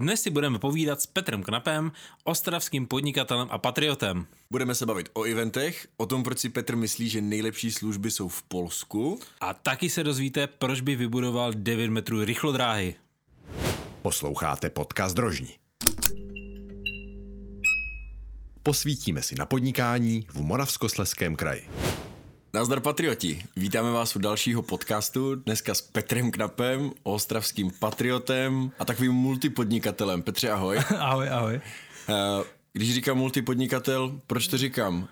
Dnes 0.00 0.22
si 0.22 0.30
budeme 0.30 0.58
povídat 0.58 1.00
s 1.00 1.06
Petrem 1.06 1.42
Knapem, 1.42 1.92
ostravským 2.24 2.86
podnikatelem 2.86 3.48
a 3.50 3.58
patriotem. 3.58 4.26
Budeme 4.50 4.74
se 4.74 4.86
bavit 4.86 5.08
o 5.12 5.24
eventech, 5.24 5.88
o 5.96 6.06
tom, 6.06 6.22
proč 6.22 6.38
si 6.38 6.48
Petr 6.48 6.76
myslí, 6.76 7.08
že 7.08 7.20
nejlepší 7.20 7.72
služby 7.72 8.10
jsou 8.10 8.28
v 8.28 8.42
Polsku. 8.42 9.20
A 9.40 9.54
taky 9.54 9.90
se 9.90 10.04
dozvíte, 10.04 10.46
proč 10.46 10.80
by 10.80 10.96
vybudoval 10.96 11.52
9 11.52 11.90
metrů 11.90 12.24
rychlodráhy. 12.24 12.94
Posloucháte 14.02 14.70
podcast 14.70 15.16
Drožní. 15.16 15.54
Posvítíme 18.62 19.22
si 19.22 19.34
na 19.34 19.46
podnikání 19.46 20.26
v 20.28 20.40
Moravskosleském 20.40 21.36
kraji. 21.36 21.68
Nazdar 22.54 22.80
patrioti, 22.80 23.42
vítáme 23.56 23.90
vás 23.90 24.16
u 24.16 24.18
dalšího 24.18 24.62
podcastu, 24.62 25.34
dneska 25.34 25.74
s 25.74 25.80
Petrem 25.80 26.30
Knapem, 26.30 26.90
ostravským 27.02 27.70
patriotem 27.78 28.70
a 28.78 28.84
takovým 28.84 29.12
multipodnikatelem. 29.12 30.22
Petře, 30.22 30.50
ahoj. 30.50 30.78
ahoj, 30.98 31.28
ahoj. 31.28 31.60
Uh, 32.08 32.44
když 32.72 32.94
říkám 32.94 33.18
multipodnikatel, 33.18 34.20
proč 34.26 34.48
to 34.48 34.58
říkám? 34.58 34.96
Uh, 34.98 35.06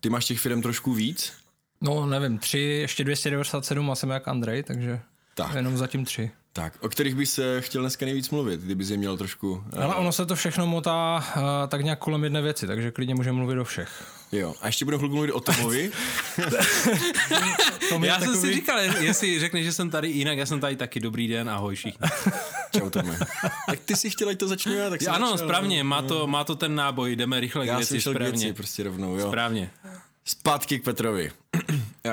ty 0.00 0.10
máš 0.10 0.24
těch 0.24 0.38
firm 0.40 0.62
trošku 0.62 0.94
víc? 0.94 1.32
No, 1.80 2.06
nevím, 2.06 2.38
tři, 2.38 2.58
ještě 2.58 3.04
297 3.04 3.90
a 3.90 3.94
jsem 3.94 4.10
jak 4.10 4.28
Andrej, 4.28 4.62
takže 4.62 5.00
tak. 5.34 5.54
jenom 5.54 5.76
zatím 5.76 6.04
tři. 6.04 6.30
Tak, 6.56 6.72
o 6.80 6.88
kterých 6.88 7.14
by 7.14 7.26
se 7.26 7.60
chtěl 7.60 7.82
dneska 7.82 8.06
nejvíc 8.06 8.30
mluvit, 8.30 8.60
kdyby 8.60 8.84
je 8.84 8.96
měl 8.96 9.16
trošku... 9.16 9.64
Ale 9.76 9.94
ono 9.94 10.12
se 10.12 10.26
to 10.26 10.36
všechno 10.36 10.66
motá 10.66 11.24
uh, 11.36 11.42
tak 11.68 11.80
nějak 11.80 11.98
kolem 11.98 12.24
jedné 12.24 12.42
věci, 12.42 12.66
takže 12.66 12.90
klidně 12.90 13.14
můžeme 13.14 13.38
mluvit 13.38 13.58
o 13.58 13.64
všech. 13.64 14.04
Jo, 14.32 14.54
a 14.60 14.66
ještě 14.66 14.84
budeme 14.84 14.98
chvilku 14.98 15.14
mluvit 15.14 15.32
o 15.32 15.40
Tomovi. 15.40 15.90
to 17.88 18.04
já 18.04 18.14
takový... 18.18 18.32
jsem 18.32 18.40
si 18.40 18.54
říkal, 18.54 18.78
jestli 18.78 19.40
řekneš, 19.40 19.64
že 19.64 19.72
jsem 19.72 19.90
tady 19.90 20.08
jinak, 20.08 20.38
já 20.38 20.46
jsem 20.46 20.60
tady 20.60 20.76
taky 20.76 21.00
dobrý 21.00 21.28
den, 21.28 21.50
ahoj 21.50 21.74
všichni. 21.74 22.08
Čau 22.78 22.90
Tome. 22.90 23.18
Tak 23.66 23.80
ty 23.84 23.96
si 23.96 24.10
chtěl, 24.10 24.28
ať 24.28 24.38
to 24.38 24.48
začnu 24.48 24.74
já, 24.74 24.90
tak 24.90 25.02
já, 25.02 25.12
Ano, 25.12 25.30
začal, 25.30 25.46
správně, 25.46 25.84
má 25.84 26.02
to, 26.02 26.26
má 26.26 26.44
to 26.44 26.54
ten 26.54 26.74
náboj, 26.74 27.16
jdeme 27.16 27.40
rychle 27.40 27.66
já 27.66 27.74
k 27.74 27.78
věci, 27.78 28.00
správně. 28.00 28.28
K 28.28 28.32
věci, 28.32 28.52
prostě 28.52 28.82
rovnou, 28.82 29.16
jo. 29.16 29.28
Správně. 29.28 29.70
Zpátky 30.24 30.78
k 30.78 30.84
Petrovi. 30.84 31.32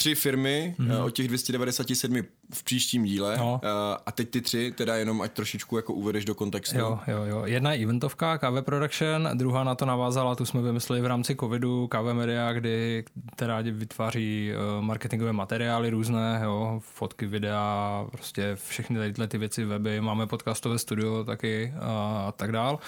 tři 0.00 0.14
firmy 0.14 0.74
mm-hmm. 0.78 1.04
od 1.04 1.10
těch 1.10 1.28
297 1.28 2.22
v 2.54 2.64
příštím 2.64 3.04
díle 3.04 3.36
no. 3.38 3.60
a 4.06 4.12
teď 4.12 4.30
ty 4.30 4.40
tři, 4.40 4.72
teda 4.76 4.96
jenom 4.96 5.20
ať 5.22 5.32
trošičku 5.32 5.76
jako 5.76 5.94
uvedeš 5.94 6.24
do 6.24 6.34
kontextu. 6.34 6.78
Jo, 6.78 6.98
jo, 7.06 7.24
jo. 7.24 7.42
Jedna 7.46 7.72
je 7.72 7.82
eventovka, 7.82 8.38
KV 8.38 8.64
Production, 8.64 9.28
druhá 9.34 9.64
na 9.64 9.74
to 9.74 9.86
navázala, 9.86 10.34
tu 10.34 10.46
jsme 10.46 10.62
vymysleli 10.62 11.02
v 11.02 11.06
rámci 11.06 11.36
covidu, 11.36 11.88
KV 11.88 12.12
Media, 12.12 12.52
kdy 12.52 13.04
teda 13.36 13.60
vytváří 13.60 14.52
eh, 14.52 14.82
marketingové 14.82 15.32
materiály 15.32 15.90
různé, 15.90 16.40
jo, 16.44 16.80
fotky, 16.84 17.26
videa, 17.26 18.06
prostě 18.12 18.56
všechny 18.68 19.12
tyhle 19.12 19.28
ty 19.28 19.38
věci, 19.38 19.64
weby, 19.64 20.00
máme 20.00 20.26
podcastové 20.26 20.78
studio 20.78 21.24
taky 21.24 21.74
a, 21.80 22.24
a 22.28 22.32
tak 22.32 22.52
dál. 22.52 22.78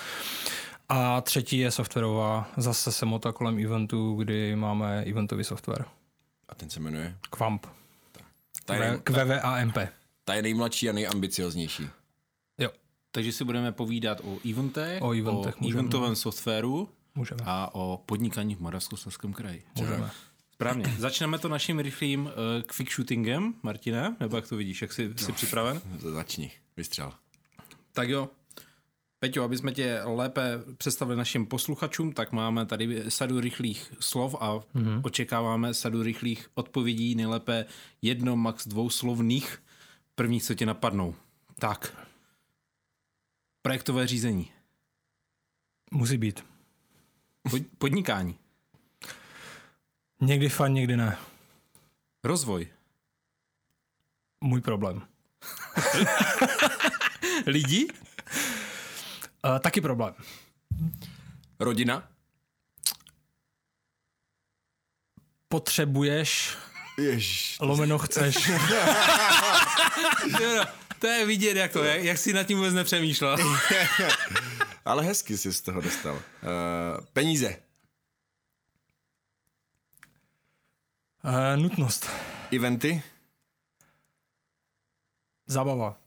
A 0.89 1.21
třetí 1.21 1.59
je 1.59 1.71
softwarová, 1.71 2.49
zase 2.57 2.93
se 2.93 3.07
mota 3.07 3.33
kolem 3.33 3.65
eventu, 3.65 4.15
kdy 4.15 4.57
máme 4.57 5.05
eventový 5.05 5.45
software. 5.45 5.85
A 6.53 6.55
ten 6.55 6.70
se 6.70 6.81
jmenuje? 6.81 7.17
Kvamp. 7.31 7.67
Ta 8.64 8.75
je 8.75 9.00
KVVAMP. 9.05 9.78
Ta 10.25 10.34
je 10.34 10.42
nejmladší 10.42 10.89
a 10.89 10.92
nejambicioznější. 10.92 11.89
Jo. 12.58 12.70
Takže 13.11 13.33
si 13.33 13.45
budeme 13.45 13.72
povídat 13.72 14.20
o 14.25 14.39
eventech, 14.50 15.03
o, 15.03 15.12
eventech, 15.12 15.62
o 15.62 15.70
eventovém 15.70 16.17
softwaru 16.17 16.89
můžeme. 17.14 17.41
a 17.45 17.75
o 17.75 18.03
podnikání 18.06 18.55
v 18.55 18.61
Moravskoslezském 18.61 19.33
kraji. 19.33 19.64
Můžeme. 19.78 20.11
Správně. 20.53 20.84
Začneme 20.98 21.39
to 21.39 21.48
naším 21.48 21.78
rychlým 21.78 22.27
uh, 22.27 22.30
quick 22.67 22.92
shootingem, 22.92 23.55
Martine, 23.62 24.17
nebo 24.20 24.36
jak 24.36 24.48
to 24.48 24.56
vidíš, 24.56 24.83
jak 24.83 24.92
jsi, 24.92 25.08
no, 25.08 25.14
jsi 25.19 25.33
připraven? 25.33 25.80
Začni, 25.98 26.50
vystřel. 26.77 27.12
Tak 27.92 28.08
jo, 28.08 28.28
Peťo, 29.23 29.42
aby 29.42 29.56
jsme 29.56 29.73
tě 29.73 30.01
lépe 30.05 30.62
představili 30.77 31.17
našim 31.17 31.47
posluchačům, 31.47 32.12
tak 32.12 32.33
máme 32.33 32.67
tady 32.67 33.11
sadu 33.11 33.41
rychlých 33.41 33.95
slov 34.01 34.34
a 34.41 34.55
mm-hmm. 34.55 35.01
očekáváme 35.05 35.75
sadu 35.75 36.02
rychlých 36.02 36.48
odpovědí, 36.55 37.14
nejlépe 37.14 37.64
jedno, 38.02 38.36
max 38.36 38.69
dvouslovných. 38.69 39.63
První, 40.14 40.41
co 40.41 40.55
tě 40.55 40.67
napadnou. 40.67 41.14
Tak. 41.58 42.08
Projektové 43.63 44.07
řízení. 44.07 44.51
Musí 45.91 46.17
být. 46.17 46.45
podnikání. 47.79 48.39
Někdy 50.20 50.48
fan, 50.48 50.73
někdy 50.73 50.97
ne. 50.97 51.17
Rozvoj. 52.24 52.68
Můj 54.41 54.61
problém. 54.61 55.02
Lidi? 57.47 57.89
Uh, 59.45 59.58
taky 59.58 59.80
problém. 59.80 60.14
Rodina? 61.61 62.08
Potřebuješ 65.48 66.57
Ježiš. 66.98 67.58
Lomeno 67.61 67.98
chceš. 67.98 68.36
to 70.98 71.07
je 71.07 71.27
vidět, 71.27 71.57
jako, 71.57 71.85
jak, 71.85 72.03
jak 72.03 72.19
jsi 72.19 72.33
nad 72.33 72.45
tím 72.45 72.58
vůbec 72.58 72.75
nepřemýšlel. 72.75 73.36
Ale 74.85 75.05
hezky 75.05 75.39
jsi 75.39 75.53
z 75.53 75.61
toho 75.61 75.80
dostal. 75.80 76.14
Uh, 76.14 76.20
peníze. 77.13 77.57
Uh, 81.24 81.63
nutnost. 81.63 82.11
Eventy. 82.53 83.03
Zabava. 85.47 85.98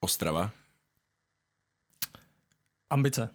Ostrava. 0.00 0.50
Ambice. 2.96 3.30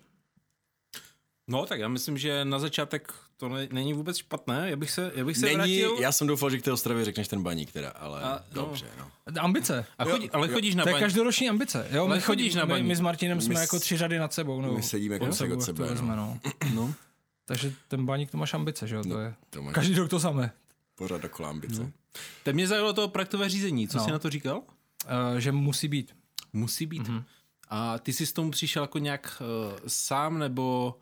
No, 1.47 1.65
tak 1.65 1.79
já 1.79 1.87
myslím, 1.87 2.17
že 2.17 2.45
na 2.45 2.59
začátek 2.59 3.13
to 3.37 3.49
ne, 3.49 3.67
není 3.71 3.93
vůbec 3.93 4.17
špatné. 4.17 4.69
Já 4.69 4.75
bych 4.75 4.91
se, 4.91 5.11
já 5.15 5.25
bych 5.25 5.37
se 5.37 5.45
není, 5.45 5.55
vrátil... 5.55 5.97
já 5.99 6.11
jsem 6.11 6.27
doufal, 6.27 6.49
že 6.49 6.57
k 6.57 6.61
té 6.61 6.71
Ostravě 6.71 7.05
řekneš 7.05 7.27
ten 7.27 7.43
baník 7.43 7.71
teda, 7.71 7.89
ale 7.89 8.21
a, 8.21 8.43
no. 8.55 8.61
dobře, 8.61 8.85
no. 8.99 9.11
Ambice. 9.39 9.85
A 9.97 10.05
chodí, 10.05 10.29
ale 10.29 10.47
chodíš 10.47 10.75
na 10.75 10.83
baník. 10.83 10.93
To 10.93 10.97
je 10.97 11.01
každoroční 11.01 11.49
ambice. 11.49 11.87
Jo, 11.91 12.05
ale 12.05 12.15
my 12.15 12.21
chodíš 12.21 12.55
na 12.55 12.65
baník. 12.65 12.83
My, 12.83 12.87
my 12.87 12.95
s 12.95 12.99
Martinem 12.99 13.41
jsme 13.41 13.53
my 13.53 13.59
jako 13.59 13.79
tři 13.79 13.97
řady 13.97 14.19
nad 14.19 14.33
sebou. 14.33 14.61
No, 14.61 14.73
my 14.73 14.83
sedíme 14.83 15.19
kousek 15.19 15.51
od 15.51 15.61
sebe. 15.61 15.85
Vezme, 15.85 16.15
no. 16.15 16.39
no. 16.73 16.93
Takže 17.45 17.73
ten 17.87 18.05
baník 18.05 18.31
to 18.31 18.37
máš 18.37 18.53
ambice, 18.53 18.87
že 18.87 18.95
jo? 18.95 19.03
To 19.03 19.09
no, 19.09 19.19
je 19.19 19.33
to 19.49 19.61
máš... 19.61 19.73
každý 19.73 19.95
rok 19.95 20.09
to 20.09 20.19
samé. 20.19 20.51
Pořád 20.95 21.21
dokola 21.21 21.49
ambice. 21.49 21.83
No. 21.83 21.91
Teď 22.43 22.55
mě 22.55 22.67
zajímalo 22.67 22.93
to 22.93 23.07
projektové 23.07 23.49
řízení. 23.49 23.87
Co 23.87 23.97
no. 23.97 24.03
jsi 24.03 24.11
na 24.11 24.19
to 24.19 24.29
říkal? 24.29 24.57
Uh, 24.57 25.37
že 25.37 25.51
musí 25.51 25.87
být. 25.87 26.15
Musí 26.53 26.85
být. 26.85 27.03
Mm-hmm. 27.03 27.23
A 27.73 27.99
ty 27.99 28.13
jsi 28.13 28.25
s 28.25 28.33
tomu 28.33 28.51
přišel 28.51 28.83
jako 28.83 28.97
nějak 28.97 29.41
uh, 29.41 29.79
sám, 29.87 30.39
nebo 30.39 30.95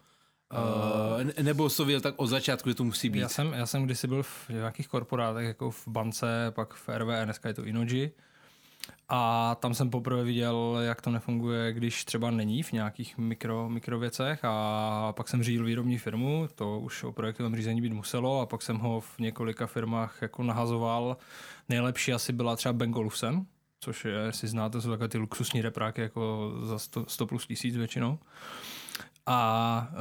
Uh, 0.54 1.44
nebo 1.44 1.70
to 1.70 1.86
viděl 1.86 2.02
tak 2.02 2.14
od 2.18 2.28
začátku, 2.28 2.70
že 2.70 2.76
to 2.76 2.84
musí 2.84 3.10
být? 3.10 3.20
Já 3.20 3.30
jsem, 3.30 3.54
já 3.54 3.66
jsem 3.66 3.84
kdysi 3.84 4.08
byl 4.08 4.24
v 4.24 4.50
nějakých 4.50 4.88
korporátech, 4.88 5.48
jako 5.48 5.72
v 5.72 5.88
bance, 5.88 6.52
pak 6.52 6.74
v 6.74 6.90
RV, 6.90 7.08
dneska 7.24 7.48
je 7.48 7.54
to 7.54 7.66
Inoji. 7.66 8.12
A 9.10 9.56
tam 9.60 9.74
jsem 9.74 9.90
poprvé 9.90 10.24
viděl, 10.24 10.78
jak 10.82 11.02
to 11.02 11.10
nefunguje, 11.10 11.74
když 11.74 12.06
třeba 12.06 12.32
není 12.32 12.64
v 12.64 12.72
nějakých 12.72 13.18
mikro, 13.18 13.70
mikrověcech 13.70 14.40
a 14.44 15.14
pak 15.18 15.28
jsem 15.30 15.44
řídil 15.44 15.66
výrobní 15.66 15.98
firmu, 15.98 16.48
to 16.56 16.80
už 16.80 17.04
o 17.04 17.12
projektovém 17.12 17.56
řízení 17.56 17.82
být 17.82 17.94
muselo 17.94 18.42
a 18.42 18.46
pak 18.46 18.62
jsem 18.62 18.78
ho 18.78 19.00
v 19.00 19.20
několika 19.20 19.68
firmách 19.68 20.18
jako 20.22 20.44
nahazoval. 20.44 21.18
Nejlepší 21.70 22.14
asi 22.14 22.34
byla 22.34 22.56
třeba 22.56 22.74
Bengolusen, 22.74 23.46
což 23.80 24.06
je, 24.06 24.14
jestli 24.14 24.48
znáte, 24.48 24.82
jsou 24.82 24.90
takové 24.90 25.08
ty 25.08 25.18
luxusní 25.18 25.62
repráky 25.62 26.02
jako 26.02 26.54
za 26.64 26.80
100, 26.80 27.06
100 27.08 27.26
plus 27.26 27.48
tisíc 27.48 27.78
většinou. 27.78 28.20
A 29.26 29.88
uh, 29.92 29.98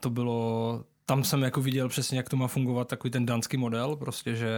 to 0.00 0.10
bylo, 0.10 0.84
tam 1.06 1.24
jsem 1.24 1.42
jako 1.42 1.60
viděl 1.60 1.88
přesně, 1.88 2.16
jak 2.16 2.28
to 2.28 2.36
má 2.36 2.46
fungovat 2.46 2.88
takový 2.88 3.10
ten 3.10 3.26
danský 3.26 3.56
model, 3.56 3.96
prostě, 3.96 4.34
že 4.34 4.50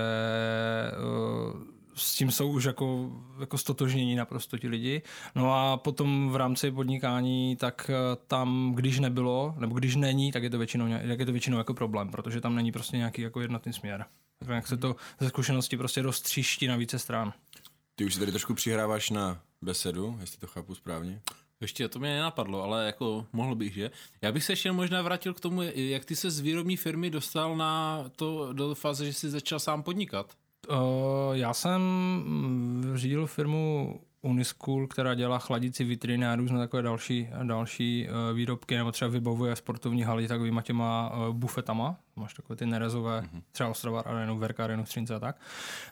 uh, 1.53 1.63
s 1.95 2.15
tím 2.15 2.31
jsou 2.31 2.51
už 2.51 2.65
jako, 2.65 3.11
jako 3.41 3.59
stotožnění 3.59 4.17
naprosto 4.17 4.59
ti 4.59 4.69
lidi. 4.69 5.03
No 5.35 5.55
a 5.55 5.77
potom 5.77 6.31
v 6.31 6.37
rámci 6.37 6.71
podnikání, 6.71 7.57
tak 7.57 7.91
tam, 8.27 8.73
když 8.75 8.99
nebylo, 8.99 9.55
nebo 9.59 9.75
když 9.75 9.97
není, 9.97 10.33
tak 10.33 10.43
je 10.43 10.51
to 10.51 10.59
většinou, 10.59 10.87
jak 10.87 11.21
je 11.21 11.27
to 11.27 11.33
většinou 11.33 11.59
jako 11.59 11.75
problém, 11.75 12.11
protože 12.11 12.41
tam 12.41 12.55
není 12.55 12.73
prostě 12.73 12.97
nějaký 12.97 13.23
jako 13.23 13.41
jednotný 13.41 13.73
směr. 13.73 14.05
Jak 14.49 14.67
se 14.67 14.77
to 14.77 14.97
ze 15.21 15.29
zkušenosti 15.29 15.77
prostě 15.77 16.03
roztříští 16.03 16.67
na 16.67 16.77
více 16.77 16.99
stran. 16.99 17.33
Ty 17.99 18.05
už 18.05 18.15
si 18.15 18.21
tady 18.21 18.33
trošku 18.33 18.55
přihráváš 18.55 19.11
na 19.11 19.41
besedu, 19.63 20.17
jestli 20.21 20.39
to 20.39 20.47
chápu 20.47 20.75
správně. 20.75 21.21
Ještě 21.61 21.89
to 21.89 21.99
mě 21.99 22.09
nenapadlo, 22.09 22.63
ale 22.63 22.87
jako 22.87 23.27
mohl 23.33 23.55
bych, 23.55 23.75
že? 23.75 23.91
Já 24.23 24.33
bych 24.33 24.45
se 24.45 24.53
ještě 24.53 24.73
možná 24.73 25.03
vrátil 25.03 25.35
k 25.35 25.41
tomu, 25.41 25.63
jak 25.63 26.05
ty 26.05 26.17
se 26.17 26.31
z 26.31 26.41
výrobní 26.41 26.77
firmy 26.77 27.11
dostal 27.11 27.57
na 27.57 28.05
to 28.17 28.53
do 28.53 28.75
fáze, 28.75 29.07
že 29.07 29.13
jsi 29.13 29.31
začal 29.31 29.61
sám 29.61 29.83
podnikat. 29.83 30.33
Uh, 30.71 30.77
já 31.33 31.55
jsem 31.55 31.83
řídil 32.95 33.27
firmu 33.27 34.01
Unischool, 34.29 34.87
která 34.87 35.15
dělá 35.15 35.39
chladici 35.39 35.85
vitriny 35.85 36.27
a 36.27 36.37
různé 36.37 36.59
takové 36.59 36.83
další, 36.83 37.29
další 37.43 38.09
uh, 38.09 38.37
výrobky, 38.37 38.77
nebo 38.77 38.93
třeba 38.93 39.11
vybavuje 39.11 39.57
sportovní 39.57 40.03
haly 40.03 40.29
takovýma 40.29 40.63
těma 40.63 41.11
uh, 41.11 41.35
bufetama, 41.35 41.97
máš 42.17 42.35
takové 42.35 42.57
ty 42.57 42.67
nerezové, 42.67 43.21
mm-hmm. 43.21 43.43
třeba 43.53 43.69
Ostrava 43.69 44.01
Arenu, 44.01 44.39
Verka 44.39 44.65
Arenu, 44.65 44.87
Střince 44.87 45.15
a 45.15 45.19
tak. 45.19 45.41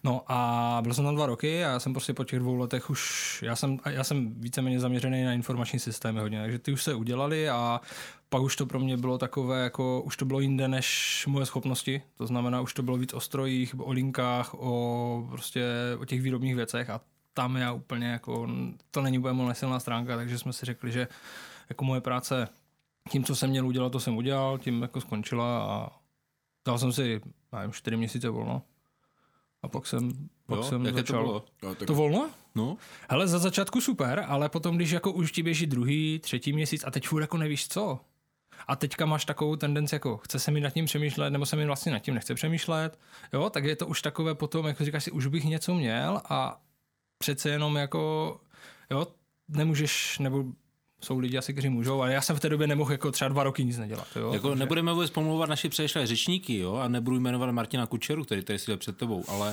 No 0.04 0.22
a 0.28 0.78
byl 0.82 0.94
jsem 0.94 1.04
tam 1.04 1.14
dva 1.14 1.26
roky 1.26 1.64
a 1.64 1.68
já 1.68 1.80
jsem 1.80 1.92
prostě 1.92 2.14
po 2.14 2.24
těch 2.24 2.38
dvou 2.38 2.54
letech 2.54 2.90
už, 2.90 3.42
já 3.46 3.56
jsem, 3.56 3.78
já 3.90 4.04
jsem 4.04 4.34
víceméně 4.40 4.80
zaměřený 4.80 5.24
na 5.24 5.32
informační 5.32 5.78
systémy 5.78 6.20
hodně, 6.20 6.40
takže 6.40 6.58
ty 6.58 6.72
už 6.72 6.82
se 6.82 6.94
udělali 6.94 7.48
a 7.48 7.80
pak 8.28 8.42
už 8.42 8.56
to 8.56 8.66
pro 8.66 8.80
mě 8.80 8.96
bylo 8.96 9.18
takové, 9.18 9.62
jako 9.62 10.02
už 10.02 10.16
to 10.16 10.24
bylo 10.24 10.40
jinde 10.40 10.68
než 10.68 11.24
moje 11.28 11.46
schopnosti, 11.46 12.02
to 12.16 12.26
znamená, 12.26 12.60
už 12.60 12.74
to 12.74 12.82
bylo 12.82 12.96
víc 12.96 13.14
o 13.14 13.20
strojích, 13.20 13.80
o 13.80 13.92
linkách, 13.92 14.54
o 14.54 15.26
prostě 15.30 15.64
o 15.98 16.04
těch 16.04 16.22
výrobních 16.22 16.56
věcech 16.56 16.90
a 16.90 17.00
tam 17.36 17.56
já 17.56 17.72
úplně 17.72 18.06
jako, 18.06 18.48
to 18.90 19.00
není 19.02 19.18
úplně 19.18 19.32
moje 19.32 19.54
silná 19.54 19.80
stránka, 19.80 20.16
takže 20.16 20.38
jsme 20.38 20.52
si 20.52 20.66
řekli, 20.66 20.92
že 20.92 21.08
jako 21.68 21.84
moje 21.84 22.00
práce 22.00 22.48
tím, 23.10 23.24
co 23.24 23.36
jsem 23.36 23.50
měl 23.50 23.66
udělat, 23.66 23.92
to 23.92 24.00
jsem 24.00 24.16
udělal, 24.16 24.58
tím 24.58 24.82
jako 24.82 25.00
skončila 25.00 25.62
a 25.64 25.90
dal 26.66 26.78
jsem 26.78 26.92
si, 26.92 27.20
nevím, 27.52 27.72
čtyři 27.72 27.96
měsíce 27.96 28.28
volno. 28.28 28.62
A 29.62 29.68
pak 29.68 29.86
jsem, 29.86 30.10
pak 30.46 30.56
Jo, 30.56 30.62
jsem 30.62 30.86
jaké 30.86 30.92
to 30.92 31.12
začal. 31.12 31.24
bylo? 31.24 31.44
No, 31.62 31.74
tak 31.74 31.86
To 31.86 31.94
volno? 31.94 32.30
No, 32.54 32.76
Hele, 33.10 33.28
za 33.28 33.38
začátku 33.38 33.80
super, 33.80 34.24
ale 34.28 34.48
potom, 34.48 34.76
když 34.76 34.90
jako 34.90 35.12
už 35.12 35.32
ti 35.32 35.42
běží 35.42 35.66
druhý, 35.66 36.18
třetí 36.18 36.52
měsíc 36.52 36.84
a 36.86 36.90
teď 36.90 37.08
furt 37.08 37.20
jako 37.20 37.36
nevíš 37.36 37.68
co. 37.68 38.00
A 38.68 38.76
teďka 38.76 39.06
máš 39.06 39.24
takovou 39.24 39.56
tendenci, 39.56 39.94
jako 39.94 40.16
chce 40.16 40.38
se 40.38 40.50
mi 40.50 40.60
nad 40.60 40.70
tím 40.70 40.84
přemýšlet, 40.84 41.30
nebo 41.30 41.46
se 41.46 41.56
mi 41.56 41.66
vlastně 41.66 41.92
nad 41.92 41.98
tím 41.98 42.14
nechce 42.14 42.34
přemýšlet, 42.34 42.98
jo, 43.32 43.50
tak 43.50 43.64
je 43.64 43.76
to 43.76 43.86
už 43.86 44.02
takové 44.02 44.34
potom, 44.34 44.66
jako 44.66 44.84
říkáš 44.84 45.04
si, 45.04 45.10
už 45.10 45.26
bych 45.26 45.44
něco 45.44 45.74
měl 45.74 46.20
a 46.28 46.60
přece 47.18 47.50
jenom 47.50 47.76
jako, 47.76 48.36
jo, 48.90 49.06
nemůžeš, 49.48 50.18
nebo 50.18 50.44
jsou 51.04 51.18
lidi 51.18 51.38
asi, 51.38 51.52
kteří 51.52 51.68
můžou, 51.68 52.00
ale 52.02 52.12
já 52.12 52.20
jsem 52.20 52.36
v 52.36 52.40
té 52.40 52.48
době 52.48 52.66
nemohl 52.66 52.92
jako 52.92 53.12
třeba 53.12 53.28
dva 53.28 53.42
roky 53.42 53.64
nic 53.64 53.78
nedělat, 53.78 54.08
jo. 54.16 54.32
jako 54.32 54.48
Takže- 54.48 54.58
nebudeme 54.58 54.92
vůbec 54.92 55.10
pomlouvat 55.10 55.48
naši 55.48 55.68
předešlé 55.68 56.06
řečníky, 56.06 56.58
jo, 56.58 56.74
a 56.74 56.88
nebudu 56.88 57.20
jmenovat 57.20 57.50
Martina 57.50 57.86
Kučeru, 57.86 58.24
který 58.24 58.42
tady 58.44 58.58
seděl 58.58 58.76
před 58.76 58.96
tebou, 58.96 59.24
ale 59.28 59.50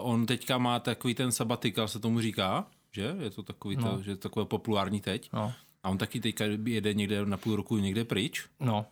uh, 0.00 0.10
on 0.10 0.26
teďka 0.26 0.58
má 0.58 0.78
takový 0.80 1.14
ten 1.14 1.32
sabatikal, 1.32 1.88
se 1.88 1.98
tomu 1.98 2.20
říká, 2.20 2.66
že? 2.92 3.14
Je 3.20 3.30
to 3.30 3.42
takový, 3.42 3.76
No. 3.76 3.96
to, 3.96 4.02
že 4.02 4.10
je 4.10 4.16
to 4.16 4.28
takové 4.28 4.46
populární 4.46 5.00
teď. 5.00 5.30
No, 5.32 5.52
A 5.82 5.88
on 5.90 5.98
taky 5.98 6.20
teďka 6.20 6.44
jede 6.64 6.94
někde 6.94 7.26
na 7.26 7.36
půl 7.36 7.56
roku 7.56 7.78
někde 7.78 8.04
pryč, 8.04 8.44
no, 8.60 8.86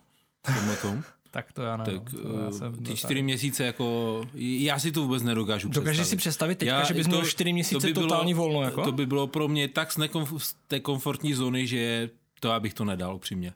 v 0.47 0.55
tomhle 0.55 0.75
tom. 0.77 1.03
Tak 1.31 1.53
to 1.53 1.61
já 1.61 1.77
nevím. 1.77 1.99
tak 1.99 2.11
to 2.11 2.17
já 2.17 2.23
uh, 2.47 2.57
jsem 2.57 2.83
ty 2.83 2.95
čtyři 2.95 3.21
měsíce 3.21 3.65
jako, 3.65 4.21
já 4.33 4.79
si 4.79 4.91
to 4.91 5.01
vůbec 5.01 5.23
nedokážu 5.23 5.69
Dokážeš 5.69 6.07
si 6.07 6.15
představit 6.15 6.55
teďka, 6.57 6.75
Já- 6.75 6.83
že 6.83 6.93
bys 6.93 7.05
to- 7.07 7.09
měl 7.09 7.25
čtyři 7.25 7.53
měsíce 7.53 7.81
to 7.81 7.87
by 7.87 7.93
bylo- 7.93 8.07
totální 8.07 8.33
volno, 8.33 8.61
jako? 8.61 8.83
To 8.83 8.91
by 8.91 9.05
bylo 9.05 9.27
pro 9.27 9.47
mě 9.47 9.67
tak 9.67 9.91
z, 9.91 9.97
nekomf- 9.97 10.39
z 10.39 10.55
té 10.67 10.79
komfortní 10.79 11.33
zóny, 11.33 11.67
že 11.67 12.09
to 12.39 12.47
já 12.47 12.59
bych 12.59 12.73
to 12.73 12.85
nedal 12.85 13.15
upřímně. 13.15 13.53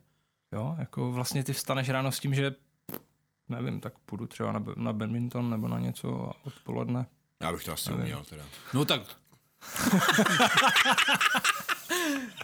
Jo, 0.53 0.75
jako 0.79 1.11
vlastně 1.11 1.43
ty 1.43 1.53
vstaneš 1.53 1.89
ráno 1.89 2.11
s 2.11 2.19
tím, 2.19 2.35
že 2.35 2.55
nevím, 3.49 3.79
tak 3.79 3.93
půjdu 4.05 4.27
třeba 4.27 4.51
na, 4.51 4.63
na 4.75 4.93
badminton 4.93 5.49
nebo 5.49 5.67
na 5.67 5.79
něco 5.79 6.29
a 6.29 6.33
odpoledne. 6.43 7.05
Já 7.41 7.51
bych 7.51 7.63
to 7.63 7.73
asi 7.73 7.93
uměl 7.93 8.23
teda. 8.29 8.43
No 8.73 8.85
tak. 8.85 9.01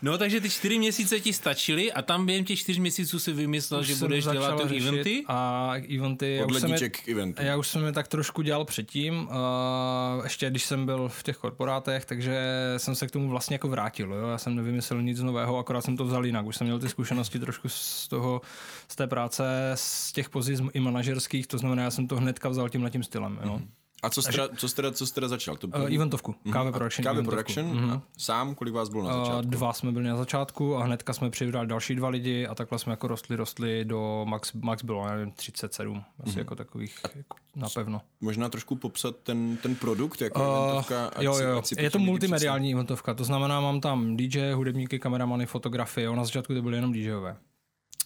no 0.01 0.17
takže 0.17 0.41
ty 0.41 0.49
čtyři 0.49 0.79
měsíce 0.79 1.19
ti 1.19 1.33
stačily 1.33 1.91
a 1.93 2.01
tam 2.01 2.25
během 2.25 2.45
těch 2.45 2.59
čtyř 2.59 2.77
měsíců 2.77 3.19
si 3.19 3.33
vymyslel, 3.33 3.81
Už 3.81 3.87
že 3.87 3.95
budeš 3.95 4.25
dělat 4.25 4.67
ty 4.69 4.77
eventy? 4.77 5.23
A 5.27 5.73
eventy, 5.95 6.35
já 6.35 6.43
Od 6.45 6.51
už, 6.51 6.59
jsem 6.59 6.69
je, 6.69 6.73
ledniček 6.73 7.03
k 7.03 7.09
eventu. 7.09 7.43
já 7.43 7.57
už 7.57 7.67
jsem 7.67 7.85
je 7.85 7.91
tak 7.91 8.07
trošku 8.07 8.41
dělal 8.41 8.65
předtím, 8.65 9.27
uh, 9.27 10.23
ještě 10.23 10.49
když 10.49 10.63
jsem 10.65 10.85
byl 10.85 11.09
v 11.09 11.23
těch 11.23 11.37
korporátech, 11.37 12.05
takže 12.05 12.39
jsem 12.77 12.95
se 12.95 13.07
k 13.07 13.11
tomu 13.11 13.29
vlastně 13.29 13.53
jako 13.53 13.67
vrátil. 13.67 14.13
Jo? 14.13 14.27
Já 14.27 14.37
jsem 14.37 14.55
nevymyslel 14.55 15.01
nic 15.01 15.19
nového, 15.19 15.57
akorát 15.57 15.81
jsem 15.81 15.97
to 15.97 16.05
vzal 16.05 16.25
jinak. 16.25 16.45
Už 16.45 16.55
jsem 16.55 16.67
měl 16.67 16.79
ty 16.79 16.89
zkušenosti 16.89 17.39
trošku 17.39 17.69
z 17.69 18.07
toho, 18.07 18.41
z 18.87 18.95
té 18.95 19.07
práce, 19.07 19.43
z 19.75 20.11
těch 20.11 20.29
pozic 20.29 20.61
i 20.73 20.79
manažerských, 20.79 21.47
to 21.47 21.57
znamená, 21.57 21.83
já 21.83 21.91
jsem 21.91 22.07
to 22.07 22.15
hnedka 22.15 22.49
vzal 22.49 22.69
tímhle 22.69 22.89
tím 22.89 23.03
stylem. 23.03 23.39
Jo? 23.43 23.53
Mhm. 23.53 23.67
A 24.03 24.09
co 24.09 24.21
jsi 24.21 24.31
teda, 24.31 24.47
co 24.55 24.69
jsi 24.69 24.75
teda, 24.75 24.91
co 24.91 25.07
jsi 25.07 25.13
teda 25.13 25.27
začal? 25.27 25.55
To 25.57 25.67
Uh, 25.67 25.95
eventovku, 25.95 26.33
KV 26.33 26.71
Production. 26.71 27.15
KV. 27.15 27.25
Production? 27.25 27.65
Mhm. 27.65 27.91
A 27.91 28.01
Sám, 28.17 28.55
kolik 28.55 28.73
vás 28.73 28.89
bylo 28.89 29.03
na 29.03 29.15
Uh, 29.15 29.23
začátku? 29.25 29.49
dva 29.49 29.73
jsme 29.73 29.91
byli 29.91 30.07
na 30.09 30.15
začátku 30.17 30.75
a 30.75 30.83
hnedka 30.83 31.13
jsme 31.13 31.29
přibrali 31.29 31.67
další 31.67 31.95
dva 31.95 32.09
lidi 32.09 32.47
a 32.47 32.55
takhle 32.55 32.79
jsme 32.79 32.93
jako 32.93 33.07
rostli, 33.07 33.35
rostli 33.35 33.85
do 33.85 34.25
max, 34.29 34.53
max 34.53 34.83
bylo, 34.83 35.07
já 35.07 35.15
nevím, 35.15 35.31
37, 35.31 36.03
asi 36.27 36.39
jako 36.39 36.55
takových 36.55 36.95
jako 37.15 37.35
napevno. 37.55 38.01
Možná 38.21 38.49
trošku 38.49 38.75
popsat 38.75 39.15
ten, 39.23 39.57
ten 39.57 39.75
produkt, 39.75 40.21
jako 40.21 40.39
Uh, 40.41 40.63
eventovka, 40.69 41.05
ať 41.07 41.23
jo, 41.23 41.33
si- 41.33 41.43
jo, 41.43 41.57
ať 41.57 41.65
si 41.65 41.75
je 41.81 41.89
to 41.91 41.99
multimediální 41.99 42.73
eventovka, 42.73 43.13
to 43.13 43.23
znamená, 43.23 43.61
mám 43.61 43.81
tam 43.81 44.17
DJ, 44.17 44.51
hudebníky, 44.53 44.99
kameramany, 44.99 45.45
fotografie, 45.45 46.05
jo, 46.05 46.15
na 46.15 46.23
začátku 46.25 46.53
to 46.53 46.61
byly 46.61 46.77
jenom 46.77 46.91
DJové. 46.93 47.37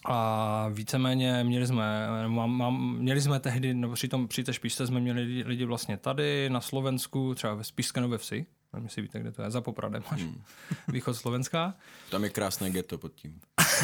A 0.08 0.68
víceméně 0.72 1.44
měli 1.44 1.66
jsme, 1.66 2.08
mám, 2.28 2.50
mám, 2.50 2.96
měli 2.98 3.20
jsme 3.20 3.40
tehdy, 3.40 3.74
nebo 3.74 3.94
při, 3.94 4.08
tom, 4.08 4.28
při 4.28 4.44
té 4.44 4.52
špičce 4.52 4.86
jsme 4.86 5.00
měli 5.00 5.22
lidi, 5.22 5.44
lidi 5.46 5.64
vlastně 5.64 5.96
tady, 5.96 6.50
na 6.50 6.60
Slovensku, 6.60 7.34
třeba 7.34 7.54
ve 7.54 7.64
Spišské 7.64 8.00
Nové 8.00 8.18
Vsi, 8.18 8.46
nevím, 8.72 8.86
jestli 8.86 9.02
víte, 9.02 9.20
kde 9.20 9.32
to 9.32 9.42
je, 9.42 9.50
za 9.50 9.60
Popradem 9.60 10.02
máš, 10.10 10.22
Hmm. 10.22 10.42
východ 10.88 11.14
Slovenska. 11.14 11.74
Tam 12.10 12.24
je 12.24 12.30
krásné 12.30 12.70
ghetto 12.70 12.98
pod 12.98 13.14
tím. 13.14 13.40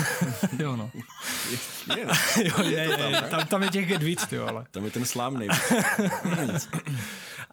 jo, 0.59 0.77
no. 0.77 0.91
Je, 1.97 2.07
jo, 2.45 2.65
je, 2.65 2.71
je, 2.71 3.11
je, 3.11 3.23
tam, 3.31 3.47
tam 3.47 3.63
je 3.63 3.69
těch 3.69 3.89
get 3.89 4.03
víc, 4.03 4.27
ty, 4.27 4.39
ale. 4.39 4.65
tam 4.71 4.85
je 4.85 4.91
ten 4.91 5.05
slámnej. 5.05 5.49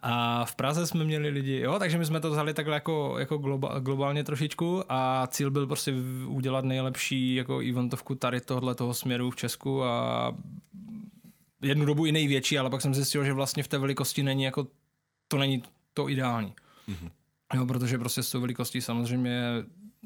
A 0.02 0.44
v 0.44 0.54
Praze 0.56 0.86
jsme 0.86 1.04
měli 1.04 1.28
lidi, 1.28 1.60
jo, 1.60 1.78
takže 1.78 1.98
my 1.98 2.06
jsme 2.06 2.20
to 2.20 2.30
vzali 2.30 2.54
takhle 2.54 2.74
jako, 2.74 3.16
jako 3.18 3.38
globa, 3.38 3.78
globálně 3.78 4.24
trošičku 4.24 4.82
a 4.88 5.26
cíl 5.26 5.50
byl 5.50 5.66
prostě 5.66 5.94
udělat 6.26 6.64
nejlepší 6.64 7.34
jako 7.34 7.58
eventovku 7.58 8.14
tady 8.14 8.40
tohle 8.40 8.74
toho 8.74 8.94
směru 8.94 9.30
v 9.30 9.36
Česku 9.36 9.84
a 9.84 10.36
jednu 11.62 11.84
dobu 11.84 12.06
i 12.06 12.12
největší, 12.12 12.58
ale 12.58 12.70
pak 12.70 12.80
jsem 12.80 12.94
zjistil, 12.94 13.24
že 13.24 13.32
vlastně 13.32 13.62
v 13.62 13.68
té 13.68 13.78
velikosti 13.78 14.22
není 14.22 14.42
jako, 14.42 14.66
to 15.28 15.38
není 15.38 15.62
to 15.94 16.08
ideální. 16.08 16.54
Mm-hmm. 16.88 17.10
Jo, 17.54 17.66
protože 17.66 17.98
prostě 17.98 18.22
s 18.22 18.30
tou 18.30 18.40
velikostí 18.40 18.80
samozřejmě 18.80 19.42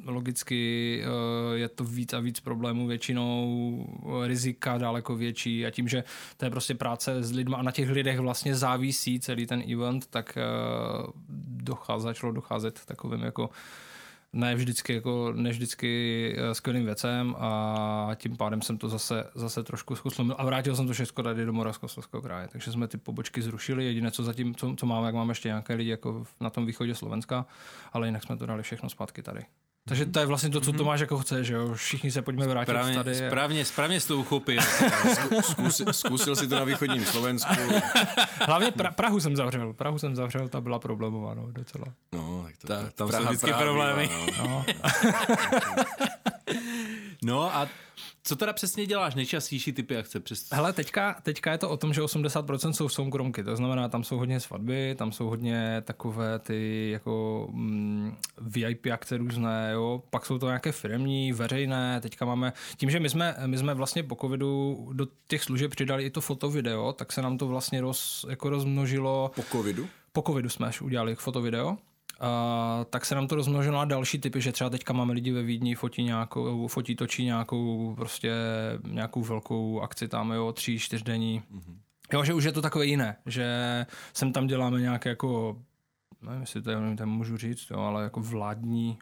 logicky 0.06 1.02
eh, 1.04 1.58
je 1.58 1.68
to 1.68 1.84
víc 1.84 2.12
a 2.12 2.20
víc 2.20 2.40
problémů, 2.40 2.86
většinou 2.86 3.86
eh, 4.24 4.28
rizika 4.28 4.78
daleko 4.78 5.16
větší 5.16 5.66
a 5.66 5.70
tím, 5.70 5.88
že 5.88 6.04
to 6.36 6.44
je 6.44 6.50
prostě 6.50 6.74
práce 6.74 7.22
s 7.22 7.32
lidmi 7.32 7.54
a 7.58 7.62
na 7.62 7.70
těch 7.70 7.90
lidech 7.90 8.18
vlastně 8.18 8.56
závisí 8.56 9.20
celý 9.20 9.46
ten 9.46 9.62
event, 9.72 10.06
tak 10.06 10.36
eh, 10.36 10.42
dochází, 11.48 12.02
začalo 12.02 12.32
docházet 12.32 12.84
takovým 12.84 13.22
jako 13.22 13.50
ne 14.32 14.54
vždycky, 14.54 14.94
jako, 14.94 15.32
ne 15.36 15.50
vždycky 15.50 16.36
skvělým 16.52 16.84
věcem 16.84 17.34
a 17.38 18.10
tím 18.16 18.36
pádem 18.36 18.62
jsem 18.62 18.78
to 18.78 18.88
zase, 18.88 19.24
zase 19.34 19.62
trošku 19.62 19.96
zkusil 19.96 20.34
a 20.38 20.44
vrátil 20.44 20.76
jsem 20.76 20.86
to 20.86 20.92
všechno 20.92 21.24
tady 21.24 21.44
do 21.44 21.52
Moravskoslezského 21.52 22.22
kraje. 22.22 22.48
Takže 22.52 22.72
jsme 22.72 22.88
ty 22.88 22.98
pobočky 22.98 23.42
zrušili, 23.42 23.84
jediné 23.84 24.10
co 24.10 24.22
zatím, 24.22 24.54
co, 24.54 24.74
co 24.76 24.86
máme, 24.86 25.06
jak 25.06 25.14
máme 25.14 25.30
ještě 25.30 25.48
nějaké 25.48 25.74
lidi 25.74 25.90
jako 25.90 26.24
na 26.40 26.50
tom 26.50 26.66
východě 26.66 26.94
Slovenska, 26.94 27.46
ale 27.92 28.08
jinak 28.08 28.22
jsme 28.22 28.36
to 28.36 28.46
dali 28.46 28.62
všechno 28.62 28.90
zpátky 28.90 29.22
tady. 29.22 29.40
Takže 29.88 30.06
to 30.06 30.20
je 30.20 30.26
vlastně 30.26 30.50
to, 30.50 30.60
co 30.60 30.72
Tomáš 30.72 31.00
jako 31.00 31.18
chce, 31.18 31.44
že 31.44 31.54
jo? 31.54 31.74
Všichni 31.74 32.10
se 32.10 32.22
pojďme 32.22 32.46
vrátit 32.46 32.70
Správně, 32.70 32.94
tady. 32.94 33.14
správně, 33.14 33.64
správně 33.64 34.00
jsi 34.00 34.08
to 34.08 34.16
uchopil. 34.18 34.62
Zkusil, 35.42 35.92
zkusil 35.92 36.36
si 36.36 36.48
to 36.48 36.54
na 36.54 36.64
východním 36.64 37.04
Slovensku. 37.04 37.54
Hlavně 38.46 38.70
pra, 38.70 38.90
Prahu 38.90 39.20
jsem 39.20 39.36
zavřel. 39.36 39.72
Prahu 39.72 39.98
jsem 39.98 40.16
zavřel, 40.16 40.48
ta 40.48 40.60
byla 40.60 40.78
problémová, 40.78 41.34
no, 41.34 41.52
docela. 41.52 41.84
No, 42.12 42.42
tak 42.46 42.56
to, 42.56 42.66
Ta- 42.66 42.90
tam 42.94 43.12
jsou 43.12 43.24
vždycky 43.24 43.52
problémy. 43.52 44.10
Bývá, 44.26 44.44
no. 44.44 44.64
No 47.24 47.54
a 47.56 47.68
co 48.26 48.36
teda 48.36 48.52
přesně 48.52 48.86
děláš? 48.86 49.14
Nejčastější 49.14 49.72
typy 49.72 49.96
akce? 49.96 50.20
Přes... 50.20 50.48
Hele, 50.52 50.72
teďka, 50.72 51.16
teďka 51.22 51.52
je 51.52 51.58
to 51.58 51.70
o 51.70 51.76
tom, 51.76 51.94
že 51.94 52.02
80% 52.02 52.70
jsou 52.72 52.88
soukromky, 52.88 53.44
to 53.44 53.56
znamená, 53.56 53.88
tam 53.88 54.04
jsou 54.04 54.18
hodně 54.18 54.40
svatby, 54.40 54.94
tam 54.98 55.12
jsou 55.12 55.28
hodně 55.28 55.82
takové 55.84 56.38
ty 56.38 56.90
jako 56.90 57.48
mm, 57.52 58.16
VIP 58.40 58.86
akce 58.92 59.16
různé, 59.16 59.70
jo, 59.72 60.02
pak 60.10 60.26
jsou 60.26 60.38
to 60.38 60.46
nějaké 60.46 60.72
firmní, 60.72 61.32
veřejné, 61.32 62.00
teďka 62.00 62.24
máme, 62.24 62.52
tím, 62.76 62.90
že 62.90 63.00
my 63.00 63.10
jsme, 63.10 63.36
my 63.46 63.58
jsme 63.58 63.74
vlastně 63.74 64.02
po 64.02 64.16
covidu 64.20 64.78
do 64.92 65.06
těch 65.26 65.42
služeb 65.42 65.70
přidali 65.70 66.04
i 66.04 66.10
to 66.10 66.20
fotovideo, 66.20 66.92
tak 66.92 67.12
se 67.12 67.22
nám 67.22 67.38
to 67.38 67.46
vlastně 67.46 67.80
roz, 67.80 68.26
jako 68.28 68.48
rozmnožilo, 68.50 69.30
Po 69.34 69.42
covidu? 69.42 69.88
po 70.12 70.22
covidu 70.22 70.48
jsme 70.48 70.66
až 70.66 70.80
udělali 70.80 71.14
fotovideo, 71.14 71.76
a 72.20 72.86
tak 72.90 73.04
se 73.04 73.14
nám 73.14 73.26
to 73.26 73.34
rozmnožilo 73.34 73.78
na 73.78 73.84
další 73.84 74.18
typy, 74.18 74.40
že 74.40 74.52
třeba 74.52 74.70
teďka 74.70 74.92
máme 74.92 75.12
lidi 75.12 75.32
ve 75.32 75.42
Vídni, 75.42 75.74
fotí 75.74 76.02
nějakou, 76.02 76.68
fotí, 76.68 76.96
točí 76.96 77.24
nějakou 77.24 77.94
prostě 77.96 78.32
nějakou 78.88 79.22
velkou 79.22 79.80
akci 79.80 80.08
tam, 80.08 80.32
jo, 80.32 80.52
tří, 80.52 80.78
čtyřdenní. 80.78 81.42
Mm-hmm. 81.54 81.76
Jo, 82.12 82.24
že 82.24 82.34
už 82.34 82.44
je 82.44 82.52
to 82.52 82.62
takové 82.62 82.86
jiné, 82.86 83.16
že 83.26 83.46
sem 84.12 84.32
tam 84.32 84.46
děláme 84.46 84.80
nějaké 84.80 85.08
jako, 85.08 85.62
nevím, 86.22 86.40
jestli 86.40 86.62
to 86.62 86.70
je, 86.70 86.76
tam 86.96 87.08
můžu 87.08 87.36
říct, 87.36 87.66
jo, 87.70 87.78
ale 87.78 88.02
jako 88.02 88.20
vládní 88.20 88.98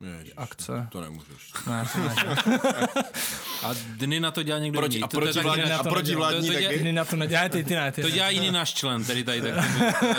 Ježiš, 0.00 0.32
akce. 0.36 0.88
To 0.92 1.00
nemůžeš. 1.00 1.52
Ne, 1.66 1.84
to 1.92 1.98
ne. 1.98 2.14
A 3.62 3.74
dny 3.96 4.20
na 4.20 4.30
to 4.30 4.42
dělá 4.42 4.58
někdo 4.58 4.78
Proti, 4.80 4.94
jiný. 4.96 5.02
a 5.04 5.06
To- 5.08 5.16
to 5.16 5.20
protivládní, 5.20 5.64
ne- 5.64 5.74
a 5.74 5.82
to 5.82 5.88
protivládní 5.90 6.40
to- 6.48 6.54
to 6.54 6.58
dělá- 6.60 6.70
taky? 6.72 6.82
Ty 6.82 6.92
na 6.92 7.04
to 7.04 7.16
nedělá, 7.16 7.48
ty, 7.48 7.64
ty 7.64 7.74
ne. 7.74 7.92
Ty, 7.92 8.02
To 8.02 8.10
dělá 8.10 8.30
jiný 8.30 8.50
náš 8.50 8.74
člen, 8.74 9.04
který 9.04 9.24
tady 9.24 9.42
tak 9.42 9.64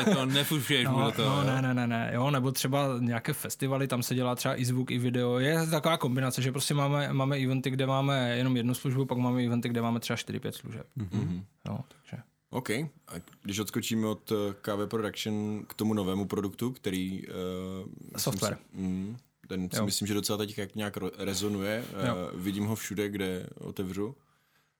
to 0.14 0.26
nefušuješ 0.26 0.88
mu 0.88 1.00
No, 1.00 1.06
do 1.06 1.12
toho. 1.12 1.36
no, 1.36 1.44
ne, 1.44 1.62
ne, 1.62 1.74
ne, 1.74 1.88
ne, 1.88 2.12
jo, 2.14 2.32
nebo 2.32 2.52
třeba 2.52 2.88
nějaké 3.00 3.34
festivaly, 3.34 3.88
tam 3.88 4.04
se 4.04 4.16
dělá 4.16 4.36
třeba 4.36 4.60
i 4.62 4.66
zvuk, 4.66 4.92
i 4.92 4.98
video. 4.98 5.40
Je 5.40 5.68
taková 5.68 5.98
kombinace, 5.98 6.42
že 6.42 6.52
prostě 6.52 6.74
máme, 6.74 7.14
máme 7.14 7.38
eventy, 7.38 7.70
kde 7.70 7.86
máme 7.86 8.38
jenom 8.38 8.58
jednu 8.58 8.74
službu, 8.74 9.06
pak 9.06 9.18
máme 9.18 9.44
eventy, 9.44 9.70
kde 9.70 9.82
máme 9.82 10.00
třeba 10.00 10.18
4-5 10.18 10.52
služeb. 10.52 10.86
Mm-hmm. 10.98 11.44
Jo, 11.70 11.80
takže. 11.88 12.24
OK. 12.50 12.70
A 12.70 13.14
když 13.42 13.60
odskočíme 13.60 14.08
od 14.08 14.32
eh, 14.32 14.36
KV 14.62 14.90
Production 14.90 15.64
k 15.68 15.74
tomu 15.74 15.94
novému 15.94 16.26
produktu, 16.26 16.72
který... 16.72 17.22
Uh, 17.28 17.34
Software. 18.18 18.58
Mm, 18.74 19.18
ten 19.48 19.70
si 19.72 19.78
Jo. 19.78 19.86
myslím, 19.86 20.08
že 20.08 20.14
docela 20.14 20.38
teď 20.38 20.58
jak 20.58 20.76
nějak 20.76 20.98
rezonuje. 21.18 21.84
Jo. 22.08 22.16
Uh, 22.16 22.42
vidím 22.42 22.66
ho 22.66 22.76
všude, 22.76 23.10
kde 23.10 23.48
otevřu. 23.60 24.16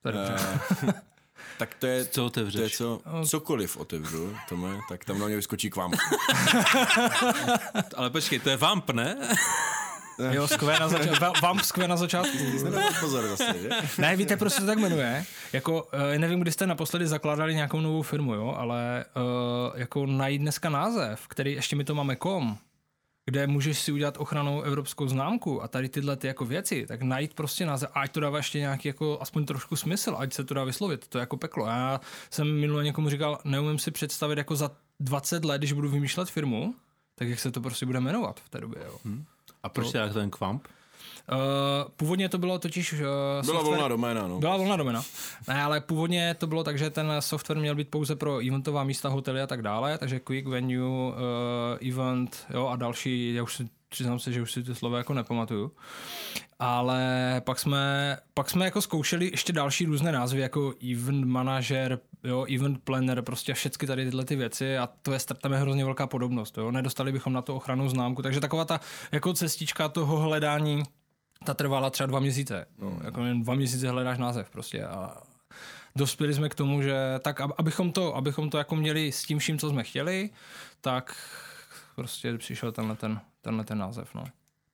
To. 0.02 0.08
Eh, 0.88 0.92
tak 1.58 1.74
to 1.74 1.86
je, 1.86 2.04
Co 2.04 2.10
to 2.10 2.20
je 2.20 2.26
otevřeš? 2.26 2.76
co, 2.76 3.00
cokoliv 3.26 3.76
otevřu, 3.76 4.34
Tome, 4.48 4.78
tak 4.88 5.04
tam 5.04 5.18
na 5.18 5.26
mě 5.26 5.36
vyskočí 5.36 5.70
k 5.70 5.76
vám. 5.76 5.92
Ale 7.96 8.10
počkej, 8.10 8.38
to 8.38 8.50
je 8.50 8.56
vamp, 8.56 8.90
ne? 8.90 9.16
Jo, 10.30 10.48
skvé 10.48 10.78
na 10.80 10.88
začátku. 10.88 11.40
Vám 11.42 11.58
skvé 11.60 11.88
na 11.88 11.96
začátku. 11.96 12.38
Pozor 13.00 13.28
zase, 13.28 13.54
že? 13.62 13.68
Ne, 13.98 14.16
víte, 14.16 14.36
proč 14.36 14.52
se 14.52 14.60
to 14.60 14.66
tak 14.66 14.78
jmenuje? 14.78 15.24
Jako, 15.52 15.82
uh, 15.82 15.88
nevím, 16.18 16.40
kdy 16.40 16.52
jste 16.52 16.66
naposledy 16.66 17.06
zakládali 17.06 17.54
nějakou 17.54 17.80
novou 17.80 18.02
firmu, 18.02 18.34
jo, 18.34 18.54
ale 18.58 19.04
uh, 19.16 19.78
jako 19.80 20.06
najít 20.06 20.38
dneska 20.38 20.68
název, 20.70 21.28
který 21.28 21.52
ještě 21.52 21.76
my 21.76 21.84
to 21.84 21.94
máme 21.94 22.16
kom, 22.16 22.58
kde 23.28 23.46
můžeš 23.46 23.78
si 23.78 23.92
udělat 23.92 24.16
ochranou 24.18 24.62
evropskou 24.62 25.08
známku 25.08 25.62
a 25.62 25.68
tady 25.68 25.88
tyhle 25.88 26.16
ty 26.16 26.26
jako 26.26 26.44
věci, 26.44 26.86
tak 26.86 27.02
najít 27.02 27.34
prostě 27.34 27.66
název, 27.66 27.90
ať 27.94 28.12
to 28.12 28.20
dává 28.20 28.36
ještě 28.36 28.58
nějaký 28.58 28.88
jako 28.88 29.18
aspoň 29.20 29.44
trošku 29.44 29.76
smysl, 29.76 30.16
ať 30.18 30.32
se 30.32 30.44
to 30.44 30.54
dá 30.54 30.64
vyslovit, 30.64 31.08
to 31.08 31.18
je 31.18 31.20
jako 31.20 31.36
peklo. 31.36 31.66
Já 31.66 32.00
jsem 32.30 32.60
minule 32.60 32.84
někomu 32.84 33.10
říkal, 33.10 33.38
neumím 33.44 33.78
si 33.78 33.90
představit 33.90 34.38
jako 34.38 34.56
za 34.56 34.70
20 35.00 35.44
let, 35.44 35.58
když 35.58 35.72
budu 35.72 35.88
vymýšlet 35.88 36.30
firmu, 36.30 36.74
tak 37.14 37.28
jak 37.28 37.38
se 37.38 37.50
to 37.50 37.60
prostě 37.60 37.86
bude 37.86 38.00
jmenovat 38.00 38.40
v 38.40 38.48
té 38.48 38.60
době, 38.60 38.82
jo. 38.86 38.98
Hmm. 39.04 39.24
A 39.62 39.68
proč 39.68 39.92
teda 39.92 40.08
ten 40.08 40.30
kvamp? 40.30 40.68
Uh, 41.32 41.38
původně 41.96 42.28
to 42.28 42.38
bylo 42.38 42.58
totiž... 42.58 42.92
Uh, 42.92 42.98
Byla 42.98 43.42
software- 43.42 43.64
volná 43.64 43.88
doména, 43.88 44.26
no. 44.28 44.38
byla 44.38 44.56
volná 44.56 44.76
domena. 44.76 45.02
Ne, 45.48 45.62
ale 45.62 45.80
původně 45.80 46.34
to 46.38 46.46
bylo 46.46 46.64
tak, 46.64 46.78
že 46.78 46.90
ten 46.90 47.12
software 47.20 47.58
měl 47.58 47.74
být 47.74 47.90
pouze 47.90 48.16
pro 48.16 48.46
eventová 48.46 48.84
místa, 48.84 49.08
hotely 49.08 49.40
a 49.42 49.46
tak 49.46 49.62
dále, 49.62 49.98
takže 49.98 50.20
quick 50.20 50.48
venue, 50.48 50.82
uh, 50.82 51.88
event 51.88 52.46
jo, 52.50 52.66
a 52.66 52.76
další, 52.76 53.34
já 53.34 53.42
už 53.42 53.56
si 53.56 53.68
přiznám 53.88 54.18
se, 54.18 54.32
že 54.32 54.42
už 54.42 54.52
si 54.52 54.62
ty 54.62 54.74
slova 54.74 54.98
jako 54.98 55.14
nepamatuju. 55.14 55.72
Ale 56.58 57.02
pak 57.44 57.58
jsme, 57.58 58.16
pak 58.34 58.50
jsme 58.50 58.64
jako 58.64 58.82
zkoušeli 58.82 59.30
ještě 59.30 59.52
další 59.52 59.84
různé 59.84 60.12
názvy, 60.12 60.40
jako 60.40 60.74
event 60.92 61.26
manager, 61.26 61.98
jo, 62.24 62.46
event 62.54 62.84
planner, 62.84 63.22
prostě 63.22 63.54
všechny 63.54 63.86
tady 63.86 64.04
tyhle 64.04 64.24
ty 64.24 64.36
věci 64.36 64.78
a 64.78 64.88
to 65.02 65.12
je, 65.12 65.18
tam 65.42 65.52
je 65.52 65.58
hrozně 65.58 65.84
velká 65.84 66.06
podobnost, 66.06 66.58
jo. 66.58 66.70
Nedostali 66.70 67.12
bychom 67.12 67.32
na 67.32 67.42
to 67.42 67.56
ochranu 67.56 67.88
známku, 67.88 68.22
takže 68.22 68.40
taková 68.40 68.64
ta 68.64 68.80
jako 69.12 69.32
cestička 69.32 69.88
toho 69.88 70.18
hledání 70.18 70.82
ta 71.44 71.54
trvala 71.54 71.90
třeba 71.90 72.06
dva 72.06 72.20
měsíce. 72.20 72.66
No, 72.78 72.98
jako 73.04 73.24
jen 73.24 73.42
dva 73.42 73.54
měsíce 73.54 73.88
hledáš 73.90 74.18
název 74.18 74.50
prostě 74.50 74.84
a 74.84 75.16
dospěli 75.96 76.34
jsme 76.34 76.48
k 76.48 76.54
tomu, 76.54 76.82
že 76.82 76.96
tak, 77.22 77.40
ab- 77.40 77.54
abychom 77.58 77.92
to, 77.92 78.16
abychom 78.16 78.50
to 78.50 78.58
jako 78.58 78.76
měli 78.76 79.12
s 79.12 79.22
tím 79.22 79.38
vším, 79.38 79.58
co 79.58 79.70
jsme 79.70 79.84
chtěli, 79.84 80.30
tak 80.80 81.16
prostě 81.94 82.38
přišel 82.38 82.72
tenhle 82.72 82.96
ten, 82.96 83.20
tenhle 83.40 83.64
ten 83.64 83.78
název. 83.78 84.14
No. 84.14 84.24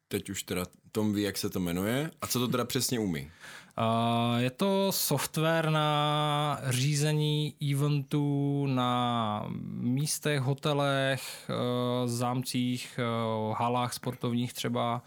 Teď 0.09 0.31
už 0.31 0.43
teda 0.43 0.65
Tom 0.93 1.13
ví, 1.13 1.23
jak 1.23 1.39
se 1.39 1.51
to 1.51 1.61
jmenuje. 1.61 2.11
A 2.23 2.27
co 2.27 2.39
to 2.39 2.49
teda 2.49 2.65
přesně 2.65 2.99
umí? 2.99 3.31
A 3.77 4.35
je 4.39 4.51
to 4.51 4.93
software 4.93 5.71
na 5.71 6.61
řízení 6.69 7.55
eventů 7.73 8.67
na 8.67 9.45
místech, 9.81 10.41
hotelech, 10.41 11.51
eh, 11.51 12.09
zámcích, 12.09 12.99
eh, 12.99 13.55
halách 13.59 13.93
sportovních 13.93 14.53
třeba, 14.53 15.03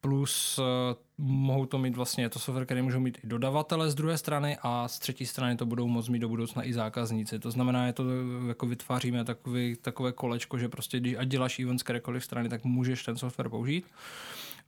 plus 0.00 0.60
eh, 0.62 0.94
mohou 1.18 1.66
to 1.66 1.78
mít 1.78 1.96
vlastně, 1.96 2.24
je 2.24 2.28
to 2.28 2.38
software, 2.38 2.64
který 2.64 2.82
můžou 2.82 3.00
mít 3.00 3.18
i 3.24 3.26
dodavatele 3.26 3.90
z 3.90 3.94
druhé 3.94 4.18
strany 4.18 4.58
a 4.62 4.88
z 4.88 4.98
třetí 4.98 5.26
strany 5.26 5.56
to 5.56 5.66
budou 5.66 5.86
moct 5.88 6.08
mít 6.08 6.18
do 6.18 6.28
budoucna 6.28 6.64
i 6.64 6.72
zákazníci. 6.72 7.38
To 7.38 7.50
znamená, 7.50 7.86
je 7.86 7.92
to 7.92 8.04
jako 8.48 8.66
vytváříme 8.66 9.24
takový, 9.24 9.76
takové 9.76 10.12
kolečko, 10.12 10.58
že 10.58 10.68
prostě 10.68 11.00
když 11.00 11.14
ať 11.14 11.28
děláš 11.28 11.58
event 11.58 11.80
z 11.80 11.82
kterékoliv 11.82 12.24
strany, 12.24 12.48
tak 12.48 12.64
můžeš 12.64 13.04
ten 13.04 13.16
software 13.16 13.48
použít. 13.48 13.86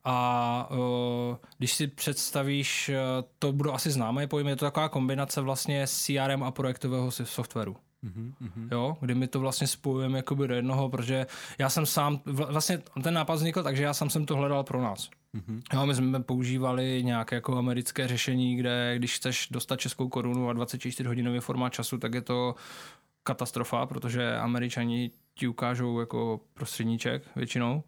A 0.05 0.69
uh, 0.71 1.37
když 1.59 1.73
si 1.73 1.87
představíš, 1.87 2.91
to 3.39 3.53
budou 3.53 3.73
asi 3.73 3.91
známé 3.91 4.27
pojmy, 4.27 4.51
je 4.51 4.57
to 4.57 4.65
taková 4.65 4.89
kombinace 4.89 5.41
vlastně 5.41 5.87
CRM 5.87 6.43
a 6.43 6.51
projektového 6.51 7.11
softwaru. 7.11 7.77
Mm-hmm. 8.05 8.69
Jo, 8.73 8.97
kdy 9.01 9.15
my 9.15 9.29
to 9.29 9.41
vlastně 9.41 9.67
spojujeme 9.67 10.19
jakoby 10.19 10.49
do 10.49 10.55
jednoho, 10.55 10.89
protože 10.89 11.27
já 11.59 11.71
jsem 11.71 11.87
sám, 11.87 12.17
vla- 12.27 12.53
vlastně 12.53 12.79
ten 13.03 13.15
nápad 13.15 13.35
vznikl 13.35 13.63
tak, 13.63 13.77
že 13.77 13.83
já 13.83 13.95
sám 13.95 14.11
jsem 14.11 14.27
to 14.27 14.37
hledal 14.37 14.65
pro 14.65 14.83
nás. 14.83 15.11
Mm-hmm. 15.37 15.61
Jo, 15.73 15.87
my 15.87 15.95
jsme 15.95 16.23
používali 16.23 17.03
nějaké 17.05 17.35
jako 17.35 17.59
americké 17.59 18.09
řešení, 18.09 18.57
kde 18.57 18.95
když 18.97 19.17
chceš 19.17 19.49
dostat 19.51 19.81
českou 19.81 20.09
korunu 20.09 20.49
a 20.49 20.53
24 20.53 21.09
hodinový 21.09 21.41
formát 21.41 21.73
času, 21.73 21.99
tak 21.99 22.15
je 22.15 22.21
to 22.21 22.55
katastrofa, 23.23 23.87
protože 23.87 24.37
američani 24.37 25.11
ti 25.35 25.49
ukážou 25.49 26.01
jako 26.01 26.41
prostředníček 26.55 27.23
většinou. 27.37 27.83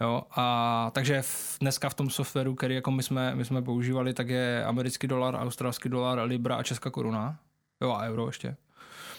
Jo, 0.00 0.22
a 0.30 0.90
takže 0.94 1.22
v, 1.22 1.56
dneska 1.60 1.88
v 1.88 1.94
tom 1.94 2.10
softwaru, 2.10 2.54
který 2.54 2.74
jako 2.74 2.90
my 2.90 3.02
jsme, 3.02 3.34
my 3.34 3.44
jsme 3.44 3.62
používali, 3.62 4.14
tak 4.14 4.28
je 4.28 4.64
americký 4.64 5.06
dolar, 5.06 5.34
australský 5.34 5.88
dolar, 5.88 6.18
libra 6.18 6.56
a 6.56 6.62
česká 6.62 6.90
koruna. 6.90 7.38
Jo, 7.80 7.92
a 7.92 8.04
euro 8.04 8.26
ještě. 8.26 8.56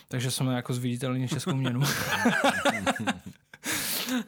Takže 0.07 0.31
jsme 0.31 0.55
jako 0.55 0.74
zviditelní 0.74 1.27
českou 1.27 1.55
měnu. 1.55 1.81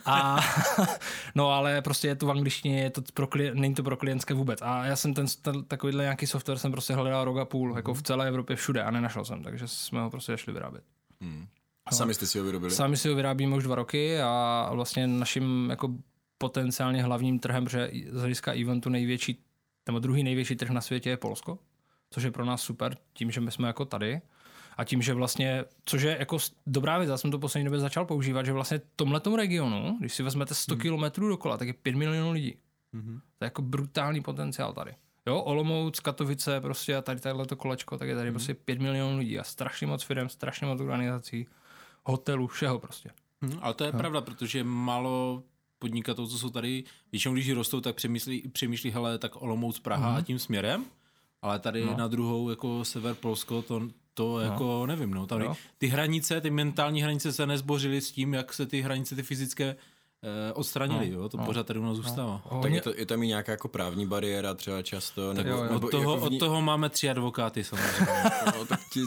a, 0.06 0.40
no 1.36 1.50
ale 1.50 1.82
prostě 1.82 2.08
je 2.08 2.16
to 2.16 2.26
v 2.26 2.32
angličtině, 2.32 2.82
je 2.82 2.90
to 2.90 3.02
pro 3.14 3.28
klient, 3.28 3.56
není 3.56 3.76
to 3.76 3.84
pro 3.84 3.98
klientské 3.98 4.34
vůbec. 4.34 4.62
A 4.62 4.86
já 4.86 4.96
jsem 4.96 5.14
ten, 5.14 5.26
ten 5.42 5.64
takovýhle 5.64 6.04
nějaký 6.04 6.28
software 6.28 6.58
jsem 6.58 6.72
prostě 6.72 6.94
hledal 6.94 7.26
rok 7.26 7.38
a 7.38 7.46
půl, 7.46 7.74
jako 7.76 7.94
v 7.94 8.04
celé 8.04 8.28
Evropě 8.28 8.56
všude 8.56 8.84
a 8.84 8.92
nenašel 8.92 9.26
jsem, 9.26 9.44
takže 9.44 9.68
jsme 9.68 10.02
ho 10.02 10.10
prostě 10.10 10.38
šli 10.38 10.54
vyrábět. 10.54 10.84
A 11.86 11.92
sami 11.92 12.14
jste 12.14 12.26
si 12.26 12.40
ho 12.40 12.46
vyrobili? 12.46 12.72
Sami 12.72 12.98
si 12.98 13.10
ho 13.10 13.16
vyrábíme 13.16 13.56
už 13.56 13.64
dva 13.64 13.76
roky 13.76 14.22
a 14.22 14.70
vlastně 14.74 15.08
naším 15.08 15.70
jako 15.70 15.90
potenciálně 16.38 17.04
hlavním 17.04 17.40
trhem, 17.40 17.66
protože 17.66 17.92
z 18.12 18.20
hlediska 18.20 18.54
eventu 18.54 18.90
největší, 18.90 19.44
nebo 19.88 20.00
druhý 20.00 20.24
největší 20.24 20.56
trh 20.56 20.70
na 20.70 20.82
světě 20.82 21.10
je 21.10 21.18
Polsko, 21.18 21.60
což 22.10 22.24
je 22.24 22.32
pro 22.32 22.46
nás 22.46 22.62
super, 22.62 22.98
tím, 23.14 23.32
že 23.32 23.42
my 23.42 23.52
jsme 23.52 23.68
jako 23.68 23.86
tady. 23.86 24.22
A 24.78 24.84
tím, 24.84 25.02
že 25.02 25.14
vlastně, 25.14 25.66
což 25.86 26.02
je 26.02 26.18
jako 26.20 26.38
dobrá 26.68 26.98
věc, 26.98 27.10
já 27.10 27.18
jsem 27.18 27.32
to 27.32 27.40
poslední 27.40 27.66
době 27.66 27.80
začal 27.80 28.06
používat, 28.06 28.46
že 28.46 28.54
vlastně 28.54 28.78
v 28.78 28.84
tomhletom 28.96 29.36
regionu, 29.36 29.98
když 30.00 30.14
si 30.14 30.24
vezmete 30.24 30.54
100 30.54 30.74
hmm. 30.74 30.82
kilometrů 30.82 31.28
dokola, 31.28 31.58
tak 31.58 31.68
je 31.68 31.74
5 31.74 31.96
milionů 31.96 32.32
lidí. 32.32 32.56
Hmm. 32.94 33.20
To 33.38 33.46
je 33.46 33.48
jako 33.48 33.62
brutální 33.62 34.22
potenciál 34.22 34.74
tady. 34.74 34.92
Jo, 35.28 35.40
Olomouc, 35.40 36.00
Katovice 36.00 36.62
prostě 36.62 36.96
a 36.96 37.02
tady 37.02 37.20
tadyhle 37.20 37.46
to 37.46 37.56
kolečko, 37.56 37.98
tak 37.98 38.08
je 38.08 38.16
tady 38.16 38.28
hmm. 38.28 38.34
prostě 38.34 38.54
5 38.54 38.80
milionů 38.80 39.18
lidí 39.18 39.40
a 39.40 39.44
strašně 39.44 39.88
moc 39.88 40.04
firm, 40.04 40.30
strašně 40.30 40.68
moc 40.68 40.82
organizací, 40.82 41.48
hotelů, 42.04 42.48
všeho 42.48 42.80
prostě. 42.80 43.10
Hm, 43.42 43.60
ale 43.62 43.74
to 43.74 43.84
je 43.84 43.92
pravda, 43.92 44.22
protože 44.22 44.64
málo 44.64 45.44
podnikatelů, 45.80 46.28
co 46.28 46.38
jsou 46.38 46.50
tady, 46.50 46.84
většinou 47.12 47.34
když 47.34 47.52
rostou, 47.52 47.82
tak 47.82 47.96
přemýšlí, 47.96 48.48
přemýšlí 48.48 48.92
hele, 48.92 49.18
tak 49.18 49.42
Olomouc, 49.42 49.80
Praha 49.80 50.16
a 50.18 50.22
tím 50.22 50.40
směrem, 50.40 50.86
ale 51.42 51.60
tady 51.60 51.86
no. 51.86 51.98
na 51.98 52.08
druhou 52.08 52.50
jako 52.50 52.86
sever 52.86 53.16
Polsko, 53.16 53.62
to, 53.62 53.82
to 54.18 54.38
no. 54.38 54.40
jako 54.40 54.86
nevím, 54.86 55.12
no, 55.12 55.28
tady 55.28 55.46
Jo. 55.46 55.56
ty 55.78 55.88
hranice, 55.88 56.42
ty 56.42 56.50
mentální 56.50 57.02
hranice 57.02 57.34
se 57.34 57.48
nezbořily 57.48 58.02
s 58.02 58.12
tím, 58.12 58.34
jak 58.34 58.54
se 58.54 58.66
ty 58.66 58.82
hranice, 58.82 59.16
ty 59.16 59.24
fyzické 59.24 59.76
eh, 60.24 60.54
odstranily, 60.54 61.10
no. 61.10 61.18
jo, 61.22 61.30
to 61.30 61.38
no. 61.38 61.46
pořád 61.46 61.68
tady 61.68 61.80
u 61.80 61.84
nás 61.84 61.98
zůstává. 61.98 62.42
No. 62.52 62.62
Tak 62.62 62.72
je, 62.72 62.82
to, 62.82 62.94
je 62.98 63.06
tam 63.06 63.24
i 63.24 63.28
nějaká 63.28 63.52
jako 63.52 63.68
právní 63.68 64.06
bariéra 64.08 64.54
třeba 64.54 64.82
často? 64.82 65.34
Nebo, 65.34 65.50
jo, 65.50 65.58
jo. 65.58 65.64
nebo 65.64 65.88
Od 65.88 65.92
toho, 65.92 66.14
jako 66.16 66.30
ní- 66.30 66.38
od 66.38 66.40
toho 66.40 66.62
máme 66.62 66.90
tři 66.90 67.10
advokáty 67.10 67.64
samozřejmě. 67.64 68.08
no, 68.46 68.66
tak 68.66 68.80
ti, 68.94 69.00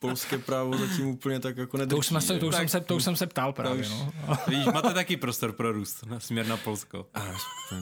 polské 0.00 0.38
právo 0.38 0.76
zatím 0.78 1.06
úplně 1.06 1.40
tak 1.40 1.56
jako 1.56 1.76
nedrží. 1.76 1.90
To 1.90 1.96
už, 1.98 2.06
jsme 2.06 2.20
se, 2.20 2.38
to 2.38 2.46
už, 2.46 2.54
jsem 2.54 2.68
se, 2.68 2.80
to 2.80 2.96
už 2.96 3.04
jsem 3.04 3.16
se 3.16 3.26
ptal 3.26 3.52
právě. 3.52 3.80
už- 3.80 3.90
No. 3.90 4.12
Víš, 4.48 4.66
máte 4.66 4.94
taky 4.94 5.16
prostor 5.16 5.52
pro 5.52 5.72
růst, 5.72 6.06
na 6.06 6.20
směr 6.20 6.46
na 6.46 6.56
Polsko. 6.56 7.06
A, 7.14 7.22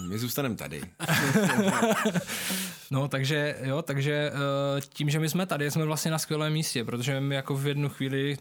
my 0.09 0.19
zůstaneme 0.19 0.55
tady. 0.55 0.83
no, 2.91 3.09
takže 3.09 3.57
jo, 3.63 3.83
takže 3.83 4.33
eh, 4.33 4.81
tím, 4.81 5.11
že 5.11 5.19
my 5.19 5.29
jsme 5.29 5.47
tady, 5.47 5.71
jsme 5.71 5.85
vlastně 5.85 6.11
na 6.11 6.19
skvělém 6.19 6.53
místě, 6.53 6.85
protože 6.85 7.21
my 7.21 7.35
jako 7.35 7.57
v 7.57 7.67
jednu 7.67 7.89
chvíli 7.89 8.37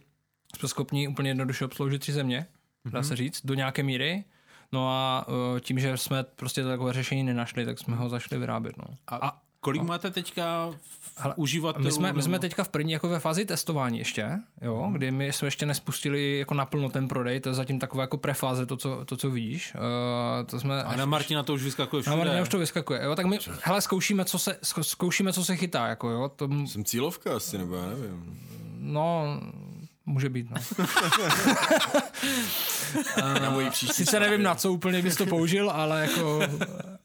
jsme 0.60 0.70
schopni 0.70 1.08
úplně 1.08 1.30
jednoduše 1.30 1.66
obsloužit 1.66 2.02
tři 2.02 2.14
země, 2.14 2.46
dá 2.86 3.04
se 3.04 3.16
říct, 3.16 3.46
do 3.46 3.54
nějaké 3.54 3.84
míry. 3.84 4.24
No 4.72 4.90
a 4.90 5.26
eh, 5.58 5.60
tím, 5.60 5.80
že 5.80 5.98
jsme 5.98 6.24
prostě 6.24 6.64
takové 6.64 6.94
řešení 6.94 7.24
nenašli, 7.24 7.66
tak 7.66 7.80
jsme 7.80 7.96
ho 7.96 8.10
začali 8.10 8.40
vyrábět. 8.40 8.78
No. 8.78 8.84
A, 9.08 9.16
a 9.16 9.38
Kolik 9.64 9.82
máte 9.82 10.12
teďka 10.12 10.70
Hele, 11.18 11.34
uživatelů? 11.38 11.86
My 11.86 11.92
jsme, 11.92 12.14
my 12.14 12.22
jsme 12.24 12.40
teďka 12.40 12.64
v 12.64 12.70
první 12.70 12.92
jako 12.92 13.10
ve 13.10 13.20
fázi 13.20 13.46
testování 13.46 13.98
ještě, 14.00 14.40
jo, 14.62 14.84
Mhm. 14.86 14.94
kdy 14.94 15.12
my 15.12 15.34
jsme 15.34 15.48
ještě 15.48 15.66
nespustili 15.66 16.38
jako 16.40 16.54
naplno 16.54 16.90
ten 16.90 17.08
prodej, 17.08 17.40
to 17.40 17.50
je 17.50 17.56
zatím 17.56 17.80
taková 17.80 18.04
jako 18.04 18.18
prefáze, 18.18 18.66
to, 18.66 18.78
co, 18.78 19.06
to, 19.06 19.18
co 19.18 19.30
vidíš. 19.30 19.74
Uh, 19.76 20.48
to 20.48 20.60
jsme 20.60 20.84
A 20.84 20.96
na 20.96 21.06
Martina 21.06 21.44
to 21.44 21.54
už 21.54 21.64
vyskakuje 21.64 22.00
na 22.00 22.02
všude. 22.02 22.18
Martina 22.18 22.42
už 22.42 22.50
to 22.50 22.60
vyskakuje, 22.60 23.04
jo, 23.04 23.16
tak 23.16 23.26
my, 23.26 23.40
hele, 23.64 23.82
zkoušíme, 23.82 24.26
co 24.26 24.40
se, 24.40 24.58
zko- 24.64 24.84
zkoušíme, 24.84 25.34
co 25.34 25.46
se 25.46 25.56
chytá, 25.56 25.88
jako 25.88 26.10
jo, 26.10 26.32
to, 26.36 26.50
Jsem 26.66 26.86
cílovka 26.86 27.36
asi, 27.36 27.58
nebo 27.58 27.76
já 27.76 27.86
nevím. 27.86 28.40
no, 28.80 29.40
může 30.06 30.30
být, 30.30 30.48
no. 30.50 30.58
Na 33.42 33.50
mojí 33.50 33.70
příští 33.70 33.94
Sice 33.94 34.20
nevím, 34.20 34.44
na 34.44 34.56
co 34.56 34.74
úplně 34.74 35.02
bys 35.02 35.16
to 35.16 35.26
použil, 35.26 35.70
ale 35.70 36.02
jako 36.02 36.42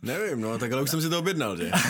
Nevím, 0.03 0.41
no, 0.41 0.59
tak 0.59 0.73
ale 0.73 0.83
už 0.83 0.91
jsem 0.91 1.03
si 1.03 1.09
to 1.09 1.19
objednal, 1.19 1.57
že? 1.57 1.71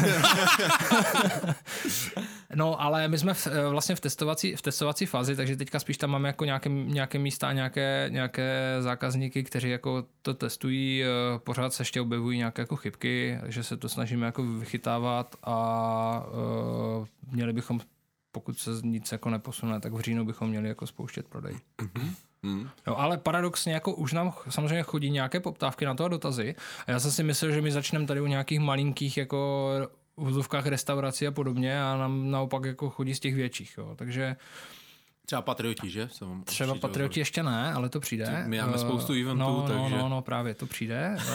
No, 2.55 2.83
ale 2.83 3.09
my 3.09 3.19
jsme 3.19 3.35
v, 3.35 3.47
eh, 3.47 3.69
vlastně 3.69 3.95
v 3.95 4.01
testovací, 4.01 4.57
v 4.57 4.63
testovací 4.63 5.07
fázi, 5.07 5.37
takže 5.37 5.57
teďka 5.57 5.79
spíš 5.79 5.97
tam 5.97 6.11
máme 6.11 6.29
jako 6.29 6.45
nějaké, 6.45 6.69
nějaké 6.69 7.19
místa, 7.19 7.53
nějaké, 7.53 8.07
nějaké 8.13 8.77
zákazníky, 8.81 9.45
kteří 9.45 9.71
jako 9.71 10.05
to 10.23 10.35
testují, 10.35 11.05
eh, 11.05 11.07
pořád 11.39 11.73
se 11.73 11.81
ještě 11.81 12.01
objevují 12.01 12.39
nějaké 12.39 12.63
jako 12.63 12.77
chybky, 12.77 13.39
takže 13.41 13.63
se 13.63 13.77
to 13.77 13.89
snažíme 13.89 14.27
jako 14.27 14.43
vychytávat 14.43 15.37
a 15.43 16.27
uh, 16.99 17.07
měli 17.33 17.53
bychom, 17.53 17.81
pokud 18.37 18.59
se 18.59 18.71
nic 18.83 19.13
jako 19.13 19.31
neposune, 19.31 19.81
tak 19.81 19.93
v 19.93 20.01
říjnu 20.01 20.25
bychom 20.25 20.49
měli 20.49 20.69
jako 20.69 20.87
spouštět 20.87 21.29
prodej. 21.29 21.55
Hmm. 22.43 22.69
Jo, 22.87 22.95
ale 22.97 23.19
paradoxně 23.19 23.73
jako 23.75 23.95
už 23.95 24.13
nám 24.13 24.33
samozřejmě 24.49 24.83
chodí 24.83 25.11
nějaké 25.11 25.41
poptávky 25.41 25.85
na 25.85 25.95
to 25.95 26.05
a 26.05 26.09
dotazy 26.09 26.55
a 26.87 26.91
já 26.91 27.01
jsem 27.01 27.11
si 27.11 27.23
myslel, 27.23 27.51
že 27.53 27.63
my 27.63 27.73
začneme 27.73 28.07
tady 28.07 28.21
u 28.21 28.27
nějakých 28.27 28.61
malinkých 28.61 29.17
jako 29.17 29.71
v 30.17 30.25
vozovkách 30.25 30.67
restaurací 30.67 31.27
a 31.27 31.31
podobně 31.31 31.83
a 31.83 31.97
nám 31.97 32.31
naopak 32.31 32.65
jako 32.65 32.91
chodí 32.91 33.15
z 33.15 33.21
těch 33.21 33.35
větších, 33.35 33.75
jo. 33.79 33.95
takže 33.97 34.37
Třeba 35.27 35.43
Patrioti, 35.43 35.91
že? 35.91 36.09
Se 36.13 36.25
vám 36.25 36.43
třeba 36.43 36.71
určitě 36.73 36.81
Patrioti 36.89 37.21
ještě 37.21 37.43
ne, 37.43 37.73
ale 37.73 37.89
to 37.89 38.01
přijde. 38.01 38.45
My 38.47 38.61
máme 38.61 38.73
Eh, 38.75 38.79
spoustu 38.79 39.13
eventů, 39.13 39.39
no, 39.45 39.63
takže- 39.69 39.97
No, 39.97 39.99
no, 39.99 40.09
no, 40.09 40.23
právě 40.23 40.55
to 40.55 40.67
přijde. 40.67 41.17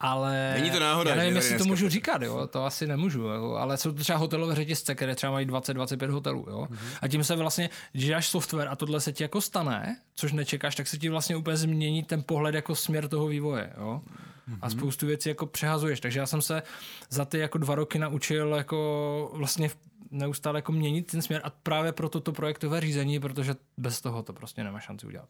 Ale 0.00 0.52
Není 0.54 0.70
to 0.70 0.80
náhoda, 0.80 1.10
já 1.10 1.16
nevím, 1.16 1.36
jestli 1.36 1.58
to 1.58 1.64
můžu 1.64 1.86
to- 1.86 1.90
říkat, 1.90 2.22
jo, 2.22 2.46
to 2.46 2.64
asi 2.64 2.86
nemůžu, 2.86 3.20
jo, 3.22 3.52
ale 3.54 3.76
jsou 3.76 3.92
to 3.92 4.00
třeba 4.02 4.18
hotelové 4.18 4.54
řetězce, 4.54 4.94
které 4.94 5.14
třeba 5.14 5.32
mají 5.32 5.46
20-25 5.46 6.10
hotelů, 6.10 6.46
jo, 6.50 6.66
Mhm. 6.70 6.78
a 7.02 7.08
tím 7.08 7.24
se 7.24 7.36
vlastně, 7.36 7.70
když 7.92 8.08
dáš 8.08 8.28
software 8.28 8.68
a 8.68 8.76
tohle 8.76 9.00
se 9.00 9.12
ti 9.12 9.24
jako 9.24 9.40
stane, 9.40 10.00
což 10.14 10.32
nečekáš, 10.32 10.74
tak 10.74 10.88
se 10.88 10.98
ti 10.98 11.08
vlastně 11.08 11.36
úplně 11.36 11.56
změní 11.56 12.02
ten 12.04 12.22
pohled 12.22 12.54
jako 12.54 12.74
směr 12.74 13.08
toho 13.08 13.26
vývoje, 13.26 13.72
jo. 13.78 14.02
Mhm. 14.46 14.58
A 14.62 14.70
spoustu 14.70 15.06
věcí 15.06 15.28
jako 15.28 15.46
přehazuješ, 15.46 16.00
takže 16.00 16.18
já 16.20 16.26
jsem 16.26 16.42
se 16.42 16.62
za 17.10 17.24
ty 17.24 17.38
jako 17.38 17.58
dva 17.58 17.74
roky 17.74 17.98
naučil 17.98 18.54
jako 18.56 19.30
vlastně 19.34 19.70
neustále 20.10 20.58
jako 20.58 20.72
měnit 20.72 21.06
ten 21.10 21.22
směr 21.22 21.40
a 21.44 21.50
právě 21.50 21.92
pro 21.92 22.08
toto 22.08 22.32
projektové 22.32 22.80
řízení, 22.80 23.20
protože 23.20 23.54
bez 23.76 24.00
toho 24.00 24.22
to 24.22 24.32
prostě 24.32 24.64
nemá 24.64 24.80
šanci 24.80 25.06
udělat. 25.06 25.28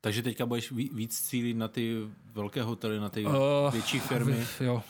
Takže 0.00 0.22
teďka 0.22 0.46
budeš 0.46 0.72
ví- 0.72 0.90
víc 0.94 1.20
cílit 1.20 1.56
na 1.56 1.68
ty 1.68 1.96
velké 2.32 2.62
hotely, 2.62 3.00
na 3.00 3.08
ty 3.08 3.26
Eh, 3.26 3.70
větší 3.72 3.98
firmy. 3.98 4.46
Jo, 4.60 4.82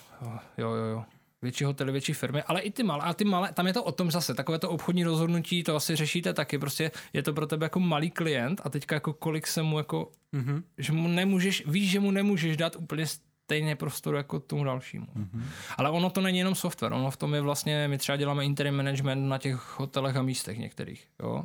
jo, 0.58 0.70
jo, 0.70 0.84
jo. 0.84 1.04
Větší 1.42 1.64
hotely, 1.64 1.92
větší 1.92 2.12
firmy, 2.12 2.42
ale 2.42 2.60
i 2.60 2.70
ty 2.70 2.82
malé. 2.82 3.04
A 3.04 3.14
ty 3.14 3.24
malé, 3.24 3.52
tam 3.52 3.66
je 3.66 3.72
to 3.72 3.84
o 3.84 3.92
tom 3.92 4.10
zase, 4.10 4.34
takové 4.34 4.58
to 4.58 4.70
obchodní 4.70 5.04
rozhodnutí, 5.04 5.62
to 5.62 5.76
asi 5.76 5.96
řešíte 5.96 6.32
taky. 6.32 6.58
Prostě 6.58 6.90
je 7.12 7.22
to 7.22 7.32
pro 7.32 7.46
tebe 7.46 7.66
jako 7.66 7.80
malý 7.80 8.10
klient 8.10 8.60
a 8.64 8.68
teďka 8.70 8.96
jako 8.96 9.12
kolik 9.12 9.46
se 9.46 9.62
mu 9.62 9.78
jako, 9.78 10.10
mm-hmm. 10.34 10.62
že 10.78 10.92
mu 10.92 11.08
nemůžeš, 11.08 11.66
víš, 11.66 11.90
že 11.90 12.00
mu 12.00 12.10
nemůžeš 12.10 12.56
dát 12.56 12.76
úplně 12.76 13.06
stejně 13.06 13.76
prostoru 13.76 14.16
jako 14.16 14.40
tomu 14.40 14.64
dalšímu. 14.64 15.06
Mm-hmm. 15.06 15.42
Ale 15.76 15.90
ono 15.90 16.10
to 16.10 16.20
není 16.20 16.38
jenom 16.38 16.54
software, 16.54 16.92
ono 16.92 17.10
v 17.10 17.16
tom 17.16 17.34
je 17.34 17.40
vlastně, 17.40 17.88
my 17.88 17.98
třeba 17.98 18.16
děláme 18.16 18.44
interim 18.44 18.76
management 18.76 19.28
na 19.28 19.38
těch 19.38 19.78
hotelech 19.78 20.16
a 20.16 20.22
místech 20.22 20.58
některých, 20.58 21.06
jo. 21.22 21.44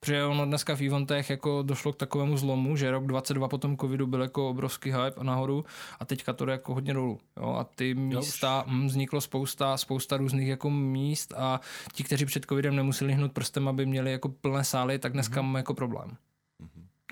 Protože 0.00 0.24
ono 0.24 0.44
dneska 0.46 0.76
v 0.76 0.86
eventech 0.86 1.30
jako 1.30 1.62
došlo 1.62 1.92
k 1.92 1.96
takovému 1.96 2.36
zlomu, 2.36 2.76
že 2.76 2.90
rok 2.90 3.06
22 3.06 3.48
po 3.48 3.58
tom 3.58 3.76
covidu 3.76 4.06
byl 4.06 4.22
jako 4.22 4.48
obrovský 4.48 4.92
hype 4.92 5.24
nahoru 5.24 5.64
a 6.00 6.04
teďka 6.04 6.32
to 6.32 6.44
jde 6.44 6.52
jako 6.52 6.74
hodně 6.74 6.94
dolů. 6.94 7.20
Jo? 7.36 7.56
A 7.58 7.64
ty 7.64 7.94
místa, 7.94 8.64
hm, 8.66 8.86
vzniklo 8.86 9.20
spousta, 9.20 9.76
spousta 9.76 10.16
různých 10.16 10.48
jako 10.48 10.70
míst 10.70 11.34
a 11.36 11.60
ti, 11.92 12.04
kteří 12.04 12.26
před 12.26 12.44
covidem 12.44 12.76
nemuseli 12.76 13.12
hnout 13.12 13.32
prstem, 13.32 13.68
aby 13.68 13.86
měli 13.86 14.12
jako 14.12 14.28
plné 14.28 14.64
sály, 14.64 14.98
tak 14.98 15.12
dneska 15.12 15.42
máme 15.42 15.58
jako 15.58 15.74
problém. 15.74 16.16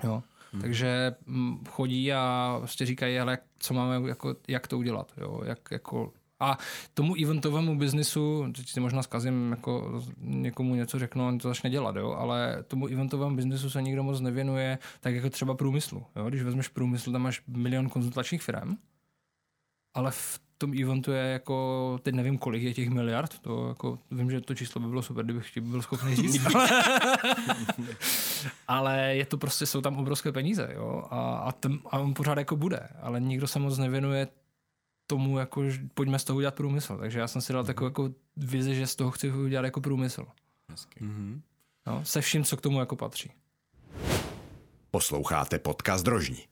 Jo. 0.03 0.23
Takže 0.61 1.15
hm, 1.27 1.63
chodí 1.69 2.13
a 2.13 2.55
prostě 2.59 2.85
říkají, 2.85 3.19
ale 3.19 3.37
co 3.59 3.73
máme, 3.73 4.09
jako, 4.09 4.35
jak 4.47 4.67
to 4.67 4.77
udělat, 4.77 5.11
jo? 5.17 5.41
Jak, 5.45 5.59
jako, 5.71 6.13
a 6.39 6.57
tomu 6.93 7.15
eventovému 7.23 7.77
biznisu, 7.77 8.45
teď 8.55 8.69
si 8.69 8.79
možná 8.79 9.03
zkazím, 9.03 9.51
jako 9.51 10.03
někomu 10.17 10.75
něco 10.75 10.99
řeknu, 10.99 11.27
on 11.27 11.37
to 11.37 11.47
začne 11.47 11.69
dělat, 11.69 11.95
jo, 11.95 12.11
ale 12.11 12.63
tomu 12.67 12.87
eventovému 12.87 13.35
biznisu 13.35 13.69
se 13.69 13.81
nikdo 13.81 14.03
moc 14.03 14.21
nevěnuje, 14.21 14.77
tak 14.99 15.15
jako 15.15 15.29
třeba 15.29 15.53
průmyslu. 15.55 16.05
Jo? 16.15 16.29
Když 16.29 16.41
vezmeš 16.41 16.67
průmysl, 16.67 17.11
tam 17.11 17.21
máš 17.21 17.41
milion 17.47 17.89
konzultačních 17.89 18.41
firm, 18.41 18.75
ale 19.93 20.11
v 20.11 20.39
tom 20.57 20.73
eventu 20.83 21.11
je 21.11 21.23
jako, 21.23 21.99
teď 22.03 22.15
nevím, 22.15 22.37
kolik 22.37 22.63
je 22.63 22.73
těch 22.73 22.89
miliard, 22.89 23.39
to 23.39 23.67
jako, 23.67 23.99
vím, 24.11 24.31
že 24.31 24.41
to 24.41 24.55
číslo 24.55 24.81
by 24.81 24.87
bylo 24.87 25.01
super, 25.01 25.25
kdybych 25.25 25.51
ti 25.51 25.61
byl 25.61 25.81
schopný 25.81 26.15
říct, 26.15 26.45
ale, 26.55 26.69
ale 28.67 29.15
je 29.15 29.25
to 29.25 29.37
prostě, 29.37 29.65
jsou 29.65 29.81
tam 29.81 29.97
obrovské 29.97 30.31
peníze, 30.31 30.69
jo, 30.75 31.03
a, 31.09 31.37
a, 31.37 31.51
ten, 31.51 31.79
a 31.91 31.99
on 31.99 32.13
pořád 32.13 32.37
jako 32.37 32.55
bude, 32.55 32.89
ale 33.01 33.19
nikdo 33.19 33.47
se 33.47 33.59
moc 33.59 33.77
nevěnuje 33.77 34.27
tomu, 35.09 35.39
jako, 35.39 35.69
že 35.69 35.79
pojďme 35.93 36.19
z 36.19 36.23
toho 36.23 36.37
udělat 36.37 36.55
průmysl. 36.55 36.97
Takže 36.97 37.19
já 37.19 37.27
jsem 37.27 37.41
si 37.41 37.53
dal 37.53 37.63
takovou 37.63 37.87
jako 37.87 38.09
vizi, 38.37 38.75
že 38.75 38.87
z 38.87 38.95
toho 38.95 39.11
chci 39.11 39.31
udělat 39.31 39.65
jako 39.65 39.81
průmysl. 39.81 40.25
Hezky. 40.69 40.99
No, 41.87 42.05
se 42.05 42.21
vším, 42.21 42.43
co 42.43 42.57
k 42.57 42.61
tomu 42.61 42.79
jako 42.79 42.95
patří. 42.95 43.31
Posloucháte 44.91 45.59
podcast 45.59 46.05
Drožní. 46.05 46.43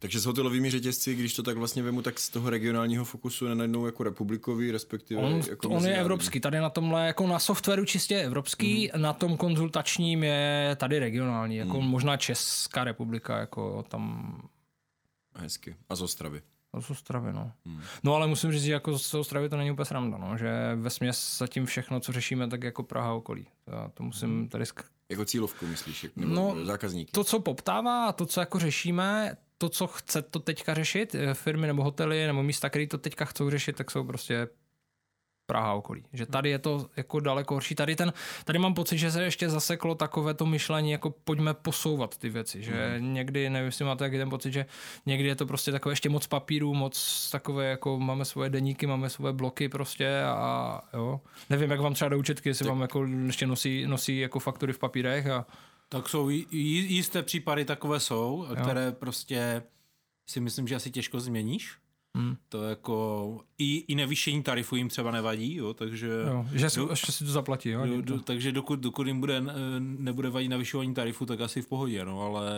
Takže 0.00 0.20
s 0.20 0.24
hotelovými 0.26 0.70
řetězci, 0.70 1.14
když 1.14 1.34
to 1.34 1.42
tak 1.42 1.56
vlastně 1.56 1.82
vemu, 1.82 2.02
tak 2.02 2.18
z 2.18 2.28
toho 2.28 2.50
regionálního 2.50 3.04
fokusu 3.04 3.46
je 3.46 3.54
najednou 3.54 3.86
jako 3.86 4.02
republikový, 4.02 4.70
respektive 4.70 5.20
On, 5.20 5.42
jako 5.50 5.68
on 5.68 5.86
je 5.86 5.96
evropský, 6.00 6.40
tady 6.40 6.58
na 6.58 6.70
tomhle, 6.70 7.06
jako 7.06 7.26
na 7.26 7.38
softwaru 7.38 7.84
čistě 7.84 8.14
je 8.14 8.22
evropský, 8.22 8.90
mm. 8.94 9.02
na 9.02 9.12
tom 9.12 9.36
konzultačním 9.36 10.24
je 10.24 10.76
tady 10.80 10.98
regionální, 10.98 11.56
jako 11.56 11.80
mm. 11.80 11.88
možná 11.88 12.16
Česká 12.16 12.84
republika, 12.84 13.38
jako 13.38 13.84
tam 13.88 14.42
Hezky. 15.36 15.76
A 15.88 15.94
z 15.96 16.02
Ostravy. 16.02 16.42
z 16.80 16.90
Ostravy, 16.90 17.32
no. 17.32 17.52
Hmm. 17.66 17.80
No 18.04 18.14
ale 18.14 18.26
musím 18.26 18.52
říct, 18.52 18.62
že 18.62 18.72
jako 18.72 18.98
z 18.98 19.14
Ostravy 19.14 19.48
to 19.48 19.56
není 19.56 19.70
úplně 19.70 19.84
sranda, 19.84 20.18
no, 20.18 20.36
že 20.36 20.50
ve 20.74 20.90
směs 20.90 21.38
zatím 21.38 21.66
všechno, 21.66 22.00
co 22.00 22.12
řešíme, 22.12 22.48
tak 22.48 22.62
jako 22.62 22.82
Praha 22.82 23.12
okolí. 23.12 23.46
Já 23.66 23.90
to 23.94 24.02
musím 24.02 24.48
tady 24.48 24.64
sk- 24.64 24.84
Jako 25.08 25.24
cílovku, 25.24 25.66
myslíš? 25.66 26.06
Nebo 26.16 26.34
No, 26.34 26.64
zákazníky. 26.64 27.12
to, 27.12 27.24
co 27.24 27.40
poptává 27.40 28.06
a 28.06 28.12
to, 28.12 28.26
co 28.26 28.40
jako 28.40 28.58
řešíme, 28.58 29.36
to, 29.58 29.68
co 29.68 29.86
chce 29.86 30.22
to 30.22 30.38
teďka 30.38 30.74
řešit, 30.74 31.14
eh, 31.14 31.34
firmy 31.34 31.66
nebo 31.66 31.84
hotely 31.84 32.26
nebo 32.26 32.42
místa, 32.42 32.70
které 32.70 32.86
to 32.86 32.98
teďka 32.98 33.24
chcou 33.24 33.50
řešit, 33.50 33.76
tak 33.76 33.90
jsou 33.90 34.04
prostě 34.04 34.48
Praha 35.50 35.74
okolí. 35.74 36.04
Že 36.12 36.26
tady 36.26 36.50
je 36.50 36.58
to 36.58 36.86
jako 36.96 37.20
daleko 37.20 37.54
horší. 37.54 37.74
Tady, 37.74 37.96
ten, 37.96 38.12
tady 38.44 38.58
mám 38.58 38.74
pocit, 38.74 38.98
že 38.98 39.10
se 39.10 39.22
ještě 39.22 39.48
zaseklo 39.50 39.94
takové 39.94 40.34
to 40.34 40.46
myšlení, 40.46 40.90
jako 40.90 41.10
pojďme 41.10 41.54
posouvat 41.54 42.18
ty 42.18 42.28
věci. 42.28 42.62
Že 42.62 42.72
Hmm. 42.98 43.14
někdy, 43.14 43.50
nevím, 43.50 43.66
jestli 43.66 43.84
máte 43.84 44.04
taky 44.04 44.18
ten 44.18 44.30
pocit, 44.30 44.52
že 44.52 44.66
někdy 45.06 45.28
je 45.28 45.34
to 45.34 45.46
prostě 45.46 45.72
takové 45.72 45.92
ještě 45.92 46.08
moc 46.08 46.26
papíru, 46.26 46.74
moc 46.74 47.28
takové, 47.30 47.64
jako 47.66 47.98
máme 47.98 48.24
svoje 48.24 48.50
deníky, 48.50 48.86
máme 48.86 49.10
svoje 49.10 49.32
bloky 49.32 49.68
prostě 49.68 50.22
a 50.26 50.80
jo. 50.94 51.20
Nevím, 51.50 51.70
jak 51.70 51.80
vám 51.80 51.94
třeba 51.94 52.08
do 52.08 52.18
účetky, 52.18 52.48
jestli 52.48 52.68
vám 52.68 52.80
jako 52.80 53.06
ještě 53.26 53.46
nosí, 53.46 53.86
nosí 53.86 54.18
jako 54.18 54.38
faktury 54.38 54.72
v 54.72 54.78
papírech 54.78 55.26
a 55.26 55.46
Tak 55.88 56.08
jsou 56.08 56.28
jisté 56.28 57.22
případy 57.22 57.64
takové 57.64 58.00
jsou, 58.00 58.46
jo. 58.48 58.56
které 58.62 58.92
prostě 58.92 59.62
si 60.26 60.40
myslím, 60.40 60.68
že 60.68 60.74
asi 60.74 60.90
těžko 60.90 61.20
změníš. 61.20 61.76
Hmm. 62.16 62.36
To 62.48 62.62
jako 62.62 63.40
i, 63.58 63.76
i 63.88 63.94
nevýšení 63.94 64.42
tarifu 64.42 64.76
jim 64.76 64.88
třeba 64.88 65.10
nevadí, 65.10 65.54
jo, 65.54 65.74
takže, 65.74 66.10
Jo, 66.28 66.46
že 66.52 66.70
si, 66.70 66.80
Do- 66.80 66.88
ještě 66.90 67.12
si 67.12 67.24
to 67.24 67.30
zaplatí, 67.30 67.68
jo? 67.68 67.86
do, 67.86 68.02
do, 68.02 68.20
takže 68.20 68.52
dokud, 68.52 68.80
dokud 68.80 69.06
jim 69.06 69.20
bude, 69.20 69.42
nebude 69.78 70.30
vadit 70.30 70.50
navyšování 70.50 70.94
tarifu, 70.94 71.26
tak 71.26 71.40
asi 71.40 71.62
v 71.62 71.66
pohodě, 71.66 72.04
no, 72.04 72.22
ale 72.22 72.50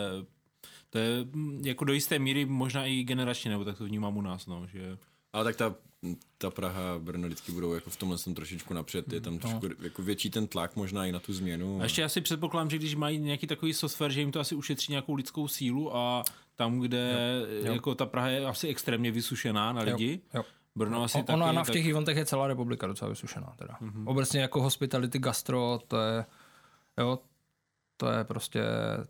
to 0.89 0.97
je 0.97 1.25
mm, 1.33 1.61
jako 1.65 1.85
do 1.85 1.93
jisté 1.93 2.19
míry 2.19 2.45
možná 2.45 2.85
i 2.85 3.03
generačně, 3.03 3.51
nebo 3.51 3.65
tak 3.65 3.77
to 3.77 3.85
vnímám 3.85 4.17
u 4.17 4.21
nás, 4.21 4.47
no, 4.47 4.67
že 4.67 4.97
Ale 5.33 5.43
tak 5.43 5.55
ta, 5.55 5.75
ta 6.37 6.49
Praha 6.49 6.95
a 6.95 6.99
Brno 6.99 7.27
vždycky 7.27 7.51
budou 7.51 7.73
jako 7.73 7.89
v 7.89 7.95
tomhle 7.95 8.17
tom 8.17 8.33
trošičku 8.33 8.73
napřed. 8.73 9.13
Je 9.13 9.21
tam 9.21 9.39
trošku 9.39 9.69
jako 9.81 10.01
větší 10.01 10.29
ten 10.29 10.47
tlak 10.47 10.75
možná 10.75 11.05
i 11.05 11.11
na 11.11 11.19
tu 11.19 11.33
změnu. 11.33 11.79
A 11.79 11.83
ještě 11.83 12.03
asi 12.03 12.21
předpokládám, 12.21 12.69
že 12.69 12.77
když 12.77 12.95
mají 12.95 13.19
nějaký 13.19 13.47
takový 13.47 13.73
software, 13.73 14.11
že 14.11 14.19
jim 14.19 14.31
to 14.31 14.39
asi 14.39 14.55
ušetří 14.55 14.91
nějakou 14.91 15.13
lidskou 15.13 15.47
sílu 15.47 15.95
a 15.95 16.23
tam, 16.55 16.79
kde 16.79 17.15
jo, 17.63 17.73
jako 17.73 17.95
ta 17.95 18.05
Praha 18.05 18.27
je 18.29 18.45
asi 18.45 18.67
extrémně 18.67 19.11
vysušená 19.11 19.73
na 19.73 19.81
lidi, 19.81 20.21
jo. 20.33 20.43
Brno 20.75 21.03
asi 21.03 21.17
O, 21.17 21.23
taky, 21.23 21.33
ona 21.33 21.51
na, 21.51 21.63
v 21.63 21.67
tak- 21.67 21.73
těch 21.73 21.87
eventech 21.87 22.17
je 22.17 22.25
celá 22.25 22.47
republika 22.47 22.87
docela 22.87 23.09
vysušená 23.09 23.53
teda. 23.57 23.77
Mm-hmm. 23.81 24.03
Obecně 24.07 24.41
jako 24.41 24.61
hospitality, 24.61 25.19
gastro, 25.19 25.79
to 25.87 25.97
je, 26.01 26.25
jo, 26.99 27.19
To 28.01 28.09
je 28.11 28.23
prostě 28.23 28.61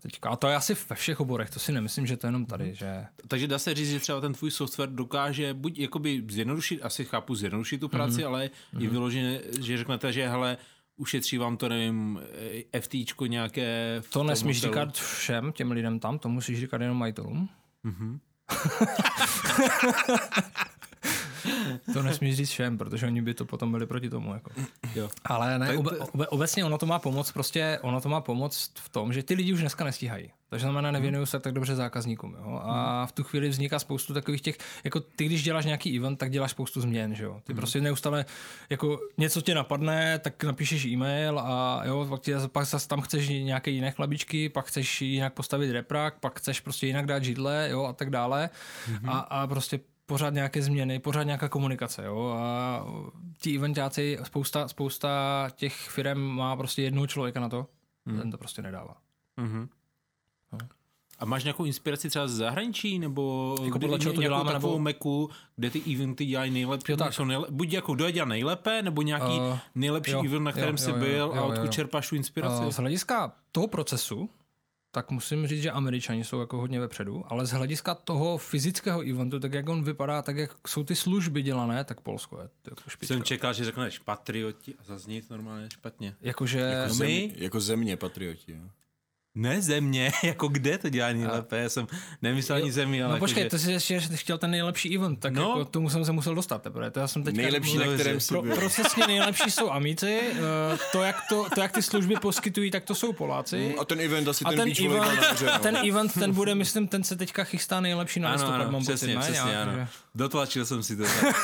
teďka. 0.02 0.30
A 0.30 0.36
to 0.36 0.48
je 0.48 0.56
asi 0.56 0.76
ve 0.90 0.96
všech 0.96 1.20
oborech, 1.20 1.50
to 1.50 1.58
si 1.58 1.72
nemyslím, 1.72 2.06
že 2.06 2.16
to 2.16 2.26
je 2.26 2.28
jenom 2.28 2.46
tady, 2.46 2.64
Mhm. 2.64 2.74
že... 2.74 3.06
Takže 3.28 3.48
dá 3.48 3.58
se 3.58 3.74
říct, 3.74 3.90
že 3.90 4.00
třeba 4.00 4.20
ten 4.20 4.32
tvůj 4.32 4.50
software 4.50 4.88
dokáže 4.88 5.54
buď 5.54 5.78
jakoby 5.78 6.22
zjednodušit, 6.30 6.80
asi 6.82 7.04
chápu 7.04 7.34
zjednodušit 7.34 7.78
tu 7.78 7.88
práci, 7.88 8.12
Mhm. 8.12 8.20
mm-hmm. 8.22 8.26
ale 8.26 8.50
mm-hmm. 8.74 8.84
i 8.84 8.86
vyloženě, 8.86 9.40
že 9.60 9.76
řeknete, 9.76 10.12
že 10.12 10.28
hele, 10.28 10.56
ušetří 10.96 11.38
vám 11.38 11.56
to, 11.56 11.68
nevím, 11.68 12.20
FTčko 12.80 13.26
nějaké... 13.26 13.96
v 14.00 14.10
To 14.10 14.22
nesmíš 14.24 14.56
hotelu. 14.64 14.72
říkat 14.72 14.94
všem 14.94 15.52
těm 15.52 15.70
lidem 15.70 15.98
tam, 16.00 16.18
to 16.18 16.28
musíš 16.28 16.60
říkat 16.60 16.80
jenom 16.80 16.98
majitelům. 16.98 17.48
Mhm. 17.82 18.18
to 21.92 22.02
nesmíš 22.02 22.36
říct 22.36 22.50
všem, 22.50 22.78
protože 22.78 23.06
oni 23.06 23.22
by 23.22 23.34
to 23.34 23.44
potom 23.44 23.72
byli 23.72 23.86
proti 23.86 24.10
tomu. 24.10 24.34
Jako. 24.34 24.50
Jo. 24.94 25.08
Ale 25.24 25.58
ne, 25.58 25.76
obe, 25.76 25.90
obe, 25.98 26.26
obecně 26.26 26.64
ono 26.64 26.78
to 26.78 26.86
má 26.86 26.98
pomoc, 26.98 27.32
prostě 27.32 27.78
ono 27.82 28.00
to 28.00 28.08
má 28.08 28.20
pomoc 28.20 28.72
v 28.78 28.88
tom, 28.88 29.12
že 29.12 29.22
ty 29.22 29.34
lidi 29.34 29.52
už 29.52 29.60
dneska 29.60 29.84
nestíhají. 29.84 30.30
Takže 30.52 30.62
znamená, 30.62 30.90
nevěnují 30.90 31.26
se 31.26 31.40
tak 31.40 31.52
dobře 31.52 31.74
zákazníkům. 31.74 32.36
Jo? 32.38 32.60
A 32.64 33.06
v 33.06 33.12
tu 33.12 33.22
chvíli 33.24 33.48
vzniká 33.48 33.78
spoustu 33.78 34.14
takových 34.14 34.40
těch, 34.40 34.58
jako 34.84 35.00
ty, 35.00 35.24
když 35.24 35.42
děláš 35.42 35.64
nějaký 35.64 35.96
event, 35.96 36.18
tak 36.18 36.30
děláš 36.30 36.50
spoustu 36.50 36.80
změn, 36.80 37.14
že 37.14 37.24
jo. 37.24 37.40
Ty 37.44 37.54
prostě 37.54 37.80
neustále, 37.80 38.24
jako 38.70 39.00
něco 39.18 39.40
tě 39.40 39.54
napadne, 39.54 40.18
tak 40.18 40.44
napíšeš 40.44 40.84
e-mail 40.84 41.38
a 41.38 41.82
jo, 41.84 42.06
pak, 42.08 42.20
tě, 42.20 42.36
pak 42.52 42.66
zase 42.66 42.88
tam 42.88 43.00
chceš 43.00 43.28
nějaké 43.28 43.70
jiné 43.70 43.90
chlabičky, 43.90 44.48
pak 44.48 44.66
chceš 44.66 45.02
jinak 45.02 45.32
postavit 45.32 45.72
reprak, 45.72 46.18
pak 46.20 46.38
chceš 46.38 46.60
prostě 46.60 46.86
jinak 46.86 47.06
dát 47.06 47.24
židle, 47.24 47.68
jo, 47.70 47.84
a 47.84 47.92
tak 47.92 48.10
dále. 48.10 48.50
A, 49.06 49.18
a 49.18 49.46
prostě 49.46 49.80
pořád 50.12 50.34
nějaké 50.34 50.62
změny, 50.62 50.98
pořád 50.98 51.22
nějaká 51.22 51.48
komunikace, 51.48 52.04
jo, 52.04 52.34
a 52.38 52.84
ti 53.40 53.56
eventáci, 53.56 54.18
spousta, 54.22 54.68
spousta 54.68 55.10
těch 55.54 55.74
firm 55.74 56.20
má 56.20 56.56
prostě 56.56 56.82
jednoho 56.82 57.06
člověka 57.06 57.40
na 57.40 57.48
to, 57.48 57.66
hmm. 58.06 58.18
ten 58.20 58.30
to 58.30 58.38
prostě 58.38 58.62
nedává. 58.62 58.96
Mhm. 59.36 59.68
A 61.18 61.24
máš 61.24 61.44
nějakou 61.44 61.64
inspiraci 61.64 62.08
třeba 62.08 62.28
z 62.28 62.32
zahraničí, 62.32 62.98
nebo 62.98 63.56
Jako 63.64 63.78
podle 63.78 63.98
čeho 63.98 64.14
to 64.14 64.22
děláme, 64.22 64.52
takovou 64.52 64.72
nebo- 64.72 64.82
meku, 64.82 65.30
kde 65.56 65.70
ty 65.70 65.94
eventy 65.94 66.26
dělají 66.26 66.50
nejlepší, 66.50 66.92
Jo, 66.92 66.96
tak. 66.96 67.12
jsou 67.14 67.24
nejle, 67.24 67.46
buď 67.50 67.72
jako 67.72 67.94
kdo 67.94 68.06
je 68.06 68.12
dělá 68.12 68.28
nejlépe, 68.28 68.82
nebo 68.82 69.02
nějaký 69.02 69.38
Uh, 69.38 69.58
nejlepší 69.74 70.12
jo, 70.12 70.22
event, 70.24 70.44
na 70.44 70.52
kterém 70.52 70.74
jo, 70.74 70.78
jsi 70.78 70.90
jo, 70.90 70.96
byl 70.96 71.18
jo, 71.18 71.32
a 71.32 71.36
jo, 71.36 71.46
odkud 71.46 71.64
jo. 71.66 71.72
čerpáš 71.72 72.08
tu 72.08 72.14
inspiraci? 72.16 72.62
Uh, 72.62 72.70
z 72.70 72.76
hlediska 72.76 73.32
toho 73.52 73.66
procesu, 73.66 74.30
tak 74.94 75.10
musím 75.10 75.46
říct, 75.46 75.62
že 75.62 75.70
američani 75.70 76.24
jsou 76.24 76.40
jako 76.40 76.58
hodně 76.58 76.80
vepředu, 76.80 77.24
ale 77.26 77.46
z 77.46 77.50
hlediska 77.50 77.94
toho 77.94 78.38
fyzického 78.38 79.10
eventu, 79.10 79.40
tak 79.40 79.52
jak 79.52 79.68
on 79.68 79.84
vypadá, 79.84 80.22
tak 80.22 80.36
jak 80.36 80.68
jsou 80.68 80.84
ty 80.84 80.94
služby 80.94 81.42
dělané, 81.42 81.84
tak 81.84 82.00
Polsko 82.00 82.40
je 82.40 82.48
jako 82.70 82.90
špička. 82.90 83.14
Jsem 83.14 83.22
čekal, 83.22 83.52
že 83.52 83.64
řekneš 83.64 83.98
patrioti 83.98 84.74
a 84.74 84.84
zazní 84.84 85.22
to 85.22 85.34
normálně 85.34 85.68
špatně. 85.72 86.14
Jakože... 86.20 86.58
Jako 86.58 86.94
Zem, 86.94 87.06
my? 87.06 87.34
jako 87.36 87.60
země 87.60 87.96
patrioti. 87.96 88.52
Jo. 88.52 88.62
Ne 89.34 89.62
země, 89.62 90.12
jako 90.22 90.48
kde 90.48 90.78
to 90.78 90.88
dělá 90.88 91.12
nejlépe, 91.12 91.58
já 91.58 91.68
jsem 91.68 91.86
nemyslel 92.22 92.58
ani 92.58 92.72
zemi, 92.72 93.02
ale 93.02 93.08
No 93.08 93.16
jako, 93.16 93.22
počkej, 93.22 93.42
že... 93.42 93.48
to 93.50 93.58
jsi 93.58 93.72
ještě 93.72 94.00
chtěl 94.00 94.38
ten 94.38 94.50
nejlepší 94.50 94.96
event, 94.96 95.20
tak 95.20 95.32
No. 95.32 95.42
no. 95.42 95.48
jako 95.48 95.64
tomu 95.64 95.90
jsem 95.90 96.04
se 96.04 96.12
musel 96.12 96.34
dostat 96.34 96.62
teprve. 96.62 96.90
To 96.90 97.00
já 97.00 97.08
jsem 97.08 97.22
teďka 97.22 97.42
Nejlepší, 97.42 97.74
na 97.78 97.84
mluvil, 97.84 97.98
kterém 97.98 98.20
jsi 98.20 98.28
pro. 98.28 98.42
Procesně 98.42 99.06
nejlepší 99.06 99.50
jsou 99.50 99.70
Amici, 99.70 100.20
eh, 100.32 100.38
to 100.92 101.02
jak, 101.02 101.16
to, 101.28 101.46
to, 101.54 101.60
jak 101.60 101.72
ty 101.72 101.82
služby 101.82 102.14
poskytují, 102.22 102.70
tak 102.70 102.84
to 102.84 102.94
jsou 102.94 103.12
Poláci. 103.12 103.74
A 103.80 103.84
ten 103.84 104.00
event 104.00 104.28
asi 104.28 104.44
A 104.44 104.48
ten, 104.52 104.58
ten 104.74 104.86
event, 104.86 105.20
nahoře, 105.22 105.46
no. 105.46 105.58
ten 105.58 105.76
event, 105.88 106.14
ten 106.14 106.32
bude, 106.32 106.54
myslím, 106.54 106.88
ten 106.88 107.04
se 107.04 107.16
teďka 107.16 107.44
chystá 107.44 107.80
nejlepší 107.80 108.20
na 108.20 108.28
Ano, 108.28 108.34
listopad, 108.36 108.60
ano, 108.60 108.72
mám 108.72 108.82
přesně, 108.82 109.14
pocit, 109.16 109.28
ne? 109.28 109.32
přesně, 109.34 109.52
Já- 109.52 109.62
ano. 109.62 109.72
že- 109.74 109.86
Dotlačil 110.14 110.66
jsem 110.66 110.82
si 110.82 110.96
to. 110.96 111.02
tak. 111.02 111.36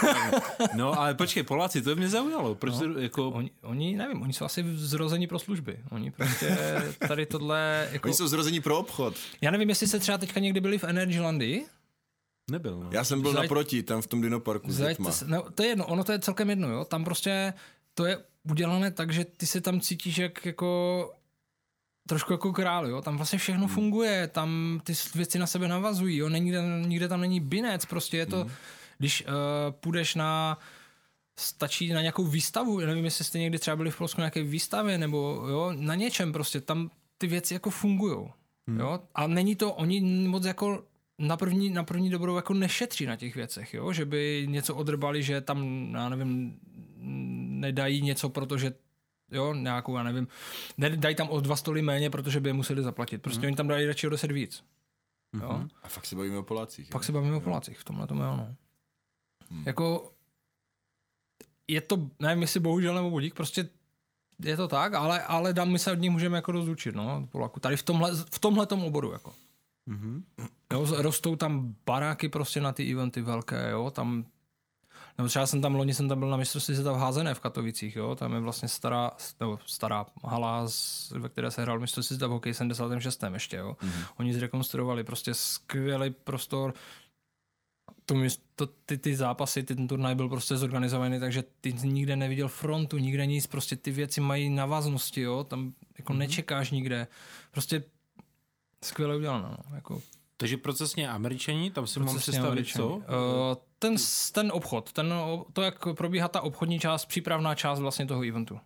no, 0.74 1.01
ale 1.01 1.14
počkej, 1.14 1.42
Poláci, 1.42 1.83
to 1.83 1.96
mě 1.96 2.09
zaujalo. 2.09 2.55
Proč 2.55 2.74
no. 2.74 2.81
to, 2.94 3.01
jako... 3.01 3.29
Oni, 3.31 3.51
oni, 3.62 3.96
nevím, 3.96 4.22
oni 4.22 4.33
jsou 4.33 4.44
asi 4.44 4.64
zrození 4.74 5.27
pro 5.27 5.38
služby. 5.38 5.77
Oni 5.90 6.11
prostě 6.11 6.57
tady 7.09 7.27
tohle, 7.27 7.77
jako, 7.92 8.08
Oni 8.08 8.14
jsou 8.14 8.28
zrození 8.28 8.60
pro 8.60 8.78
obchod. 8.78 9.14
já 9.40 9.50
nevím, 9.50 9.68
jestli 9.68 9.86
se 9.86 9.98
třeba 9.98 10.18
teďka 10.18 10.40
někdy 10.40 10.60
byli 10.60 10.78
v 10.78 10.84
Energylandii, 10.84 11.66
Nebyl, 12.50 12.78
no. 12.80 12.88
Já 12.92 13.04
jsem 13.04 13.22
byl 13.22 13.32
Zajď- 13.32 13.42
naproti, 13.42 13.82
tam 13.82 14.02
v 14.02 14.06
tom 14.06 14.20
dinoparku 14.22 14.72
s. 14.72 14.76
Zajeďte 14.76 15.12
se, 15.12 15.24
no, 15.28 15.50
to 15.50 15.62
je 15.62 15.68
jedno, 15.68 15.86
ono 15.86 16.04
to 16.04 16.12
je 16.12 16.18
celkem 16.18 16.50
jedno, 16.50 16.68
jo. 16.68 16.84
Tam 16.84 17.04
prostě 17.04 17.54
to 17.94 18.06
je 18.06 18.18
udělané 18.50 18.90
tak, 18.90 19.12
že 19.12 19.24
ty 19.24 19.46
se 19.46 19.60
tam 19.60 19.80
cítíš 19.80 20.18
jak 20.18 20.46
jako 20.46 21.12
trošku 22.08 22.32
jako 22.32 22.52
král, 22.52 22.86
jo. 22.86 23.02
Tam 23.02 23.16
vlastně 23.16 23.38
všechno 23.38 23.66
Hmm. 23.66 23.74
funguje, 23.74 24.28
tam 24.28 24.80
ty 24.84 24.92
věci 25.14 25.38
na 25.38 25.46
sebe 25.46 25.68
navazují, 25.68 26.16
jo. 26.16 26.28
Není, 26.28 26.52
nikde 26.86 27.08
tam 27.08 27.20
není 27.20 27.40
binec, 27.40 27.84
prostě 27.84 28.16
je 28.16 28.26
to, 28.26 28.36
Hmm. 28.40 28.50
když 28.98 29.22
uh, 29.26 29.28
půjdeš 29.70 30.14
na 30.14 30.58
stačí 31.38 31.92
na 31.92 32.00
nějakou 32.00 32.24
výstavu, 32.24 32.80
já 32.80 32.86
nevím, 32.86 33.04
jestli 33.04 33.24
jste 33.24 33.38
někdy 33.38 33.58
třeba 33.58 33.76
byli 33.76 33.90
v 33.90 33.98
Polsku 33.98 34.20
na 34.20 34.24
nějaké 34.24 34.42
výstavě, 34.42 34.98
nebo 34.98 35.44
jo, 35.48 35.72
na 35.76 35.94
něčem 35.94 36.32
prostě, 36.32 36.60
tam 36.60 36.90
ty 37.18 37.26
věci 37.26 37.54
jako 37.54 37.70
fungují. 37.70 38.28
Hmm. 38.68 38.81
Jo? 38.81 39.00
A 39.14 39.26
není 39.26 39.57
to, 39.57 39.74
oni 39.74 40.00
moc 40.28 40.44
jako 40.44 40.85
na 41.18 41.37
první, 41.37 41.70
na 41.70 41.85
první 41.85 42.11
dobrou 42.11 42.37
jako 42.37 42.54
nešetří 42.54 43.07
na 43.07 43.16
těch 43.16 43.35
věcech, 43.35 43.74
jo? 43.74 43.92
že 43.92 44.04
by 44.04 44.46
něco 44.48 44.74
odrbali, 44.74 45.22
že 45.22 45.40
tam, 45.40 45.90
já 45.94 46.09
nevím, 46.09 46.61
nedají 47.61 48.02
něco, 48.02 48.28
protože 48.28 48.74
jo, 49.31 49.54
nějakou, 49.54 49.96
já 49.96 50.02
nevím, 50.02 50.28
nedají 50.78 51.16
tam 51.16 51.28
o 51.28 51.40
dva 51.40 51.57
stoly 51.57 51.83
méně, 51.83 52.11
protože 52.11 52.40
by 52.40 52.48
je 52.48 52.52
museli 52.52 52.83
zaplatit. 52.83 53.22
Prostě 53.22 53.46
oni 53.46 53.57
tam 53.57 53.68
dají 53.68 53.87
radši 53.87 54.07
o 54.07 54.11
deset 54.11 54.33
víc. 54.33 54.64
Jo? 55.40 55.62
A 55.83 55.88
fakt 55.88 56.07
se 56.07 56.16
bavíme 56.16 56.38
o 56.38 56.42
Polácích. 56.42 56.88
Pak 56.88 57.02
jo? 57.02 57.07
se 57.07 57.12
bavíme 57.12 57.37
o 57.37 57.40
Polácích, 57.40 57.78
v 57.78 57.85
tomhle 57.85 58.07
tomu 58.07 58.22
jo, 58.22 58.37
no. 58.37 58.54
Jako 59.66 60.12
je 61.68 61.81
to, 61.81 62.11
nevím 62.20 62.42
jestli 62.42 62.61
bohužel 62.61 62.94
nebo 62.94 63.11
budík, 63.11 63.35
prostě 63.35 63.68
je 64.42 64.57
to 64.57 64.68
tak, 64.68 64.94
ale, 64.94 65.22
ale 65.22 65.53
dám, 65.53 65.70
my 65.70 65.79
se 65.79 65.92
od 65.92 65.98
nich 65.98 66.11
můžeme 66.11 66.38
jako 66.38 66.53
rozučit, 66.53 66.94
no, 66.94 67.27
Poláku. 67.33 67.61
Tady 67.61 67.77
v 67.77 67.83
tomhle, 67.83 68.11
v 68.31 68.38
tomhle 68.38 68.66
tom 68.66 68.85
oboru, 68.85 69.12
jako. 69.12 69.35
Mhm. 69.87 70.24
Jo, 70.72 70.87
rostou 70.96 71.37
tam 71.37 71.74
baráky 71.87 72.29
prostě 72.29 72.61
na 72.61 72.72
ty 72.72 72.92
eventy 72.92 73.22
velké, 73.22 73.70
jo, 73.70 73.90
tam 73.90 74.24
nebo 75.18 75.29
třeba 75.29 75.46
jsem 75.46 75.62
tam, 75.62 75.74
loni 75.74 75.94
jsem 75.94 76.09
tam 76.09 76.18
byl 76.18 76.29
na 76.29 76.37
mistrovství 76.37 76.74
světa 76.74 76.92
v 76.92 76.96
házené 76.96 77.35
v 77.35 77.40
Katovicích, 77.40 77.96
jo, 77.96 78.14
tam 78.14 78.33
je 78.33 78.40
vlastně 78.40 78.68
stará, 78.68 79.11
nebo 79.40 79.59
stará 79.66 80.07
hala, 80.24 80.66
ve 81.11 81.29
které 81.29 81.51
se 81.51 81.62
hrál 81.62 81.79
mistrovství 81.79 82.16
světa 82.16 82.27
v 82.27 82.31
hokeji 82.31 82.55
76. 82.55 83.24
ještě, 83.33 83.57
jo. 83.57 83.77
Mm-hmm. 83.81 84.05
Oni 84.16 84.35
zrekonstruovali 84.35 85.05
prostě 85.05 85.35
skvělý 85.35 86.11
prostor, 86.11 86.74
to, 88.07 88.14
to, 88.55 88.66
ty, 88.66 88.98
ty 88.98 89.16
zápasy, 89.16 89.62
ty, 89.62 89.74
ten 89.77 89.88
turnaj 89.88 90.14
byl 90.14 90.29
prostě 90.29 90.57
zorganizovaný, 90.57 91.20
takže 91.20 91.44
ty 91.61 91.72
nikde 91.72 92.16
neviděl 92.16 92.48
frontu, 92.48 92.98
nikde 92.98 93.27
nic, 93.27 93.46
prostě 93.46 93.77
ty 93.77 93.90
věci 93.90 94.20
mají 94.20 94.51
navaznosti, 94.51 95.20
jo, 95.20 95.44
tam 95.44 95.72
jako 95.98 96.12
mm-hmm. 96.12 96.16
nečekáš 96.16 96.70
nikde, 96.70 97.07
prostě 97.51 97.85
skvěle 98.85 99.16
uděláno, 99.16 99.48
no, 99.70 99.74
jako 99.77 100.03
Takže 100.37 100.57
procesně 100.57 101.09
američani, 101.11 101.70
tam 101.70 101.87
si 101.87 101.98
mám 102.01 102.07
Procesně 102.09 102.31
představit, 102.33 102.51
Američani. 102.51 102.85
co? 102.85 102.96
Uh, 102.96 103.03
ten, 103.79 103.96
ten 104.33 104.51
obchod, 104.55 104.92
ten, 104.92 105.14
to, 105.53 105.62
jak 105.62 105.85
probíhá 105.96 106.29
ta 106.29 106.40
obchodní 106.40 106.79
část, 106.79 107.05
přípravná 107.07 107.55
část 107.55 107.81
vlastně 107.81 108.07
toho 108.07 108.22
eventu. 108.29 108.61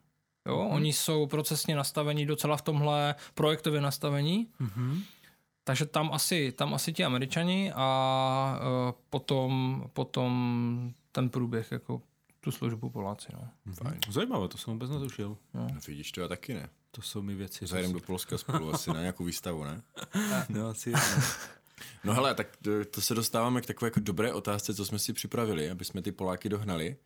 Jo, 0.49 0.57
Mhm. 0.57 0.67
mm-hmm. 0.69 0.75
oni 0.75 0.93
jsou 0.93 1.27
procesně 1.27 1.77
nastavení 1.77 2.27
docela 2.27 2.57
v 2.57 2.63
tomhle 2.63 3.15
projektově 3.35 3.81
nastavení, 3.81 4.47
Mhm. 4.59 5.03
Takže 5.65 5.87
tam 5.87 6.13
asi, 6.13 6.53
tam 6.53 6.75
asi 6.75 6.93
ti 6.93 7.05
američani 7.05 7.73
a 7.75 8.59
uh, 8.61 8.93
potom, 9.11 9.85
potom 9.93 10.93
ten 11.13 11.31
průběh, 11.31 11.73
jako 11.73 12.03
tu 12.41 12.51
službu 12.51 12.91
Poláci. 12.91 13.29
No. 13.33 13.49
Fajn. 13.75 14.01
Zajímavé, 14.09 14.49
to 14.49 14.59
jsem 14.59 14.73
vůbec 14.73 14.91
netušil. 14.91 15.37
No, 15.55 15.69
vidíš, 15.87 16.13
to 16.13 16.21
já 16.21 16.29
taky 16.29 16.55
ne. 16.55 16.69
To 16.91 17.03
jsou 17.03 17.23
mi 17.23 17.35
věci. 17.35 17.67
Zajedem 17.67 17.93
do 17.93 18.01
Polska 18.01 18.39
spolu 18.39 18.75
asi 18.75 18.91
na 18.91 19.01
nějakou 19.01 19.25
výstavu, 19.25 19.65
ne? 19.65 19.83
No, 20.49 20.69
asi 20.69 20.93
No 22.05 22.15
hele, 22.15 22.35
tak 22.35 22.57
to, 22.57 22.85
to 22.85 23.01
se 23.01 23.15
dostáváme 23.15 23.61
k 23.61 23.67
takové 23.67 23.87
jako 23.87 24.01
dobré 24.01 24.33
otázce, 24.33 24.75
co 24.75 24.85
jsme 24.85 24.99
si 24.99 25.13
připravili, 25.13 25.71
aby 25.71 25.85
jsme 25.85 26.03
ty 26.03 26.13
Poláky 26.13 26.49
dohnali. 26.49 26.97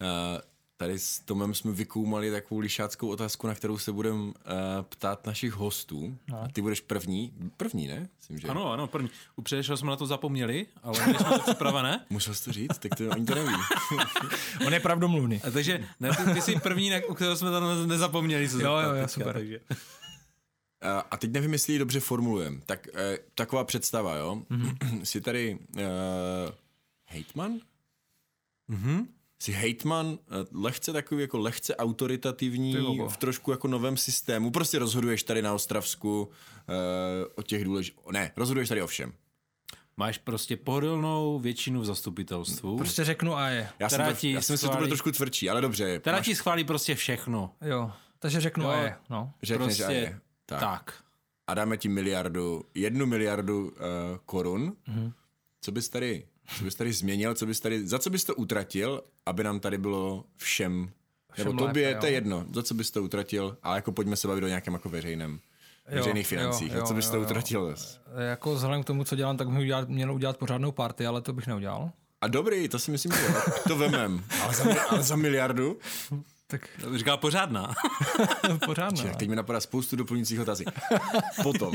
Uh, 0.00 0.40
tady 0.80 0.98
s 0.98 1.20
Tomem 1.20 1.54
jsme 1.54 1.72
vykoumali 1.72 2.30
takovou 2.30 2.58
lišáckou 2.60 3.08
otázku, 3.08 3.46
na 3.46 3.54
kterou 3.54 3.78
se 3.78 3.92
budeme 3.92 4.18
uh, 4.24 4.32
ptát 4.88 5.26
našich 5.26 5.52
hostů. 5.52 6.18
No. 6.28 6.42
A 6.42 6.48
ty 6.48 6.62
budeš 6.62 6.80
první. 6.80 7.32
První, 7.56 7.86
ne? 7.86 8.08
Myslím, 8.18 8.38
že. 8.38 8.48
Ano, 8.48 8.72
ano, 8.72 8.86
první. 8.86 9.10
U 9.36 9.42
předešlého 9.42 9.76
jsme 9.76 9.90
na 9.90 9.96
to 9.96 10.06
zapomněli, 10.06 10.66
ale 10.82 11.06
my 11.06 11.14
jsme 11.14 11.24
to 11.30 11.38
připravené. 11.38 12.06
Musel 12.10 12.34
jsi 12.34 12.44
to 12.44 12.52
říct, 12.52 12.78
tak 12.78 12.94
to 12.94 13.08
oni 13.10 13.24
to 13.26 13.34
neví. 13.34 13.52
On 14.66 14.72
je 14.74 14.80
pravdomluvný. 14.80 15.42
A 15.42 15.50
takže 15.50 15.84
ne, 16.00 16.10
ty, 16.16 16.34
ty 16.34 16.40
jsi 16.40 16.60
první, 16.60 16.90
na- 16.90 17.00
u 17.08 17.14
kterého 17.14 17.36
jsme 17.36 17.50
to 17.50 17.60
ne- 17.60 17.86
nezapomněli. 17.86 18.48
Se 18.48 18.54
Jo, 18.62 18.76
zeptat 18.76 18.94
jo, 18.96 19.00
jo, 19.02 19.08
super. 19.08 19.32
Takže. 19.34 19.60
A- 20.82 21.00
A 21.10 21.16
teď 21.16 21.30
nevím, 21.30 21.52
jestli 21.52 21.72
ji 21.72 21.78
dobře 21.78 22.00
formulujem. 22.00 22.62
Tak 22.66 22.88
eh, 22.94 23.18
taková 23.34 23.64
představa, 23.64 24.14
jo? 24.16 24.42
Mm-hmm. 24.50 25.00
Jsi 25.04 25.20
tady 25.20 25.58
uh, 25.76 25.80
hejtman? 27.06 27.52
Mhm. 28.68 29.08
Jsi 29.42 29.52
hejtman, 29.52 30.18
eh, 30.22 30.46
lehce 30.52 30.92
takový 30.92 31.20
jako 31.22 31.38
lehce 31.38 31.76
autoritativní, 31.76 32.76
v 33.08 33.16
trošku 33.16 33.50
jako 33.50 33.68
novém 33.68 33.96
systému. 33.96 34.50
Prostě 34.50 34.78
rozhoduješ 34.78 35.22
tady 35.22 35.42
na 35.42 35.54
Ostravsku 35.54 36.22
uh, 36.22 36.74
o 37.34 37.42
těch 37.42 37.64
důležitých... 37.64 38.00
Ne, 38.12 38.32
rozhoduješ 38.36 38.68
tady 38.68 38.82
o 38.82 38.86
všem. 38.86 39.12
Máš 39.96 40.18
prostě 40.18 40.56
pohodlnou 40.56 41.38
většinu 41.38 41.80
v 41.80 41.84
zastupitelstvu, 41.84 42.76
Prostě 42.78 43.04
řeknu 43.04 43.36
a 43.36 43.48
je. 43.48 43.68
Já 43.78 43.88
jsem, 43.88 43.96
Která 43.96 44.10
to, 44.12 44.16
ti 44.20 44.32
já 44.32 44.40
jsem 44.40 44.56
že 44.56 44.60
to 44.60 44.66
bude 44.66 44.76
schválí- 44.76 44.88
trošku 44.90 45.12
tvrdší, 45.12 45.50
ale 45.50 45.60
dobře. 45.60 45.98
která 45.98 46.16
máš- 46.16 46.26
ti 46.26 46.34
schválí 46.34 46.64
prostě 46.64 46.94
všechno. 46.94 47.54
Jo, 47.60 47.92
takže 48.18 48.40
řeknu 48.40 48.64
Jo. 48.64 48.70
a 48.70 48.76
je. 48.76 48.96
No. 49.10 49.32
Řekneš, 49.42 49.66
prostě 49.66 49.84
a 49.84 49.90
je. 49.90 50.20
Tak. 50.46 50.60
Tak. 50.60 50.94
a 51.46 51.54
dáme 51.54 51.76
ti 51.76 51.88
miliardu, 51.88 52.64
jednu 52.74 53.06
miliardu 53.06 53.68
uh, 53.68 53.74
korun, 54.26 54.76
mm-hmm. 54.88 55.12
co 55.60 55.72
bys 55.72 55.88
tady, 55.88 56.26
co 56.58 56.64
bys 56.64 56.74
tady 56.74 56.92
změnil, 56.92 57.34
co 57.34 57.46
bys 57.46 57.60
tady, 57.60 57.86
za 57.86 57.98
co 57.98 58.10
bys 58.10 58.24
to 58.24 58.34
utratil, 58.34 59.02
aby 59.26 59.44
nám 59.44 59.60
tady 59.60 59.78
bylo 59.78 60.24
všem, 60.36 60.90
všem 61.32 61.46
nebo 61.46 61.66
tobě, 61.66 61.88
lépe, 61.88 62.00
to 62.00 62.06
je 62.06 62.12
jedno, 62.12 62.46
za 62.52 62.62
co 62.62 62.74
bys 62.74 62.90
to 62.90 63.02
utratil, 63.02 63.56
ale 63.62 63.76
jako 63.76 63.92
pojďme 63.92 64.16
se 64.16 64.28
bavit 64.28 64.44
o 64.44 64.48
nějakém 64.48 64.74
jako 64.74 64.88
veřejném 64.88 65.40
veřejných 65.90 66.26
financích. 66.26 66.72
Jo, 66.72 66.78
jo, 66.78 66.86
co 66.86 66.94
byste 66.94 67.16
jo, 67.16 67.22
utratil? 67.22 67.60
Jo. 67.60 67.74
Jako 68.20 68.54
vzhledem 68.54 68.82
k 68.82 68.86
tomu, 68.86 69.04
co 69.04 69.16
dělám, 69.16 69.36
tak 69.36 69.48
bych 69.48 69.58
udělat, 69.58 69.88
měl 69.88 70.14
udělat 70.14 70.36
pořádnou 70.36 70.72
party, 70.72 71.06
ale 71.06 71.20
to 71.22 71.32
bych 71.32 71.46
neudělal. 71.46 71.90
A 72.20 72.28
dobrý, 72.28 72.68
to 72.68 72.78
si 72.78 72.90
myslím, 72.90 73.12
že 73.12 73.26
to 73.68 73.76
vemem. 73.76 74.24
Ale 74.42 74.54
za, 74.54 74.82
ale 74.90 75.02
za 75.02 75.16
miliardu? 75.16 75.78
Tak 76.50 76.68
říká 76.94 77.16
pořádná. 77.16 77.74
pořádná. 78.66 79.02
Čiže, 79.02 79.14
teď 79.18 79.28
mi 79.28 79.36
napadá 79.36 79.60
spoustu 79.60 79.96
doplňujících 79.96 80.40
otázek. 80.40 80.68
Potom. 81.42 81.74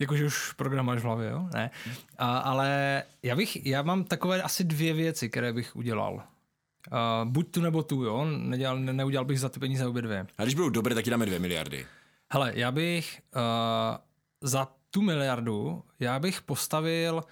Jakože 0.00 0.26
už 0.26 0.52
program 0.52 0.86
máš 0.86 1.00
v 1.00 1.04
hlavě, 1.04 1.30
jo? 1.30 1.48
Ne. 1.54 1.70
A, 2.18 2.38
ale 2.38 3.02
já 3.22 3.36
bych, 3.36 3.66
já 3.66 3.82
mám 3.82 4.04
takové 4.04 4.42
asi 4.42 4.64
dvě 4.64 4.94
věci, 4.94 5.28
které 5.28 5.52
bych 5.52 5.76
udělal. 5.76 6.14
Uh, 6.14 7.30
buď 7.30 7.50
tu 7.50 7.60
nebo 7.60 7.82
tu, 7.82 8.04
jo? 8.04 8.24
Nedělal, 8.24 8.78
ne, 8.78 8.92
neudělal 8.92 9.24
bych 9.24 9.40
za 9.40 9.48
ty 9.48 9.60
peníze 9.60 9.86
obě 9.86 10.02
dvě. 10.02 10.26
A 10.38 10.42
když 10.42 10.54
budou 10.54 10.68
dobré, 10.68 10.94
tak 10.94 11.04
dáme 11.04 11.26
dvě 11.26 11.38
miliardy. 11.38 11.86
Hele, 12.32 12.52
já 12.54 12.72
bych 12.72 13.20
uh, 13.36 13.96
za 14.40 14.68
tu 14.90 15.02
miliardu, 15.02 15.84
já 16.00 16.18
bych 16.18 16.42
postavil 16.42 17.24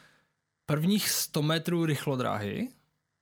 prvních 0.66 1.09
100 1.09 1.42
metrů 1.42 1.87
rychlodráhy, 1.87 2.68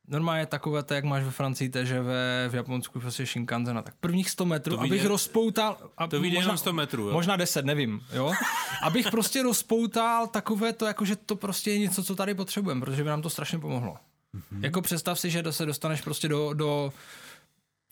normálně 0.09 0.47
takové, 0.47 0.83
to, 0.83 0.95
jak 0.95 1.05
máš 1.05 1.25
ve 1.25 1.31
Francii, 1.31 1.69
ve, 1.69 2.49
v 2.49 2.55
Japonsku 2.55 3.01
prostě 3.01 3.27
Shinkansen, 3.27 3.77
no 3.77 3.83
tak 3.83 3.95
prvních 4.01 4.31
100 4.31 4.45
metrů, 4.45 4.77
to 4.77 4.83
abych 4.83 5.05
rozpoutal... 5.05 5.77
A 5.97 6.07
to 6.07 6.21
vyjde 6.21 6.39
jenom 6.39 6.59
100 6.59 6.73
metrů, 6.73 7.09
jo? 7.09 7.13
Možná 7.13 7.37
10, 7.37 7.65
nevím, 7.65 8.01
jo? 8.13 8.33
abych 8.83 9.11
prostě 9.11 9.43
rozpoutal 9.43 10.27
takové 10.27 10.73
to, 10.73 10.87
jako 10.87 11.05
že 11.05 11.17
to 11.17 11.37
prostě 11.37 11.71
je 11.71 11.79
něco, 11.79 12.05
co 12.05 12.15
tady 12.15 12.35
potřebujeme, 12.35 12.81
protože 12.81 13.05
by 13.05 13.11
nám 13.11 13.23
to 13.23 13.31
strašně 13.31 13.59
pomohlo. 13.59 13.97
Mm-hmm. 14.35 14.65
Jako 14.65 14.83
představ 14.83 15.21
si, 15.21 15.31
že 15.31 15.43
se 15.51 15.67
dostaneš 15.67 16.01
prostě 16.01 16.29
do, 16.29 16.53
do 16.55 16.93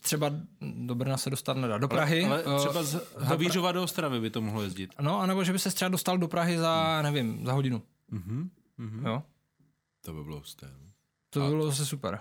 třeba 0.02 0.30
do 0.60 0.94
Brna 0.94 1.16
se 1.16 1.30
dostat 1.30 1.56
nedá, 1.56 1.78
do 1.78 1.88
Prahy. 1.88 2.24
Ale, 2.24 2.44
ale 2.44 2.60
třeba 2.60 2.82
z 2.82 3.00
Havířova 3.18 3.72
do 3.72 3.82
Ostravy 3.82 4.20
by 4.20 4.30
to 4.30 4.40
mohlo 4.40 4.62
jezdit. 4.62 4.94
No, 5.00 5.20
anebo 5.20 5.44
že 5.44 5.52
by 5.52 5.58
se 5.58 5.70
třeba 5.70 5.88
dostal 5.88 6.18
do 6.18 6.28
Prahy 6.28 6.58
za, 6.58 7.02
nevím, 7.02 7.46
za 7.46 7.52
hodinu. 7.52 7.82
Mm-hmm. 8.12 8.48
Mm-hmm. 8.78 9.06
Jo? 9.06 9.22
To 10.00 10.12
by 10.12 10.24
bylo 10.24 10.36
husté. 10.36 10.85
To 11.40 11.44
by 11.44 11.50
bylo 11.50 11.66
zase 11.66 11.86
super. 11.86 12.20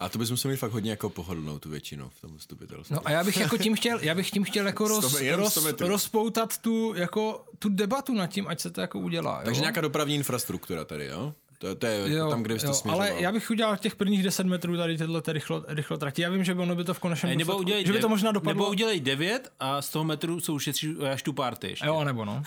A 0.00 0.08
to 0.08 0.18
bys 0.18 0.30
musel 0.30 0.50
mít 0.50 0.56
fakt 0.56 0.72
hodně 0.72 0.90
jako 0.90 1.10
pohodlnou 1.10 1.58
tu 1.58 1.68
většinu 1.70 2.08
v 2.08 2.20
tom 2.20 2.32
zastupitelstvu. 2.32 2.94
No 2.94 3.08
a 3.08 3.10
já 3.10 3.24
bych 3.24 3.36
jako 3.36 3.58
tím 3.58 3.76
chtěl, 3.76 3.98
já 4.00 4.14
bych 4.14 4.30
tím 4.30 4.44
chtěl 4.44 4.66
jako 4.66 4.88
roz, 4.88 5.20
roz, 5.30 5.66
rozpoutat 5.80 6.58
tu, 6.58 6.94
jako, 6.94 7.44
tu 7.58 7.68
debatu 7.68 8.14
nad 8.14 8.26
tím, 8.26 8.48
ať 8.48 8.60
se 8.60 8.70
to 8.70 8.80
jako 8.80 8.98
udělá. 8.98 9.42
Takže 9.44 9.58
jo? 9.58 9.62
nějaká 9.62 9.80
dopravní 9.80 10.14
infrastruktura 10.14 10.84
tady, 10.84 11.06
jo? 11.06 11.34
To, 11.62 11.74
to 11.74 11.86
je 11.86 12.14
jo, 12.14 12.30
tam, 12.30 12.42
kde 12.42 12.58
jste 12.58 12.74
směřoval. 12.74 13.08
Ale 13.08 13.20
já 13.20 13.32
bych 13.32 13.50
udělal 13.50 13.76
těch 13.76 13.96
prvních 13.96 14.22
10 14.22 14.46
metrů 14.46 14.76
tady 14.76 14.98
tyhle 14.98 15.22
ty 15.22 15.32
rychlo, 15.32 15.64
rychlo 15.68 15.96
trati. 15.96 16.22
Já 16.22 16.30
vím, 16.30 16.44
že 16.44 16.54
by 16.54 16.62
ono 16.62 16.74
by 16.74 16.84
to 16.84 16.94
v 16.94 16.98
konečném 16.98 17.38
nebo 17.38 17.56
udělej 17.56 17.86
že 17.86 17.92
by 17.92 17.98
to 17.98 18.08
možná 18.08 18.32
dopadlo. 18.32 18.52
Nebo 18.52 18.70
udělej 18.70 19.00
9 19.00 19.52
a 19.60 19.82
z 19.82 19.88
toho 19.88 20.04
metru 20.04 20.40
jsou 20.40 20.54
ušetří 20.54 20.96
až 21.12 21.22
tu 21.22 21.32
party 21.32 21.68
ještě. 21.68 21.86
Jo, 21.86 22.04
nebo 22.04 22.24
no. 22.24 22.42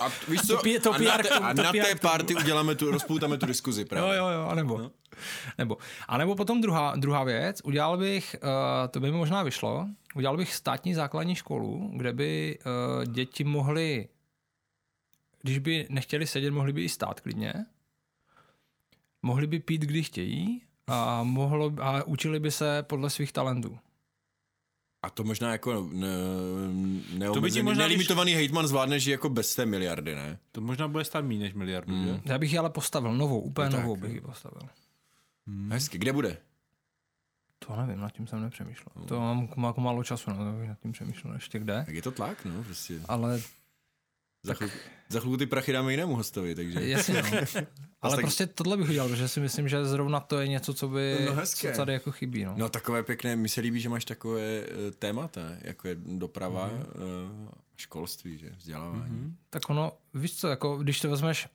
a 0.00 0.08
víš 0.28 0.40
co? 0.40 0.56
To, 0.56 0.80
to 0.82 0.94
a 0.94 0.98
na, 0.98 1.18
te, 1.18 1.28
a 1.28 1.52
na 1.52 1.72
té 1.72 1.94
party 1.94 2.34
uděláme 2.34 2.74
tu, 2.74 2.90
rozpoutáme 2.90 3.38
tu 3.38 3.46
diskuzi 3.46 3.84
právě. 3.84 4.16
Jo, 4.16 4.24
jo, 4.24 4.30
jo, 4.30 4.46
a 4.48 4.54
nebo. 4.54 4.78
No. 4.78 4.90
Nebo. 5.58 5.76
A 6.08 6.18
nebo 6.18 6.34
potom 6.34 6.60
druhá, 6.60 6.96
druhá 6.96 7.24
věc, 7.24 7.60
udělal 7.64 7.96
bych, 7.96 8.36
uh, 8.42 8.48
to 8.90 9.00
by 9.00 9.10
mi 9.10 9.16
možná 9.16 9.42
vyšlo, 9.42 9.86
udělal 10.14 10.36
bych 10.36 10.54
státní 10.54 10.94
základní 10.94 11.34
školu, 11.34 11.90
kde 11.96 12.12
by 12.12 12.58
uh, 12.98 13.04
děti 13.04 13.44
mohly, 13.44 14.08
když 15.42 15.58
by 15.58 15.86
nechtěli 15.88 16.26
sedět, 16.26 16.50
mohli 16.50 16.72
by 16.72 16.84
i 16.84 16.88
stát 16.88 17.20
klidně 17.20 17.54
mohli 19.24 19.46
by 19.46 19.58
pít, 19.58 19.80
kdy 19.80 20.02
chtějí 20.02 20.62
a, 20.86 21.22
mohlo, 21.22 21.72
a 21.80 22.02
učili 22.02 22.40
by 22.40 22.50
se 22.50 22.82
podle 22.82 23.10
svých 23.10 23.32
talentů. 23.32 23.78
A 25.02 25.10
to 25.10 25.24
možná 25.24 25.52
jako 25.52 25.88
ne, 25.92 26.08
neomezený, 27.18 27.60
to 27.60 27.64
možná 27.64 27.82
nelimitovaný 27.82 28.32
když... 28.32 28.38
hejtman 28.38 28.66
zvládne, 28.66 29.00
že 29.00 29.10
jako 29.10 29.28
bez 29.28 29.54
té 29.54 29.66
miliardy, 29.66 30.14
ne? 30.14 30.38
To 30.52 30.60
možná 30.60 30.88
bude 30.88 31.04
stát 31.04 31.24
méně 31.24 31.40
než 31.40 31.54
miliardu, 31.54 31.94
mm. 31.94 32.04
že? 32.04 32.20
Já 32.24 32.38
bych 32.38 32.52
ji 32.52 32.58
ale 32.58 32.70
postavil 32.70 33.14
novou, 33.14 33.40
úplně 33.40 33.70
no 33.70 33.80
novou 33.80 33.96
bych 33.96 34.14
ji 34.14 34.20
postavil. 34.20 34.68
Hmm. 35.46 35.72
Hezky, 35.72 35.98
kde 35.98 36.12
bude? 36.12 36.36
To 37.58 37.76
nevím, 37.76 38.00
nad 38.00 38.12
tím 38.12 38.26
jsem 38.26 38.42
nepřemýšlel. 38.42 38.92
No. 38.96 39.04
To 39.04 39.20
mám 39.20 39.48
jako 39.64 39.80
málo 39.80 40.04
času, 40.04 40.30
no, 40.30 40.36
tak 40.36 40.68
nad 40.68 40.80
tím 40.80 40.92
přemýšlel 40.92 41.34
ještě 41.34 41.58
kde. 41.58 41.82
Tak 41.86 41.94
je 41.94 42.02
to 42.02 42.10
tlak, 42.10 42.44
no, 42.44 42.64
prostě. 42.64 43.00
Ale 43.08 43.40
za, 44.44 44.54
chvilku, 44.54 44.76
za 45.08 45.20
chvilku 45.20 45.36
ty 45.36 45.46
prachy 45.46 45.72
dáme 45.72 45.90
jinému 45.90 46.16
hostovi, 46.16 46.54
takže... 46.54 46.88
Jasně, 46.88 47.22
no. 47.22 47.62
Ale 48.02 48.16
tak... 48.16 48.24
prostě 48.24 48.46
tohle 48.46 48.76
bych 48.76 48.88
udělal, 48.88 49.08
protože 49.08 49.28
si 49.28 49.40
myslím, 49.40 49.68
že 49.68 49.84
zrovna 49.84 50.20
to 50.20 50.40
je 50.40 50.48
něco, 50.48 50.74
co 50.74 50.88
by 50.88 51.18
no, 51.26 51.46
co 51.46 51.66
tady 51.76 51.92
jako 51.92 52.12
chybí. 52.12 52.44
No. 52.44 52.54
no 52.56 52.68
takové 52.68 53.02
pěkné, 53.02 53.36
mi 53.36 53.48
se 53.48 53.60
líbí, 53.60 53.80
že 53.80 53.88
máš 53.88 54.04
takové 54.04 54.60
uh, 54.60 54.66
témata, 54.98 55.40
jako 55.60 55.88
je 55.88 55.96
doprava, 55.98 56.70
mm-hmm. 56.70 57.42
uh, 57.42 57.48
školství, 57.76 58.38
že 58.38 58.50
vzdělávání. 58.56 59.16
Mm-hmm. 59.16 59.32
Tak 59.50 59.70
ono, 59.70 59.92
víš 60.14 60.36
co, 60.36 60.48
jako 60.48 60.76
když 60.76 61.00
to 61.00 61.10
vezmeš, 61.10 61.48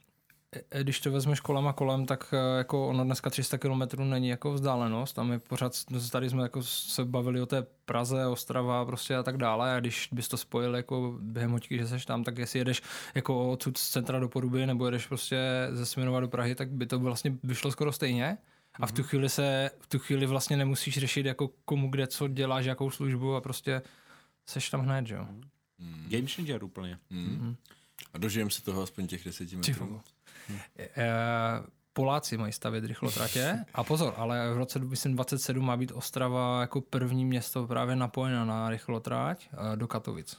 když 0.83 0.99
to 0.99 1.11
vezmeš 1.11 1.39
kolem 1.39 1.67
a 1.67 1.73
kolem, 1.73 2.05
tak 2.05 2.33
e, 2.33 2.57
jako 2.57 2.87
ono 2.87 3.03
dneska 3.03 3.29
300 3.29 3.57
km 3.57 4.09
není 4.09 4.29
jako 4.29 4.53
vzdálenost 4.53 5.19
a 5.19 5.23
my 5.23 5.39
pořád 5.39 5.73
tady 6.11 6.29
jsme 6.29 6.43
jako 6.43 6.63
se 6.63 7.05
bavili 7.05 7.41
o 7.41 7.45
té 7.45 7.65
Praze, 7.85 8.27
Ostrava 8.27 8.85
prostě 8.85 9.15
a 9.15 9.23
tak 9.23 9.37
dále 9.37 9.75
a 9.75 9.79
když 9.79 10.09
bys 10.11 10.27
to 10.27 10.37
spojil 10.37 10.75
jako 10.75 11.17
během 11.21 11.51
hoďky, 11.51 11.77
že 11.77 11.87
seš 11.87 12.05
tam, 12.05 12.23
tak 12.23 12.37
jestli 12.37 12.59
jedeš 12.59 12.81
jako 13.15 13.51
odsud 13.51 13.77
z 13.77 13.89
centra 13.89 14.19
do 14.19 14.29
Poruby 14.29 14.65
nebo 14.65 14.85
jedeš 14.85 15.07
prostě 15.07 15.67
ze 15.71 15.85
Směnova 15.85 16.19
do 16.19 16.27
Prahy, 16.27 16.55
tak 16.55 16.69
by 16.69 16.85
to 16.85 16.99
vlastně 16.99 17.37
vyšlo 17.43 17.71
skoro 17.71 17.91
stejně. 17.91 18.37
A 18.79 18.87
v 18.87 18.91
tu 18.91 19.01
mhm. 19.01 19.09
chvíli 19.09 19.29
se, 19.29 19.71
v 19.79 19.87
tu 19.87 19.99
chvíli 19.99 20.25
vlastně 20.25 20.57
nemusíš 20.57 20.97
řešit 20.97 21.25
jako 21.25 21.49
komu 21.65 21.89
kde 21.89 22.07
co 22.07 22.27
děláš, 22.27 22.65
jakou 22.65 22.89
službu 22.89 23.35
a 23.35 23.41
prostě 23.41 23.81
seš 24.45 24.69
tam 24.69 24.81
hned, 24.81 25.09
jo. 25.09 25.27
Mm. 25.79 26.05
Game 26.09 26.27
changer 26.27 26.63
úplně. 26.63 26.99
Mm. 27.09 27.19
Mm. 27.19 27.55
A 28.13 28.17
dožijem 28.17 28.49
se 28.49 28.61
toho 28.61 28.81
aspoň 28.81 29.07
těch 29.07 29.25
deseti 29.25 29.55
metrů. 29.55 30.01
Poláci 31.93 32.37
mají 32.37 32.53
stavět 32.53 32.85
rychlotratě 32.85 33.65
a 33.73 33.83
pozor, 33.83 34.13
ale 34.17 34.53
v 34.53 34.57
roce 34.57 34.79
2027 34.79 35.65
má 35.65 35.77
být 35.77 35.91
Ostrava 35.91 36.61
jako 36.61 36.81
první 36.81 37.25
město 37.25 37.67
právě 37.67 37.95
napojena 37.95 38.45
na 38.45 38.69
rychlotrať 38.69 39.49
eh, 39.53 39.77
do 39.77 39.87
Katovic. 39.87 40.37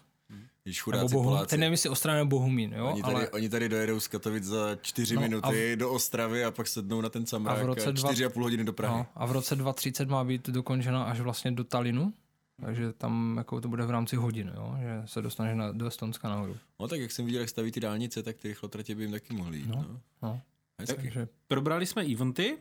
Když 0.64 0.82
chudáci 0.82 1.14
Bohum, 1.14 1.26
Poláci. 1.26 1.46
Ten 1.46 1.60
nevím, 1.60 1.72
jestli 1.72 1.88
Ostrava 1.88 2.18
nebo 2.18 2.28
Bohumín, 2.28 2.74
jo? 2.76 2.90
Oni 2.92 3.02
tady, 3.02 3.14
ale... 3.14 3.28
oni 3.28 3.48
tady 3.48 3.68
dojedou 3.68 4.00
z 4.00 4.08
Katovic 4.08 4.44
za 4.44 4.76
čtyři 4.82 5.14
no, 5.14 5.20
minuty 5.20 5.74
v... 5.74 5.78
do 5.78 5.90
Ostravy 5.90 6.44
a 6.44 6.50
pak 6.50 6.66
sednou 6.68 7.00
na 7.00 7.08
ten 7.08 7.26
samrák 7.26 7.58
a, 7.58 7.62
v 7.62 7.66
roce 7.66 7.88
a 7.88 7.92
čtyři 7.92 8.24
a 8.24 8.30
půl 8.30 8.42
hodiny 8.42 8.64
do 8.64 8.72
Prahy. 8.72 8.98
No, 8.98 9.06
a 9.14 9.26
v 9.26 9.32
roce 9.32 9.56
2030 9.56 10.08
má 10.08 10.24
být 10.24 10.48
dokončena 10.48 11.02
až 11.04 11.20
vlastně 11.20 11.52
do 11.52 11.64
Talinu, 11.64 12.12
takže 12.60 12.92
tam 12.92 13.34
jako 13.36 13.60
to 13.60 13.68
bude 13.68 13.86
v 13.86 13.90
rámci 13.90 14.16
hodin, 14.16 14.52
jo? 14.54 14.76
že 14.80 15.02
se 15.04 15.22
dostaneš 15.22 15.56
na, 15.56 15.72
do 15.72 15.86
Estonska 15.86 16.28
nahoru. 16.28 16.56
No 16.80 16.88
tak 16.88 17.00
jak 17.00 17.12
jsem 17.12 17.26
viděl, 17.26 17.40
jak 17.40 17.50
staví 17.50 17.72
ty 17.72 17.80
dálnice, 17.80 18.22
tak 18.22 18.36
ty 18.36 18.48
rychlotratě 18.48 18.94
by 18.94 19.02
jim 19.02 19.12
taky 19.12 19.34
mohly 19.34 19.58
jít. 19.58 19.68
No, 19.68 19.86
no. 19.88 20.00
no. 20.22 20.40
Takže... 20.86 21.28
Probrali 21.48 21.86
jsme 21.86 22.02
eventy, 22.02 22.58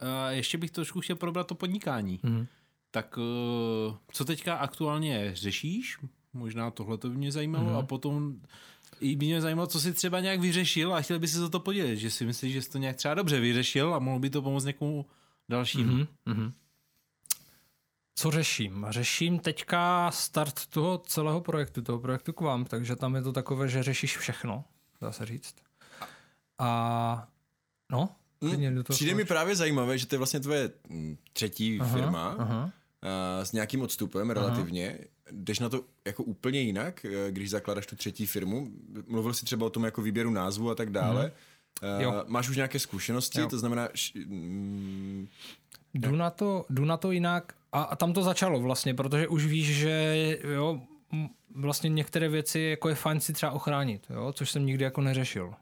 a 0.00 0.30
ještě 0.30 0.58
bych 0.58 0.70
trošku 0.70 1.00
chtěl 1.00 1.16
probrat 1.16 1.46
to 1.46 1.54
podnikání. 1.54 2.20
Mm. 2.22 2.46
Tak 2.90 3.18
eh, 3.18 3.94
co 4.12 4.24
teďka 4.24 4.54
aktuálně 4.54 5.30
řešíš? 5.34 5.98
Možná 6.32 6.70
tohle 6.70 6.98
to 6.98 7.08
by 7.08 7.16
mě 7.16 7.32
zajímalo 7.32 7.70
mm. 7.70 7.76
a 7.76 7.82
potom 7.82 8.40
i 9.00 9.16
by 9.16 9.26
mě 9.26 9.40
zajímalo, 9.40 9.66
co 9.66 9.80
si 9.80 9.92
třeba 9.92 10.20
nějak 10.20 10.40
vyřešil 10.40 10.94
a 10.94 11.00
chtěl 11.00 11.18
by 11.18 11.28
si 11.28 11.38
za 11.38 11.48
to 11.48 11.60
podělit, 11.60 11.96
že 11.96 12.10
si 12.10 12.26
myslíš, 12.26 12.52
že 12.52 12.62
jsi 12.62 12.70
to 12.70 12.78
nějak 12.78 12.96
třeba 12.96 13.14
dobře 13.14 13.40
vyřešil 13.40 13.94
a 13.94 13.98
mohl 13.98 14.18
by 14.18 14.30
to 14.30 14.42
pomoct 14.42 14.64
někomu 14.64 15.06
dalšímu. 15.48 16.06
Mm-hmm 16.26 16.52
co 18.18 18.30
řeším? 18.30 18.86
Řeším 18.90 19.38
teďka 19.38 20.10
start 20.10 20.66
toho 20.66 20.98
celého 21.06 21.40
projektu, 21.40 21.82
toho 21.82 21.98
projektu 21.98 22.32
k 22.32 22.40
vám, 22.40 22.64
takže 22.64 22.96
tam 22.96 23.14
je 23.14 23.22
to 23.22 23.32
takové, 23.32 23.68
že 23.68 23.82
řešíš 23.82 24.18
všechno, 24.18 24.64
dá 25.00 25.12
se 25.12 25.26
říct. 25.26 25.54
A 26.58 27.28
no, 27.92 28.08
hmm, 28.42 28.82
Přijde 28.82 29.14
mi 29.14 29.24
právě 29.24 29.56
zajímavé, 29.56 29.98
že 29.98 30.06
to 30.06 30.14
je 30.14 30.18
vlastně 30.18 30.40
tvoje 30.40 30.70
mm, 30.88 31.16
třetí 31.32 31.80
aha, 31.80 31.96
firma 31.96 32.36
aha. 32.38 32.70
A, 33.02 33.44
s 33.44 33.52
nějakým 33.52 33.82
odstupem 33.82 34.30
relativně. 34.30 34.88
Aha. 34.88 35.04
Jdeš 35.30 35.58
na 35.58 35.68
to 35.68 35.84
jako 36.04 36.22
úplně 36.22 36.60
jinak, 36.60 37.04
eh, 37.04 37.30
když 37.30 37.50
zakládáš 37.50 37.86
tu 37.86 37.96
třetí 37.96 38.26
firmu. 38.26 38.68
Mluvil 39.06 39.34
jsi 39.34 39.44
třeba 39.44 39.66
o 39.66 39.70
tom 39.70 39.84
jako 39.84 40.02
výběru 40.02 40.30
názvu 40.30 40.70
a 40.70 40.74
tak 40.74 40.90
dále. 40.90 41.32
Hmm. 41.82 42.06
Uh, 42.06 42.22
máš 42.26 42.48
už 42.48 42.56
nějaké 42.56 42.78
zkušenosti, 42.78 43.40
jo. 43.40 43.48
to 43.48 43.58
znamená... 43.58 43.88
Š, 43.94 44.14
mm, 44.26 45.28
jdu, 45.94 46.16
na 46.16 46.30
to, 46.30 46.66
jdu 46.70 46.84
na 46.84 46.96
to 46.96 47.12
jinak 47.12 47.54
a, 47.72 47.82
a 47.82 47.96
tam 47.96 48.12
to 48.12 48.22
začalo 48.22 48.60
vlastně, 48.60 48.94
protože 48.94 49.28
už 49.28 49.46
víš, 49.46 49.76
že 49.76 50.38
jo, 50.42 50.80
vlastně 51.54 51.90
některé 51.90 52.28
věci 52.28 52.60
jako 52.60 52.88
je 52.88 52.94
fajn 52.94 53.20
si 53.20 53.32
třeba 53.32 53.52
ochránit, 53.52 54.06
jo, 54.10 54.32
což 54.32 54.50
jsem 54.50 54.66
nikdy 54.66 54.84
jako 54.84 55.00
neřešil. 55.00 55.54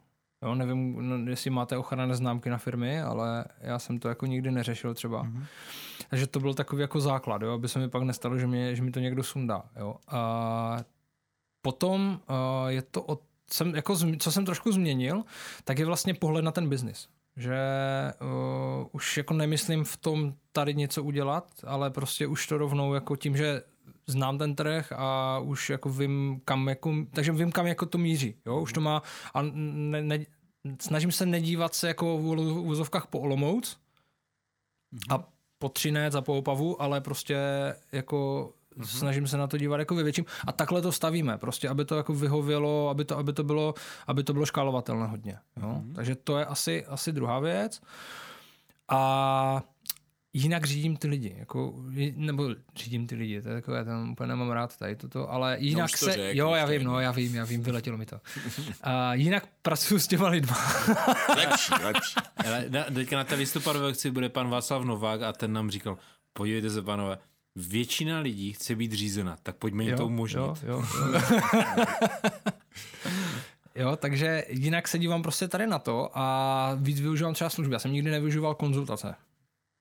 Jo, 0.43 0.55
nevím, 0.55 1.09
no, 1.09 1.31
jestli 1.31 1.51
máte 1.51 1.77
ochranné 1.77 2.15
známky 2.15 2.51
na 2.51 2.59
firmy, 2.59 3.01
ale 3.01 3.45
já 3.61 3.79
jsem 3.79 3.99
to 3.99 4.09
jako 4.09 4.27
nikdy 4.27 4.51
neřešil 4.51 4.95
třeba. 4.95 5.25
Mm-hmm. 5.25 5.45
Takže 6.09 6.27
to 6.27 6.41
byl 6.41 6.55
takový 6.55 6.83
jako 6.83 7.01
základ, 7.01 7.43
jo, 7.43 7.53
aby 7.53 7.69
se 7.69 7.79
mi 7.79 7.89
pak 7.89 8.03
nestalo, 8.03 8.39
že, 8.39 8.47
mě, 8.47 8.77
že 8.77 8.83
mi 8.83 8.91
to 8.91 9.01
někdo 9.01 9.23
sundá. 9.23 9.63
Jo. 9.77 9.97
A 10.09 10.79
potom 11.63 12.21
uh, 12.29 12.69
je 12.69 12.83
to 12.83 13.03
o 13.03 13.19
jsem, 13.51 13.75
jako, 13.75 13.97
co 14.19 14.33
jsem 14.33 14.45
trošku 14.45 14.73
změnil, 14.73 15.23
tak 15.65 15.79
je 15.79 15.87
vlastně 15.87 16.15
pohled 16.15 16.45
na 16.45 16.53
ten 16.53 16.69
biznis. 16.69 17.09
Že 17.37 17.59
uh, 18.21 18.89
už 18.93 19.17
jako 19.17 19.35
nemyslím 19.35 19.85
v 19.85 19.97
tom 19.97 20.35
tady 20.57 20.75
něco 20.75 21.03
udělat, 21.03 21.45
ale 21.67 21.91
prostě 21.91 22.27
už 22.27 22.47
to 22.47 22.59
rovnou 22.59 22.95
jako 22.95 23.17
tím, 23.17 23.37
že 23.37 23.63
znám 24.07 24.39
ten 24.39 24.55
trh 24.55 24.93
a 24.97 25.39
už 25.39 25.71
jako 25.71 25.89
vím 25.89 26.41
kam 26.45 26.69
jako, 26.69 26.95
takže 27.13 27.33
vím 27.33 27.53
kam 27.53 27.67
jako 27.67 27.87
to 27.87 27.99
míří, 27.99 28.35
jo, 28.47 28.61
už 28.61 28.73
to 28.73 28.81
má 28.81 29.03
a 29.35 29.43
ne, 29.43 30.03
ne, 30.03 30.19
snažím 30.81 31.13
se 31.13 31.27
nedívat 31.27 31.75
se 31.75 31.89
jako 31.89 32.19
v 32.19 32.27
úzovkách 32.59 33.07
po 33.07 33.21
Olomouc 33.21 33.77
a 35.11 35.25
po 35.59 35.69
Třinec 35.69 36.15
a 36.15 36.21
po 36.21 36.39
Opavu, 36.39 36.83
ale 36.83 37.01
prostě 37.01 37.37
jako 37.93 38.51
mm-hmm. 38.77 38.99
snažím 38.99 39.27
se 39.27 39.37
na 39.37 39.47
to 39.47 39.59
dívat 39.59 39.79
jako 39.79 39.95
ve 39.95 40.03
větším 40.03 40.25
a 40.47 40.53
takhle 40.53 40.83
to 40.83 40.93
stavíme, 40.93 41.39
prostě 41.39 41.69
aby 41.69 41.85
to 41.85 41.97
jako 41.97 42.15
vyhovělo, 42.15 42.89
aby 42.89 43.05
to, 43.05 43.19
aby 43.19 43.33
to 43.33 43.45
bylo, 43.45 43.75
aby 44.07 44.25
to 44.25 44.33
bylo 44.33 44.47
škálovatelné 44.47 45.07
hodně, 45.07 45.39
jo? 45.57 45.69
Mm-hmm. 45.69 45.95
takže 45.95 46.15
to 46.17 46.39
je 46.39 46.45
asi, 46.45 46.87
asi 46.87 47.13
druhá 47.13 47.41
věc 47.41 47.81
a 48.89 49.63
jinak 50.37 50.65
řídím 50.65 50.97
ty 50.97 51.09
lidi, 51.09 51.35
jako, 51.39 51.75
nebo 52.17 52.49
řídím 52.77 53.07
ty 53.07 53.15
lidi, 53.15 53.43
to 53.43 53.49
je 53.49 53.55
takové, 53.55 53.85
tam 53.85 54.11
úplně 54.11 54.29
nemám 54.29 54.51
rád 54.51 54.77
tady 54.77 54.97
toto, 54.97 55.31
ale 55.31 55.57
jinak 55.61 55.91
no, 55.93 55.99
se, 55.99 56.13
řek, 56.13 56.37
jo, 56.37 56.55
já 56.55 56.67
vím, 56.67 56.85
no, 56.85 57.01
já 57.01 57.13
vím, 57.13 57.35
já 57.35 57.45
vím, 57.45 57.63
vyletělo 57.63 57.97
mi 57.97 58.07
to. 58.07 58.21
A 58.83 59.15
jinak 59.15 59.49
pracuji 59.63 60.01
s 60.01 60.07
těma 60.07 60.29
lidma. 60.29 60.57
lepší, 61.37 61.73
lepší. 61.83 62.15
Ale 62.47 62.65
na, 62.69 62.85
teďka 62.85 63.17
na 63.17 63.25
té 63.25 63.35
listopadové 63.35 63.89
akci 63.89 64.11
bude 64.11 64.29
pan 64.29 64.49
Václav 64.49 64.85
Novák 64.85 65.23
a 65.23 65.33
ten 65.33 65.53
nám 65.53 65.71
říkal, 65.71 65.99
podívejte 66.33 66.71
se, 66.71 66.83
panové, 66.83 67.19
většina 67.57 68.19
lidí 68.19 68.53
chce 68.53 68.75
být 68.75 68.93
řízena, 68.93 69.37
tak 69.43 69.57
pojďme 69.57 69.85
jim 69.85 69.97
to 69.97 70.07
umožnit. 70.07 70.39
Jo, 70.39 70.57
jo, 70.67 70.85
jo. 71.55 71.63
Jo, 73.75 73.97
takže 73.97 74.45
jinak 74.49 74.89
se 74.89 74.99
dívám 74.99 75.23
prostě 75.23 75.49
tady 75.49 75.67
na 75.67 75.79
to 75.79 76.11
a 76.15 76.71
víc 76.75 77.01
využívám 77.01 77.35
třeba 77.35 77.51
služby. 77.51 77.75
Já 77.75 77.79
jsem 77.79 77.93
nikdy 77.93 78.11
nevyužíval 78.11 78.55
konzultace. 78.55 79.15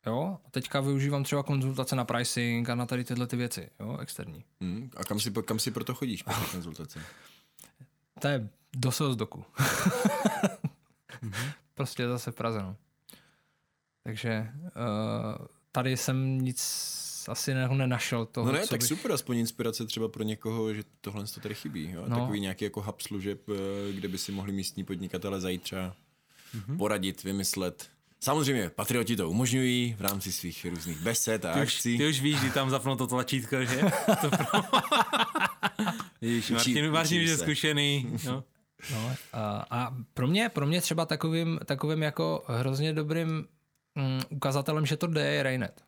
Jo, 0.06 0.38
a 0.46 0.50
teďka 0.50 0.82
využívám 0.82 1.24
třeba 1.24 1.44
konzultace 1.44 1.96
na 1.96 2.06
pricing 2.06 2.70
a 2.70 2.76
na 2.76 2.86
tady 2.86 3.04
tyhle 3.04 3.28
ty 3.28 3.36
věci, 3.36 3.70
jo, 3.80 3.98
externí. 3.98 4.44
Hmm, 4.62 4.92
a 4.98 5.04
kam 5.04 5.20
si, 5.20 5.32
kam 5.32 5.60
si 5.60 5.72
proto 5.72 5.94
chodíš 5.94 6.24
po 6.24 6.32
konzultace? 6.52 7.02
To 8.20 8.28
je 8.28 8.50
do 8.76 9.16
doku. 9.16 9.46
prostě 11.74 12.08
zase 12.08 12.32
v 12.32 12.36
Praze, 12.36 12.62
no. 12.62 12.76
Takže 14.04 14.52
uh, 14.64 15.46
tady 15.72 15.98
jsem 15.98 16.42
nic 16.42 16.62
asi 17.30 17.54
ne, 17.54 17.68
nenašel 17.68 18.26
toho, 18.26 18.46
No 18.46 18.52
ne, 18.52 18.68
tak 18.68 18.80
bych... 18.80 18.88
super, 18.88 19.12
aspoň 19.12 19.38
inspirace 19.38 19.86
třeba 19.86 20.08
pro 20.08 20.24
někoho, 20.24 20.74
že 20.74 20.84
tohle 21.02 21.28
to 21.28 21.40
tady 21.40 21.56
chybí. 21.56 21.92
Jo? 21.92 22.06
No. 22.08 22.20
Takový 22.20 22.40
nějaký 22.40 22.66
jako 22.66 22.82
hub 22.82 23.02
služeb, 23.02 23.42
eh, 23.50 23.94
kde 23.94 24.08
by 24.08 24.18
si 24.18 24.32
mohli 24.32 24.52
místní 24.52 24.84
podnikatele 24.84 25.42
zajít 25.42 25.62
třeba 25.62 25.96
mm-hmm. 26.56 26.78
poradit, 26.78 27.24
vymyslet, 27.24 27.90
Samozřejmě, 28.26 28.70
patrioti 28.70 29.16
to 29.16 29.30
umožňují 29.30 29.96
v 30.00 30.02
rámci 30.02 30.32
svých 30.32 30.66
různých 30.66 30.98
besed 30.98 31.46
a 31.46 31.54
ty 31.54 31.60
akcí. 31.60 31.94
Už, 31.94 31.98
ty 31.98 32.10
už 32.10 32.22
víš, 32.22 32.40
kdy 32.40 32.52
tam 32.52 32.70
zapnou 32.70 32.96
to 32.96 33.08
tlačítko, 33.08 33.66
že? 33.66 33.82
to 34.22 34.30
pro... 34.30 34.62
Ježiš, 36.22 36.52
Martin, 36.52 36.92
Martin 36.92 37.22
je 37.22 37.38
zkušený. 37.38 38.18
No. 38.26 38.44
No, 38.92 39.16
a, 39.34 39.66
a 39.70 39.96
pro 40.14 40.28
mě, 40.28 40.50
pro 40.50 40.66
mě 40.66 40.82
třeba 40.82 41.06
takovým, 41.06 41.60
takovým 41.66 42.04
jako 42.04 42.44
hrozně 42.48 42.94
dobrým 42.94 43.48
mm, 43.96 44.22
ukazatelem, 44.30 44.86
že 44.86 44.98
to 44.98 45.08
jde, 45.08 45.34
je 45.34 45.44
Rainet. 45.44 45.84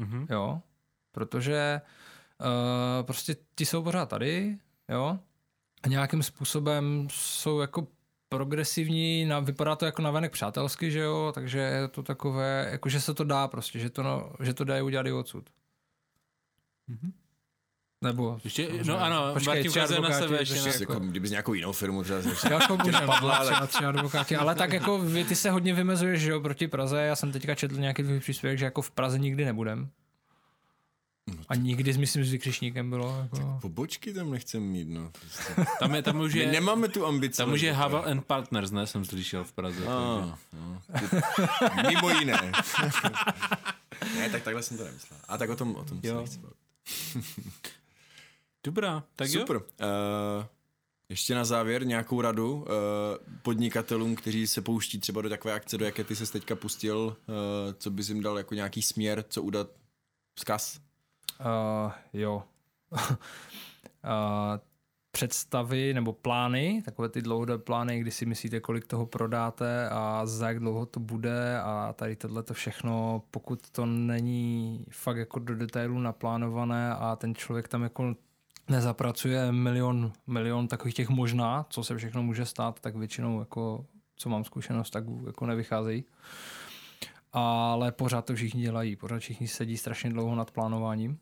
Mm-hmm. 0.00 0.26
Jo, 0.30 0.60
protože 1.12 1.80
uh, 2.40 3.06
prostě 3.06 3.36
ti 3.54 3.66
jsou 3.66 3.82
pořád 3.82 4.08
tady, 4.08 4.58
jo, 4.88 5.18
a 5.82 5.88
nějakým 5.88 6.22
způsobem 6.22 7.08
jsou 7.10 7.60
jako 7.60 7.86
progresivní, 8.28 9.24
na, 9.24 9.40
vypadá 9.40 9.76
to 9.76 9.86
jako 9.86 10.02
navenek 10.02 10.32
přátelsky, 10.32 10.90
že 10.90 11.00
jo, 11.00 11.32
takže 11.34 11.58
je 11.58 11.88
to 11.88 12.02
takové, 12.02 12.68
jako 12.70 12.88
že 12.88 13.00
se 13.00 13.14
to 13.14 13.24
dá 13.24 13.48
prostě, 13.48 13.78
že 13.78 13.90
to, 13.90 14.02
no, 14.02 14.32
že 14.40 14.54
to 14.54 14.64
dá 14.64 14.82
udělat 14.82 15.06
i 15.06 15.12
odsud. 15.12 15.44
Mm-hmm. 16.88 17.12
Nebo... 18.02 18.40
Ještě, 18.44 18.68
no 18.84 19.00
ano, 19.00 19.30
počkej, 19.32 19.54
Martin 19.54 19.70
ukazuje 19.70 20.00
na 20.00 20.10
sebe. 20.10 20.38
Ještě 20.38 20.68
jako, 20.68 20.92
jako, 20.92 21.00
kdyby 21.00 21.28
z 21.28 21.30
nějakou 21.30 21.54
jinou 21.54 21.72
firmu 21.72 22.02
třeba 22.02 22.20
jako 22.60 22.76
můžeme, 22.76 23.06
padla, 23.06 23.66
třeba 23.66 23.88
advokáti, 23.88 24.36
ale 24.36 24.54
tak 24.54 24.72
jako 24.72 24.98
vy, 24.98 25.24
ty 25.24 25.36
se 25.36 25.50
hodně 25.50 25.74
vymezuješ, 25.74 26.20
že 26.20 26.30
jo, 26.30 26.40
proti 26.40 26.68
Praze. 26.68 27.02
Já 27.02 27.16
jsem 27.16 27.32
teďka 27.32 27.54
četl 27.54 27.74
nějaký 27.74 28.02
tvůj 28.02 28.20
příspěvek, 28.20 28.58
že 28.58 28.64
jako 28.64 28.82
v 28.82 28.90
Praze 28.90 29.18
nikdy 29.18 29.44
nebudem. 29.44 29.90
No 31.36 31.44
a 31.48 31.54
nikdy, 31.54 31.98
myslím, 31.98 32.24
s 32.24 32.30
vykřišníkem 32.30 32.90
bylo. 32.90 33.18
Jako... 33.22 33.36
Tak 33.36 33.60
pobočky 33.60 34.12
tam 34.12 34.30
nechcem 34.30 34.62
mít, 34.62 34.88
no. 34.88 35.10
Prostě. 35.20 35.66
Tam, 35.78 35.94
je, 35.94 36.02
tam 36.02 36.20
už 36.20 36.34
je, 36.34 36.46
My 36.46 36.52
nemáme 36.52 36.88
tu 36.88 37.06
ambici. 37.06 37.36
Tam 37.36 37.52
už 37.52 37.60
je 37.60 37.72
Havel 37.72 38.04
and 38.06 38.24
Partners, 38.24 38.70
ne? 38.70 38.86
Jsem 38.86 39.04
slyšel 39.04 39.44
v 39.44 39.52
Praze. 39.52 39.86
A, 39.86 39.90
no. 40.52 40.82
Mimo 41.88 42.10
jiné. 42.10 42.52
ne, 44.14 44.30
tak 44.30 44.42
takhle 44.42 44.62
jsem 44.62 44.76
to 44.76 44.84
nemyslel. 44.84 45.20
A 45.28 45.38
tak 45.38 45.50
o 45.50 45.56
tom, 45.56 45.76
o 45.76 45.84
tom 45.84 46.00
jo. 46.02 46.14
se 46.14 46.20
nechci 46.20 46.38
bavit. 46.38 46.56
Dobrá, 48.64 49.04
tak 49.16 49.28
Super. 49.28 49.56
jo. 49.56 49.60
Super. 49.60 49.86
Uh, 50.36 50.44
ještě 51.08 51.34
na 51.34 51.44
závěr 51.44 51.86
nějakou 51.86 52.20
radu 52.20 52.54
uh, 52.54 52.66
podnikatelům, 53.42 54.16
kteří 54.16 54.46
se 54.46 54.60
pouští 54.60 55.00
třeba 55.00 55.22
do 55.22 55.28
takové 55.28 55.54
akce, 55.54 55.78
do 55.78 55.84
jaké 55.84 56.04
ty 56.04 56.16
se 56.16 56.32
teďka 56.32 56.56
pustil, 56.56 57.16
uh, 57.26 57.34
co 57.78 57.90
bys 57.90 58.08
jim 58.08 58.22
dal 58.22 58.38
jako 58.38 58.54
nějaký 58.54 58.82
směr, 58.82 59.24
co 59.28 59.42
udat 59.42 59.70
vzkaz? 60.34 60.80
Uh, 61.40 61.92
jo. 62.12 62.42
uh, 62.92 62.98
představy 65.10 65.94
nebo 65.94 66.12
plány, 66.12 66.82
takové 66.84 67.08
ty 67.08 67.22
dlouhodobé 67.22 67.64
plány, 67.64 68.00
kdy 68.00 68.10
si 68.10 68.26
myslíte, 68.26 68.60
kolik 68.60 68.86
toho 68.86 69.06
prodáte 69.06 69.88
a 69.88 70.26
za 70.26 70.48
jak 70.48 70.58
dlouho 70.58 70.86
to 70.86 71.00
bude 71.00 71.60
a 71.60 71.92
tady 71.96 72.16
tohle 72.16 72.42
to 72.42 72.54
všechno, 72.54 73.22
pokud 73.30 73.70
to 73.70 73.86
není 73.86 74.84
fakt 74.90 75.16
jako 75.16 75.38
do 75.38 75.54
detailu 75.54 75.98
naplánované 75.98 76.94
a 76.94 77.16
ten 77.16 77.34
člověk 77.34 77.68
tam 77.68 77.82
jako 77.82 78.14
nezapracuje 78.68 79.52
milion, 79.52 80.12
milion 80.26 80.68
takových 80.68 80.94
těch 80.94 81.08
možná, 81.08 81.66
co 81.70 81.84
se 81.84 81.96
všechno 81.96 82.22
může 82.22 82.46
stát, 82.46 82.80
tak 82.80 82.96
většinou 82.96 83.40
jako, 83.40 83.86
co 84.16 84.28
mám 84.28 84.44
zkušenost, 84.44 84.90
tak 84.90 85.04
jako 85.26 85.46
nevycházejí. 85.46 86.04
Ale 87.32 87.92
pořád 87.92 88.24
to 88.24 88.34
všichni 88.34 88.62
dělají, 88.62 88.96
pořád 88.96 89.18
všichni 89.18 89.48
sedí 89.48 89.76
strašně 89.76 90.10
dlouho 90.10 90.34
nad 90.34 90.50
plánováním 90.50 91.18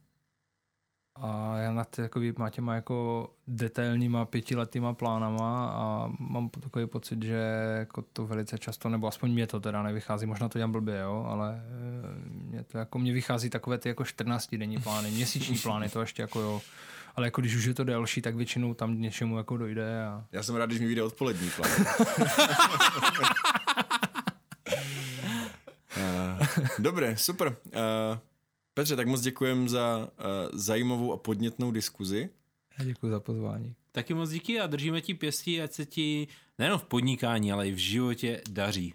a 1.21 1.57
já 1.59 1.73
nad 1.73 1.89
takovýma 1.89 2.51
těma 2.51 2.75
jako 2.75 3.29
detailníma 3.47 4.25
pětiletýma 4.25 4.95
plánama 4.95 5.67
a 5.67 6.13
mám 6.19 6.49
takový 6.49 6.87
pocit, 6.87 7.23
že 7.23 7.41
jako 7.79 8.03
to 8.03 8.27
velice 8.27 8.59
často, 8.59 8.89
nebo 8.89 9.07
aspoň 9.07 9.33
mě 9.33 9.47
to 9.47 9.61
teda 9.61 9.83
nevychází, 9.83 10.27
možná 10.27 10.49
to 10.49 10.59
dělám 10.59 10.73
blbě, 10.73 10.99
jo, 10.99 11.27
ale 11.29 11.63
eh, 11.65 12.29
mě 12.29 12.65
to 12.65 12.79
jako 12.79 12.99
mě 12.99 13.13
vychází 13.13 13.51
takové 13.51 13.79
ty 13.79 13.89
jako 13.89 14.05
14 14.05 14.55
denní 14.55 14.79
plány, 14.79 15.11
měsíční 15.11 15.59
plány, 15.63 15.89
to 15.89 16.01
ještě 16.01 16.23
jako 16.23 16.41
jo, 16.41 16.61
ale 17.17 17.27
jako 17.27 17.41
když 17.41 17.57
už 17.57 17.65
je 17.65 17.75
to 17.75 17.85
delší, 17.85 18.23
tak 18.23 18.35
většinou 18.35 18.75
tam 18.75 19.01
něčemu 19.01 19.37
jako 19.37 19.57
dojde. 19.57 20.05
A... 20.05 20.25
Já 20.33 20.43
jsem 20.43 20.57
rád, 20.57 20.67
když 20.67 20.81
mi 20.81 20.87
vyjde 20.87 21.03
odpolední 21.03 21.51
plán. 21.51 21.71
uh, 25.97 26.47
dobré, 26.79 27.17
super. 27.17 27.57
Uh, 27.67 28.19
Petře, 28.77 28.97
tak 28.97 29.07
moc 29.07 29.21
děkujem 29.21 29.69
za 29.69 29.99
uh, 29.99 30.59
zajímavou 30.59 31.13
a 31.13 31.17
podnětnou 31.17 31.71
diskuzi. 31.71 32.29
Já 32.79 32.85
děkuji 32.85 33.11
za 33.11 33.21
pozvání. 33.21 33.75
Taky 33.93 34.15
moc 34.15 34.31
díky 34.31 34.61
a 34.61 34.67
držíme 34.67 35.01
ti 35.01 35.15
pěstí, 35.15 35.63
ať 35.63 35.73
se 35.73 35.87
ti 35.87 36.29
nejen 36.59 36.79
v 36.79 36.85
podnikání, 36.85 37.53
ale 37.53 37.69
i 37.69 37.73
v 37.73 37.77
životě 37.77 38.43
daří. 38.51 38.95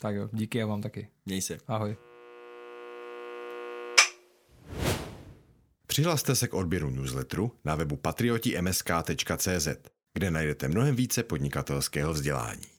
Tak 0.00 0.14
jo, 0.14 0.28
díky 0.32 0.62
a 0.62 0.66
vám 0.66 0.82
taky. 0.82 1.08
Měj 1.26 1.40
se. 1.40 1.58
Ahoj. 1.66 1.96
Přihlaste 5.86 6.34
se 6.34 6.48
k 6.48 6.54
odběru 6.54 6.90
newsletteru 6.90 7.52
na 7.64 7.74
webu 7.74 7.96
patrioti.msk.cz, 7.96 9.68
kde 10.14 10.30
najdete 10.30 10.68
mnohem 10.68 10.96
více 10.96 11.22
podnikatelského 11.22 12.12
vzdělání. 12.12 12.77